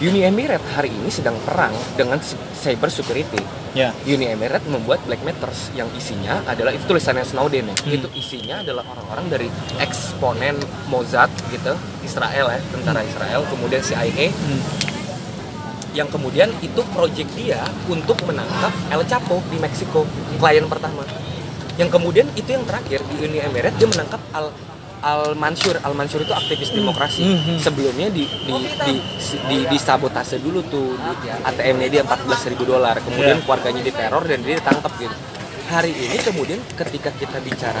Uni 0.00 0.24
Emirat 0.24 0.64
hari 0.72 0.88
ini 0.88 1.12
sedang 1.12 1.36
perang 1.42 1.74
dengan 1.92 2.16
cyber 2.54 2.88
security. 2.88 3.42
ya 3.70 3.94
Uni 4.02 4.26
Emirat 4.26 4.66
membuat 4.66 4.98
black 5.06 5.22
matters 5.22 5.70
yang 5.70 5.86
isinya 5.94 6.42
adalah 6.42 6.74
itu 6.74 6.82
tulisannya 6.84 7.22
Snowden 7.22 7.70
ya. 7.70 7.76
Hmm. 7.78 7.94
Itu 7.94 8.08
isinya 8.12 8.66
adalah 8.66 8.82
orang-orang 8.84 9.26
dari 9.28 9.48
eksponen 9.78 10.58
Mossad 10.86 11.30
gitu, 11.50 11.70
Israel 12.00 12.50
ya, 12.50 12.58
tentara 12.66 12.98
Israel, 13.00 13.46
kemudian 13.46 13.78
CIA 13.78 14.26
Hmm. 14.26 14.60
Yang 15.92 16.08
kemudian 16.08 16.50
itu 16.62 16.80
project 16.94 17.30
dia 17.34 17.60
untuk 17.90 18.16
menangkap 18.26 18.70
El 18.90 19.02
Chapo 19.06 19.42
di 19.50 19.58
Meksiko, 19.58 20.06
klien 20.38 20.66
pertama. 20.70 21.02
Yang 21.78 21.96
kemudian 21.96 22.26
itu 22.36 22.50
yang 22.50 22.64
terakhir 22.68 23.00
di 23.08 23.16
Uni 23.24 23.38
Emirat 23.40 23.74
dia 23.80 23.88
menangkap 23.88 24.20
Al 24.36 24.52
Al 25.00 25.32
Mansur. 25.32 25.80
Al 25.80 25.96
Mansur 25.96 26.20
itu 26.20 26.34
aktivis 26.36 26.70
demokrasi. 26.76 27.24
Hmm, 27.24 27.40
hmm. 27.40 27.58
sebelumnya 27.64 28.08
di 28.12 28.28
di 28.28 28.54
di 28.84 28.94
di, 29.48 29.56
disabotase 29.72 30.36
dulu 30.38 30.60
tuh. 30.68 30.92
ATM-nya 31.40 31.88
dia 31.88 32.02
14.000 32.04 32.52
ribu 32.52 32.68
dolar. 32.68 33.00
Kemudian 33.00 33.40
Iya. 33.40 33.44
keluarganya 33.48 33.80
diteror 33.80 34.22
dan 34.28 34.44
dia 34.44 34.60
ditangkap 34.60 34.92
gitu 35.00 35.29
hari 35.70 35.94
ini 35.94 36.18
kemudian 36.18 36.58
ketika 36.74 37.14
kita 37.14 37.38
bicara 37.38 37.78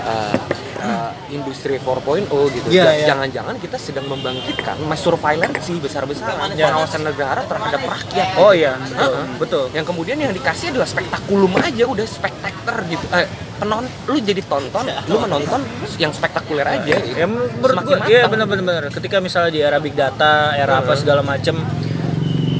uh, 0.00 0.38
uh, 0.78 1.10
industri 1.28 1.76
4.0 1.76 2.30
gitu 2.48 2.66
Iya, 2.68 2.84
ja- 2.84 2.94
iya. 2.94 3.06
jangan-jangan 3.08 3.58
kita 3.58 3.76
sedang 3.76 4.06
membangkitkan 4.06 4.78
mass 4.82 5.02
surveillance 5.02 5.66
besar-besaran 5.74 6.54
Iya. 6.54 6.70
pengawasan 6.70 7.02
negara 7.02 7.42
terhadap 7.42 7.82
rakyat 7.82 8.28
Oh 8.36 8.52
iya, 8.52 8.78
betul. 8.78 9.10
Heeh. 9.10 9.24
betul. 9.36 9.64
yang 9.72 9.82
kemudian 9.84 10.16
yang 10.16 10.30
dikasih 10.30 10.70
adalah 10.70 10.86
spektakulum 10.86 11.52
aja 11.58 11.84
udah 11.84 12.06
spektakuler 12.08 12.78
gitu 12.88 13.06
eh, 13.12 13.26
penon 13.58 13.84
lu 14.06 14.18
jadi 14.18 14.42
tonton 14.42 14.84
lu 15.06 15.16
menonton 15.18 15.60
yang 15.96 16.10
spektakuler 16.10 16.64
aja 16.64 16.94
gitu. 16.96 17.14
Ya 17.16 17.26
menurut 17.26 17.74
Semakin 17.76 17.98
iya 18.06 18.22
benar-benar. 18.24 18.86
benar. 18.86 18.94
Ketika 18.94 19.18
misalnya 19.18 19.50
di 19.50 19.60
era 19.60 19.78
big 19.78 19.94
data, 19.94 20.50
era 20.52 20.78
apa 20.78 20.94
segala 20.94 21.22
macem, 21.22 21.58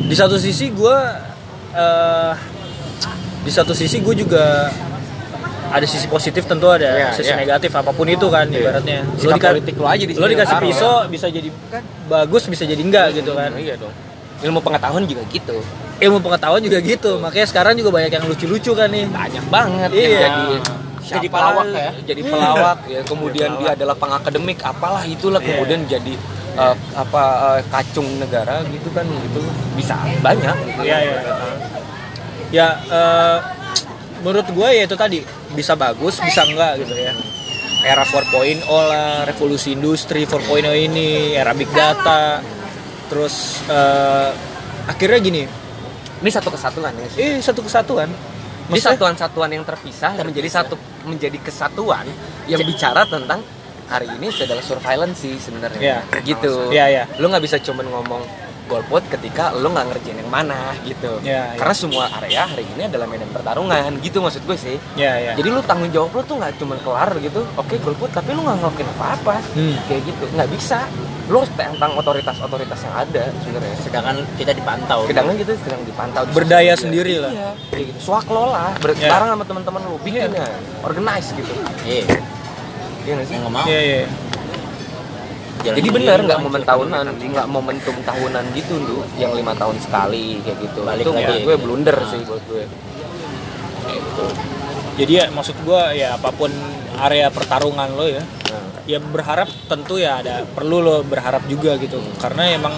di 0.03 0.15
satu 0.15 0.35
sisi 0.37 0.71
gue, 0.71 0.97
eh 1.73 2.35
di 3.43 3.51
satu 3.51 3.73
sisi 3.73 3.99
gue 3.99 4.15
juga 4.17 4.71
ada 5.69 5.83
sisi 5.85 6.05
positif 6.07 6.45
tentu 6.45 6.69
ada 6.69 6.85
Iya, 6.87 7.09
sisi 7.13 7.29
iya. 7.29 7.39
negatif 7.39 7.73
apa 7.73 7.91
pun 7.91 8.05
itu 8.05 8.29
kan 8.29 8.45
ibaratnya. 8.47 9.03
Sikap 9.15 9.37
dika- 9.37 9.51
politik 9.51 9.75
lo 9.75 9.87
aja 9.87 10.05
di 10.05 10.13
lo 10.13 10.27
dikasih 10.27 10.57
pisau 10.61 10.95
bisa 11.09 11.27
jadi 11.27 11.49
bagus 12.07 12.45
bisa 12.47 12.63
jadi 12.63 12.79
enggak 12.79 13.17
gitu 13.17 13.33
kan. 13.33 13.51
iya 13.57 13.75
dong 13.75 13.93
ilmu 14.43 14.59
pengetahuan 14.59 15.03
juga 15.05 15.23
gitu 15.27 15.59
Ilmu 15.99 16.19
pengetahuan 16.19 16.59
juga 16.59 16.83
gitu. 16.83 17.15
Makanya 17.17 17.47
sekarang 17.47 17.79
juga 17.79 17.95
banyak 17.95 18.11
yang 18.11 18.27
lucu-lucu 18.27 18.75
kan 18.75 18.91
nih. 18.91 19.07
banyak 19.07 19.45
banget 19.49 19.91
Iya. 19.93 20.03
yang 20.03 20.19
jadi 20.19 20.57
Jadi 21.03 21.09
siapa 21.25 21.31
pelawak 21.33 21.67
lah, 21.69 21.81
ya? 21.81 21.93
jadi 22.05 22.21
pelawak 22.23 22.79
ya 22.87 23.01
kemudian 23.03 23.51
dia 23.57 23.71
adalah 23.73 23.97
pengakademik 23.97 24.59
apalah 24.61 25.03
itulah 25.05 25.39
Iya. 25.39 25.49
kemudian 25.49 25.81
jadi 25.85 26.15
eh, 26.55 26.75
apa 26.93 27.23
eh, 27.49 27.61
kacung 27.69 28.07
negara 28.19 28.61
gitu 28.67 28.87
kan 28.91 29.07
gitu 29.07 29.41
bisa 29.73 29.95
banyak 30.21 30.57
gitu 30.69 30.83
Iya, 30.85 30.99
iya. 31.01 31.17
Ya, 32.53 32.69
eh, 32.85 33.39
menurut 34.21 34.47
gue 34.53 34.69
ya 34.77 34.85
itu 34.85 34.97
tadi 34.97 35.25
bisa 35.57 35.73
bagus, 35.75 36.21
bisa 36.21 36.45
enggak 36.45 36.85
gitu 36.85 36.95
ya. 36.95 37.13
Era 37.83 38.07
4.0 38.07 38.63
lah, 38.69 39.27
revolusi 39.27 39.75
industri 39.75 40.23
4.0 40.23 40.71
ini, 40.77 41.35
era 41.35 41.51
big 41.57 41.73
data. 41.73 42.39
Terus 43.11 43.65
eh, 43.67 44.31
akhirnya 44.87 45.19
gini, 45.19 45.43
ini 46.23 46.31
satu 46.31 46.55
kesatuan 46.55 46.95
ya 46.95 47.09
sih 47.11 47.21
eh 47.21 47.35
satu 47.43 47.61
kesatuan. 47.65 48.09
Ini 48.71 48.79
satuan-satuan 48.79 49.51
yang 49.53 49.67
terpisah, 49.67 50.15
menjadi 50.23 50.49
satu 50.49 50.79
menjadi 51.05 51.35
kesatuan 51.43 52.07
yang 52.47 52.63
bicara 52.63 53.05
tentang 53.05 53.43
hari 53.91 54.09
ini 54.17 54.33
adalah 54.33 54.65
surveillance 54.65 55.19
sih 55.21 55.37
sebenarnya. 55.37 55.81
Iya. 55.83 55.99
Gitu. 56.25 56.73
Iya, 56.73 56.85
iya. 56.89 57.05
Lu 57.21 57.29
nggak 57.29 57.43
bisa 57.45 57.61
cuman 57.61 57.85
ngomong 57.91 58.23
golput 58.73 59.05
ketika 59.07 59.53
lu 59.53 59.69
nggak 59.69 59.87
ngerjain 59.87 60.17
yang 60.17 60.33
mana 60.33 60.73
gitu. 60.83 61.21
Iya, 61.21 61.53
iya. 61.53 61.59
Karena 61.61 61.75
semua 61.77 62.05
area 62.15 62.49
hari 62.49 62.65
ini 62.67 62.89
adalah 62.89 63.05
medan 63.05 63.29
pertarungan 63.29 64.01
gitu 64.01 64.19
maksud 64.19 64.41
gue 64.43 64.57
sih. 64.57 64.77
Ya, 64.97 65.13
ya. 65.21 65.33
Jadi 65.37 65.49
lu 65.49 65.61
tanggung 65.61 65.93
jawab 65.93 66.11
lu 66.11 66.23
tuh 66.23 66.41
nggak 66.41 66.57
cuman 66.57 66.79
kelar 66.81 67.11
gitu. 67.19 67.45
Oke 67.55 67.77
golput 67.77 68.09
tapi 68.09 68.33
lu 68.33 68.41
nggak 68.41 68.57
ngelakuin 68.59 68.89
apa-apa. 68.91 69.37
Hmm. 69.53 69.77
Kayak 69.85 70.03
gitu. 70.07 70.25
Nggak 70.33 70.49
bisa. 70.51 70.79
Lu 71.29 71.39
harus 71.39 71.53
tentang 71.55 71.93
otoritas-otoritas 71.95 72.81
yang 72.83 72.95
ada 72.99 73.25
sebenarnya. 73.39 73.77
sedangkan 73.79 74.17
kita 74.35 74.53
dipantau 74.53 75.07
Sedangkan 75.07 75.35
gitu 75.39 75.53
sedang 75.61 75.83
dipantau 75.83 76.23
di 76.25 76.33
Berdaya 76.33 76.75
sendiri 76.75 77.15
lah. 77.21 77.31
Iya, 77.31 77.51
kayak 77.71 77.85
gitu. 77.89 77.99
Swaklola, 78.03 78.75
ber- 78.81 78.97
Iya. 78.97 79.09
bareng 79.09 79.29
sama 79.31 79.45
teman-teman 79.45 79.81
lu, 79.87 79.97
bikin 80.03 80.29
ya, 80.29 80.49
organize 80.83 81.29
gitu. 81.31 81.53
iya 81.85 82.05
Iya 83.03 83.13
nggak 83.17 83.27
sih? 83.27 83.35
yang 83.35 83.43
nggak 83.43 83.55
mau 83.55 83.65
Iya, 83.67 83.81
iya. 83.81 84.03
Jalan 85.61 85.77
Jadi 85.77 85.89
sendiri, 85.89 85.97
benar 86.09 86.19
nggak 86.25 86.41
momen 86.41 86.63
tahunan, 86.65 87.05
nggak 87.13 87.49
momentum 87.53 87.97
tahunan 88.01 88.45
gitu 88.57 88.75
tuh, 88.83 89.03
yang 89.21 89.33
lima 89.37 89.53
tahun 89.53 89.77
sekali 89.79 90.41
kayak 90.41 90.59
gitu. 90.65 90.81
Balik 90.83 91.05
itu 91.05 91.13
menurut 91.13 91.41
gue 91.45 91.57
blunder 91.61 91.97
Nah. 92.01 92.09
sih 92.09 92.21
buat 92.25 92.43
gue. 92.49 92.65
Gitu. 93.83 94.25
Jadi 94.93 95.13
ya 95.13 95.25
maksud 95.33 95.57
gue 95.65 95.83
ya 95.97 96.17
apa 96.17 96.31
pun 96.33 96.53
area 97.01 97.33
pertarungan 97.33 97.89
lo 97.97 98.05
ya, 98.05 98.21
Nah, 98.53 98.85
ya 98.85 98.99
berharap 99.01 99.49
tentu 99.65 99.97
ya 99.97 100.21
ada 100.21 100.45
perlu 100.45 100.85
lo 100.85 101.01
berharap 101.01 101.49
juga 101.49 101.81
gitu 101.81 101.97
karena 102.21 102.53
emang 102.53 102.77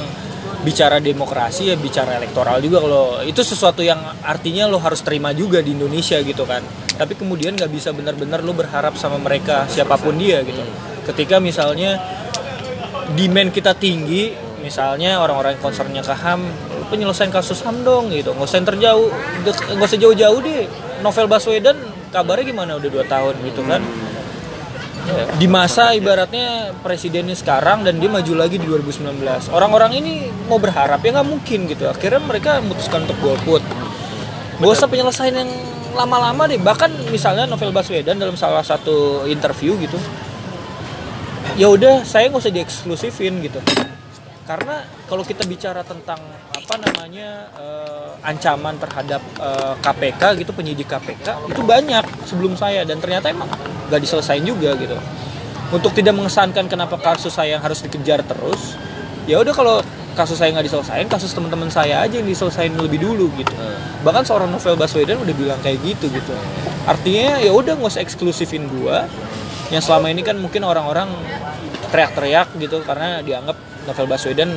bicara 0.63 1.03
demokrasi 1.03 1.75
ya 1.75 1.77
bicara 1.77 2.17
elektoral 2.17 2.63
juga 2.63 2.79
kalau 2.81 3.05
itu 3.27 3.43
sesuatu 3.45 3.85
yang 3.85 4.01
artinya 4.25 4.65
lo 4.65 4.81
harus 4.81 5.05
terima 5.05 5.35
juga 5.37 5.61
di 5.61 5.77
Indonesia 5.77 6.17
gitu 6.23 6.47
kan 6.49 6.65
tapi 6.97 7.19
kemudian 7.19 7.59
nggak 7.59 7.69
bisa 7.69 7.93
benar-benar 7.93 8.41
lo 8.41 8.55
berharap 8.57 8.97
sama 8.97 9.21
mereka 9.21 9.69
siapa 9.69 9.99
pun 10.01 10.17
dia 10.17 10.41
gitu 10.47 10.63
ketika 11.11 11.37
misalnya 11.37 12.01
demand 13.13 13.53
kita 13.53 13.77
tinggi 13.77 14.33
misalnya 14.65 15.21
orang-orang 15.21 15.61
yang 15.61 15.63
concernnya 15.63 16.01
ke 16.01 16.17
HAM 16.17 16.41
penyelesaian 16.89 17.29
kasus 17.29 17.61
HAM 17.61 17.85
dong 17.85 18.09
gitu. 18.09 18.33
Nggak 18.33 18.49
usah 18.49 18.65
terjauh 18.65 19.09
nggak 19.77 19.89
usah 19.93 20.01
jauh-jauh 20.01 20.41
deh. 20.41 20.65
Novel 21.05 21.29
Baswedan 21.29 21.77
kabarnya 22.09 22.49
gimana? 22.49 22.81
Udah 22.81 22.89
dua 22.89 23.05
tahun 23.05 23.37
gitu 23.45 23.61
kan? 23.69 23.85
Di 25.37 25.45
masa 25.45 25.93
ibaratnya 25.93 26.73
presidennya 26.81 27.37
sekarang 27.37 27.85
dan 27.85 28.01
dia 28.01 28.09
maju 28.09 28.33
lagi 28.41 28.57
di 28.57 28.65
2019 28.65 29.53
orang-orang 29.53 30.01
ini 30.01 30.33
mau 30.49 30.57
berharap 30.57 31.05
ya 31.05 31.21
nggak 31.21 31.29
mungkin 31.29 31.69
gitu. 31.69 31.85
Akhirnya 31.93 32.25
mereka 32.25 32.65
memutuskan 32.65 33.05
untuk 33.05 33.21
golput. 33.21 33.61
Gak 34.55 34.71
usah 34.71 34.89
penyelesaian 34.89 35.35
yang 35.45 35.51
lama-lama 35.93 36.49
deh. 36.49 36.57
Bahkan 36.57 37.13
misalnya 37.13 37.45
Novel 37.45 37.69
Baswedan 37.69 38.17
dalam 38.17 38.39
salah 38.39 38.65
satu 38.65 39.29
interview 39.29 39.77
gitu 39.77 40.01
ya 41.55 41.71
udah 41.71 42.03
saya 42.03 42.29
nggak 42.31 42.43
usah 42.43 42.55
dieksklusifin 42.55 43.41
gitu. 43.45 43.61
Karena 44.45 44.85
kalau 45.09 45.25
kita 45.25 45.49
bicara 45.49 45.81
tentang 45.81 46.21
apa 46.53 46.75
namanya 46.77 47.49
eh, 47.57 48.29
ancaman 48.29 48.77
terhadap 48.77 49.23
eh, 49.41 49.75
KPK 49.81 50.23
gitu 50.45 50.53
penyidik 50.53 50.89
KPK 50.89 51.49
itu 51.49 51.63
banyak 51.65 52.05
sebelum 52.29 52.53
saya. 52.57 52.85
Dan 52.85 53.01
ternyata 53.01 53.33
emang 53.33 53.49
gak 53.89 54.01
diselesain 54.01 54.45
juga 54.45 54.77
gitu. 54.77 54.97
Untuk 55.73 55.97
tidak 55.97 56.13
mengesankan 56.13 56.69
kenapa 56.69 57.01
kasus 57.01 57.33
saya 57.33 57.57
yang 57.57 57.63
harus 57.65 57.81
dikejar 57.81 58.21
terus 58.25 58.77
ya 59.25 59.41
udah 59.41 59.55
kalau 59.57 59.77
kasus 60.15 60.39
saya 60.39 60.55
nggak 60.55 60.71
diselesain 60.71 61.09
kasus 61.11 61.35
teman-teman 61.35 61.67
saya 61.73 62.07
aja 62.07 62.15
yang 62.23 62.29
diselesain 62.29 62.71
lebih 62.77 63.03
dulu 63.03 63.33
gitu. 63.35 63.53
Bahkan 64.07 64.23
seorang 64.29 64.53
novel 64.53 64.79
Baswedan 64.79 65.19
udah 65.19 65.35
bilang 65.35 65.59
kayak 65.65 65.83
gitu 65.83 66.07
gitu. 66.13 66.33
Artinya 66.85 67.41
ya 67.41 67.51
udah 67.51 67.75
nggak 67.81 67.91
usah 67.97 68.05
eksklusifin 68.05 68.69
gua 68.69 69.09
yang 69.73 69.81
selama 69.81 70.13
ini 70.13 70.21
kan 70.21 70.37
mungkin 70.37 70.61
orang-orang 70.67 71.09
teriak-teriak 71.89 72.59
gitu 72.59 72.83
karena 72.83 73.23
dianggap 73.23 73.57
Novel 73.87 74.07
Baswedan 74.09 74.51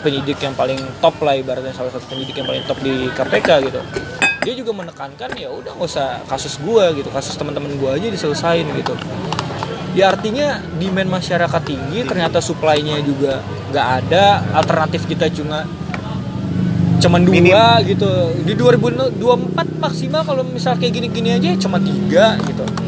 penyidik 0.00 0.38
yang 0.38 0.54
paling 0.54 0.78
top 1.02 1.18
lah 1.20 1.34
ibaratnya 1.34 1.74
salah 1.74 1.90
satu 1.90 2.06
penyidik 2.08 2.38
yang 2.38 2.46
paling 2.46 2.62
top 2.64 2.78
di 2.80 3.10
KPK 3.10 3.48
gitu. 3.70 3.80
Dia 4.46 4.54
juga 4.54 4.72
menekankan 4.72 5.34
ya 5.34 5.50
udah 5.50 5.74
nggak 5.74 5.88
usah 5.90 6.22
kasus 6.30 6.56
gua 6.62 6.94
gitu 6.94 7.10
kasus 7.10 7.34
teman-teman 7.34 7.74
gua 7.76 7.98
aja 7.98 8.06
diselesain 8.06 8.64
gitu. 8.78 8.94
Ya 9.98 10.14
artinya 10.14 10.62
demand 10.78 11.10
masyarakat 11.18 11.62
tinggi 11.66 12.06
ternyata 12.06 12.38
supply-nya 12.38 13.02
juga 13.02 13.42
nggak 13.74 13.86
ada 14.04 14.46
alternatif 14.54 15.04
kita 15.10 15.26
cuma 15.34 15.66
cuman 17.02 17.20
dua 17.26 17.82
gitu. 17.82 18.10
Di 18.46 18.54
2024 18.54 19.82
maksimal 19.82 20.22
kalau 20.22 20.46
misal 20.46 20.78
kayak 20.78 20.94
gini-gini 21.02 21.34
aja 21.34 21.50
cuma 21.58 21.82
tiga 21.82 22.38
gitu 22.46 22.87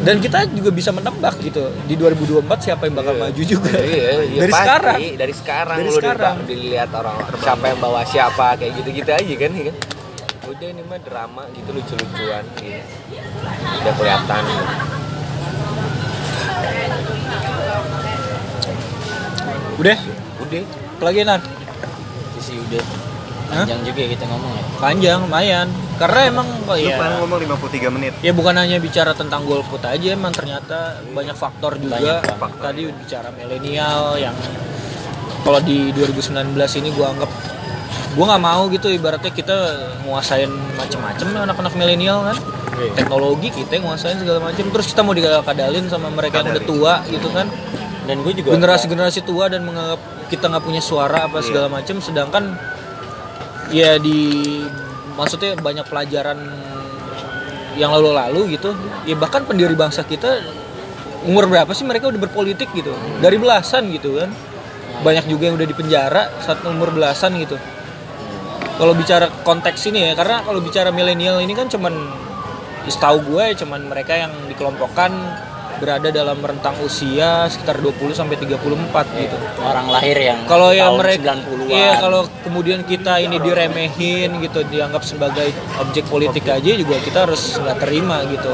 dan 0.00 0.16
kita 0.16 0.48
juga 0.48 0.70
bisa 0.70 0.90
menebak 0.90 1.36
gitu. 1.40 1.68
Di 1.84 1.94
2024 1.94 2.42
siapa 2.58 2.88
yang 2.88 2.96
bakal 2.96 3.14
maju 3.16 3.42
juga? 3.44 3.72
Iya, 3.76 4.24
iya, 4.24 4.40
dari 4.40 4.52
pasti. 4.52 4.64
sekarang. 4.64 4.98
Dari 5.14 5.34
sekarang 5.34 5.78
Dari 5.78 5.90
sekarang. 5.92 6.36
dilihat- 6.44 6.92
orang 6.92 7.16
siapa 7.36 7.64
yang 7.68 7.78
bawa 7.78 8.00
siapa 8.04 8.46
kayak 8.56 8.72
gitu-gitu 8.80 9.10
aja 9.10 9.34
kan 9.36 9.50
ya 9.52 9.64
kan? 9.68 9.76
Udah 10.50 10.66
ini 10.66 10.82
mah 10.82 10.98
drama 10.98 11.42
gitu 11.52 11.70
lucu-lucuan. 11.70 12.44
Gitu 12.56 12.80
udah 13.80 13.94
kelihatan. 13.94 14.42
Udah? 19.78 19.98
Udah. 20.40 20.62
Lagi 21.00 21.20
nan 21.24 21.40
sisi 22.36 22.56
udah 22.56 22.84
panjang 23.50 23.80
juga 23.82 24.00
kita 24.06 24.24
ngomong 24.30 24.52
ya. 24.54 24.64
Panjang 24.78 25.18
lumayan. 25.26 25.66
Karena 26.00 26.20
emang 26.32 26.46
kok 26.64 26.76
Lu 26.78 26.88
ya 26.88 26.96
paling 26.96 27.18
ngomong 27.20 27.38
53 27.44 27.92
menit. 27.92 28.12
ya 28.24 28.32
bukan 28.32 28.54
hanya 28.56 28.80
bicara 28.80 29.12
tentang 29.12 29.44
golput 29.44 29.82
aja 29.84 30.08
emang 30.16 30.32
ternyata 30.32 31.02
banyak 31.12 31.36
faktor 31.36 31.76
juga. 31.76 32.00
Banyak 32.00 32.40
faktor. 32.40 32.72
tadi 32.72 32.80
bicara 32.88 33.28
milenial 33.36 34.16
yang 34.16 34.32
kalau 35.44 35.60
di 35.60 35.92
2019 35.92 36.56
ini 36.80 36.88
gua 36.96 37.12
anggap 37.12 37.30
gua 38.16 38.24
nggak 38.32 38.42
mau 38.42 38.62
gitu 38.72 38.88
ibaratnya 38.92 39.32
kita 39.32 39.56
nguasain 40.08 40.50
macem-macem 40.78 41.26
anak-anak 41.36 41.74
milenial 41.76 42.24
kan. 42.24 42.38
Teknologi 42.96 43.52
kita 43.52 43.76
yang 43.76 43.92
nguasain 43.92 44.16
segala 44.24 44.40
macam 44.40 44.64
terus 44.72 44.88
kita 44.88 45.04
mau 45.04 45.12
dikadalin 45.12 45.84
sama 45.92 46.08
mereka 46.08 46.40
yang 46.40 46.56
udah 46.56 46.64
tua 46.64 46.94
gitu 47.12 47.28
kan. 47.28 47.44
Dan 48.08 48.24
gue 48.24 48.32
juga 48.40 48.56
generasi-generasi 48.56 49.20
tua 49.28 49.52
dan 49.52 49.68
menganggap 49.68 50.00
kita 50.32 50.48
nggak 50.48 50.64
punya 50.64 50.80
suara 50.80 51.28
apa 51.28 51.44
segala 51.44 51.68
macam 51.68 52.00
sedangkan 52.00 52.56
ya 53.70 53.96
di 53.96 54.60
maksudnya 55.14 55.56
banyak 55.58 55.86
pelajaran 55.86 56.38
yang 57.78 57.90
lalu-lalu 57.94 58.58
gitu. 58.58 58.74
Ya 59.06 59.14
bahkan 59.16 59.46
pendiri 59.46 59.72
bangsa 59.78 60.02
kita 60.04 60.42
umur 61.26 61.46
berapa 61.46 61.70
sih 61.72 61.86
mereka 61.86 62.10
udah 62.10 62.20
berpolitik 62.20 62.70
gitu? 62.74 62.92
Dari 63.22 63.36
belasan 63.38 63.90
gitu 63.94 64.18
kan. 64.20 64.30
Banyak 65.00 65.30
juga 65.30 65.48
yang 65.48 65.56
udah 65.56 65.68
di 65.68 65.76
penjara 65.76 66.28
saat 66.44 66.60
umur 66.66 66.92
belasan 66.92 67.38
gitu. 67.40 67.56
Kalau 68.76 68.96
bicara 68.96 69.28
konteks 69.44 69.92
ini 69.92 70.10
ya 70.10 70.12
karena 70.16 70.40
kalau 70.44 70.60
bicara 70.60 70.88
milenial 70.88 71.40
ini 71.40 71.52
kan 71.52 71.68
cuman 71.68 71.92
setahu 72.88 73.20
gue 73.28 73.60
cuman 73.60 73.92
mereka 73.92 74.16
yang 74.16 74.32
dikelompokkan 74.48 75.12
berada 75.80 76.12
dalam 76.12 76.36
rentang 76.44 76.76
usia 76.84 77.48
sekitar 77.48 77.80
20 77.80 78.12
sampai 78.12 78.36
34 78.36 78.60
gitu. 79.16 79.36
orang 79.64 79.88
lahir 79.88 80.16
yang 80.20 80.44
kalau 80.44 80.70
yang 80.76 80.94
mereka 81.00 81.40
90-an. 81.40 81.72
iya 81.72 81.96
kalau 81.98 82.28
kemudian 82.44 82.84
kita 82.84 83.16
ini 83.18 83.40
diremehin 83.40 84.44
gitu 84.44 84.60
dianggap 84.68 85.02
sebagai 85.02 85.48
objek 85.80 86.04
politik 86.12 86.44
aja 86.46 86.70
juga 86.76 87.00
kita 87.00 87.24
harus 87.24 87.56
nggak 87.56 87.80
terima 87.80 88.20
gitu 88.28 88.52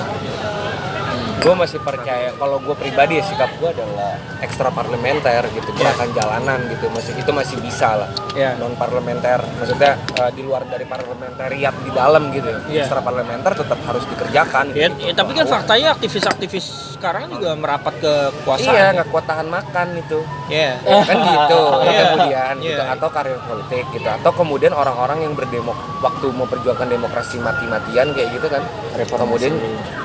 gue 1.36 1.54
masih 1.54 1.78
percaya 1.78 2.32
kalau 2.32 2.56
gue 2.58 2.74
pribadi 2.74 3.20
ya 3.20 3.24
sikap 3.24 3.50
gue 3.56 3.68
adalah 3.68 4.16
ekstra 4.40 4.68
parlementer 4.68 5.46
gitu 5.52 5.68
gerakan 5.72 6.08
jalanan 6.10 6.58
gitu 6.66 6.88
masih 6.90 7.12
itu 7.14 7.30
masih 7.30 7.56
bisa 7.60 7.94
lah 7.94 8.10
Iya. 8.32 8.56
non 8.56 8.74
parlementer 8.74 9.40
maksudnya 9.56 9.96
eh, 9.96 10.30
di 10.32 10.42
luar 10.42 10.64
dari 10.64 10.84
parlementariat 10.84 11.74
di 11.78 11.90
dalam 11.90 12.28
gitu 12.30 12.50
Iya. 12.66 12.84
ekstra 12.84 13.00
parlementer 13.00 13.52
tetap 13.54 13.78
harus 13.82 14.04
dikerjakan 14.06 14.64
Ya, 14.72 14.88
gitu. 14.88 14.96
ya, 15.02 15.12
tapi 15.12 15.30
kan 15.32 15.46
faktanya 15.46 15.88
aktivis-aktivis 15.92 16.66
sekarang 16.96 17.28
juga 17.28 17.52
merapat 17.52 17.94
ke 17.96 18.12
kekuasaan. 18.34 18.72
iya 18.72 18.84
nggak 18.92 19.08
kuat 19.08 19.24
tahan 19.24 19.46
makan 19.46 19.88
itu 19.94 20.18
Iya. 20.48 20.72
kan 20.82 21.16
gitu 21.20 21.60
Iya. 21.86 22.00
kemudian 22.10 22.54
gitu 22.58 22.82
Iya. 22.82 22.94
atau 22.96 23.08
karir 23.08 23.38
politik 23.40 23.84
gitu 23.92 24.08
atau 24.08 24.30
kemudian 24.32 24.72
orang-orang 24.72 25.22
yang 25.22 25.32
berdemo 25.32 25.72
waktu 26.00 26.26
memperjuangkan 26.28 26.88
demokrasi 26.88 27.36
mati-matian 27.38 28.10
kayak 28.12 28.28
gitu 28.34 28.46
kan 28.48 28.62
kemudian 29.06 29.54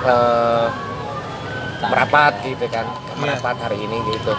eh, 0.04 0.68
merapat. 1.90 2.34
Gitu 2.46 2.66
kan. 2.70 2.86
Merapat 3.18 3.56
hari 3.62 3.78
ini 3.82 3.98
gitu. 4.14 4.34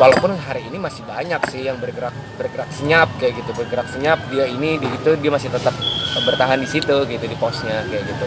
Walaupun 0.00 0.34
hari 0.34 0.64
ini 0.66 0.80
masih 0.80 1.04
banyak 1.04 1.38
sih 1.52 1.68
yang 1.68 1.76
bergerak 1.78 2.14
bergerak 2.40 2.68
senyap 2.74 3.08
kayak 3.20 3.38
gitu. 3.38 3.50
Bergerak 3.54 3.86
senyap 3.92 4.18
dia 4.32 4.48
ini 4.48 4.80
di 4.80 4.88
itu 4.88 5.10
dia 5.20 5.30
masih 5.30 5.52
tetap 5.52 5.74
bertahan 6.26 6.58
di 6.58 6.68
situ 6.68 6.96
gitu 7.06 7.24
di 7.24 7.36
posnya 7.36 7.84
kayak 7.86 8.04
gitu. 8.08 8.26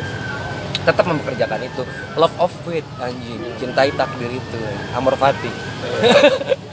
Tetap 0.85 1.05
mempekerjakan 1.09 1.59
itu. 1.65 1.83
Love 2.15 2.35
of 2.37 2.53
fate 2.63 2.87
anjing. 3.01 3.41
Cintai 3.57 3.89
takdir 3.97 4.29
itu. 4.29 4.61
Amor 4.93 5.17
fati. 5.17 5.51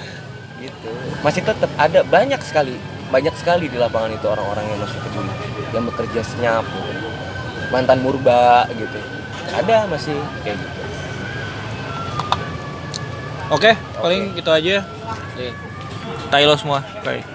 Gitu. 0.62 0.94
Masih 1.26 1.42
tetap 1.42 1.66
ada 1.74 2.06
banyak 2.06 2.38
sekali 2.38 2.78
banyak 3.10 3.34
sekali 3.34 3.66
di 3.66 3.76
lapangan 3.76 4.14
itu 4.14 4.24
orang-orang 4.24 4.62
yang 4.62 4.78
masih 4.78 4.98
peduli 5.04 5.34
yang 5.74 5.84
bekerja 5.84 6.20
senyap 6.22 6.64
gitu. 6.64 7.10
mantan 7.74 7.98
murba 7.98 8.64
gitu. 8.72 8.98
Ada 9.52 9.90
masih 9.90 10.16
kayak 10.46 10.56
gitu 10.56 10.91
Oke, 13.50 13.74
paling 13.98 14.36
gitu 14.36 14.50
aja. 14.52 14.86
Tai 16.30 16.42
lo 16.46 16.54
semua. 16.54 16.84
Bye. 17.02 17.31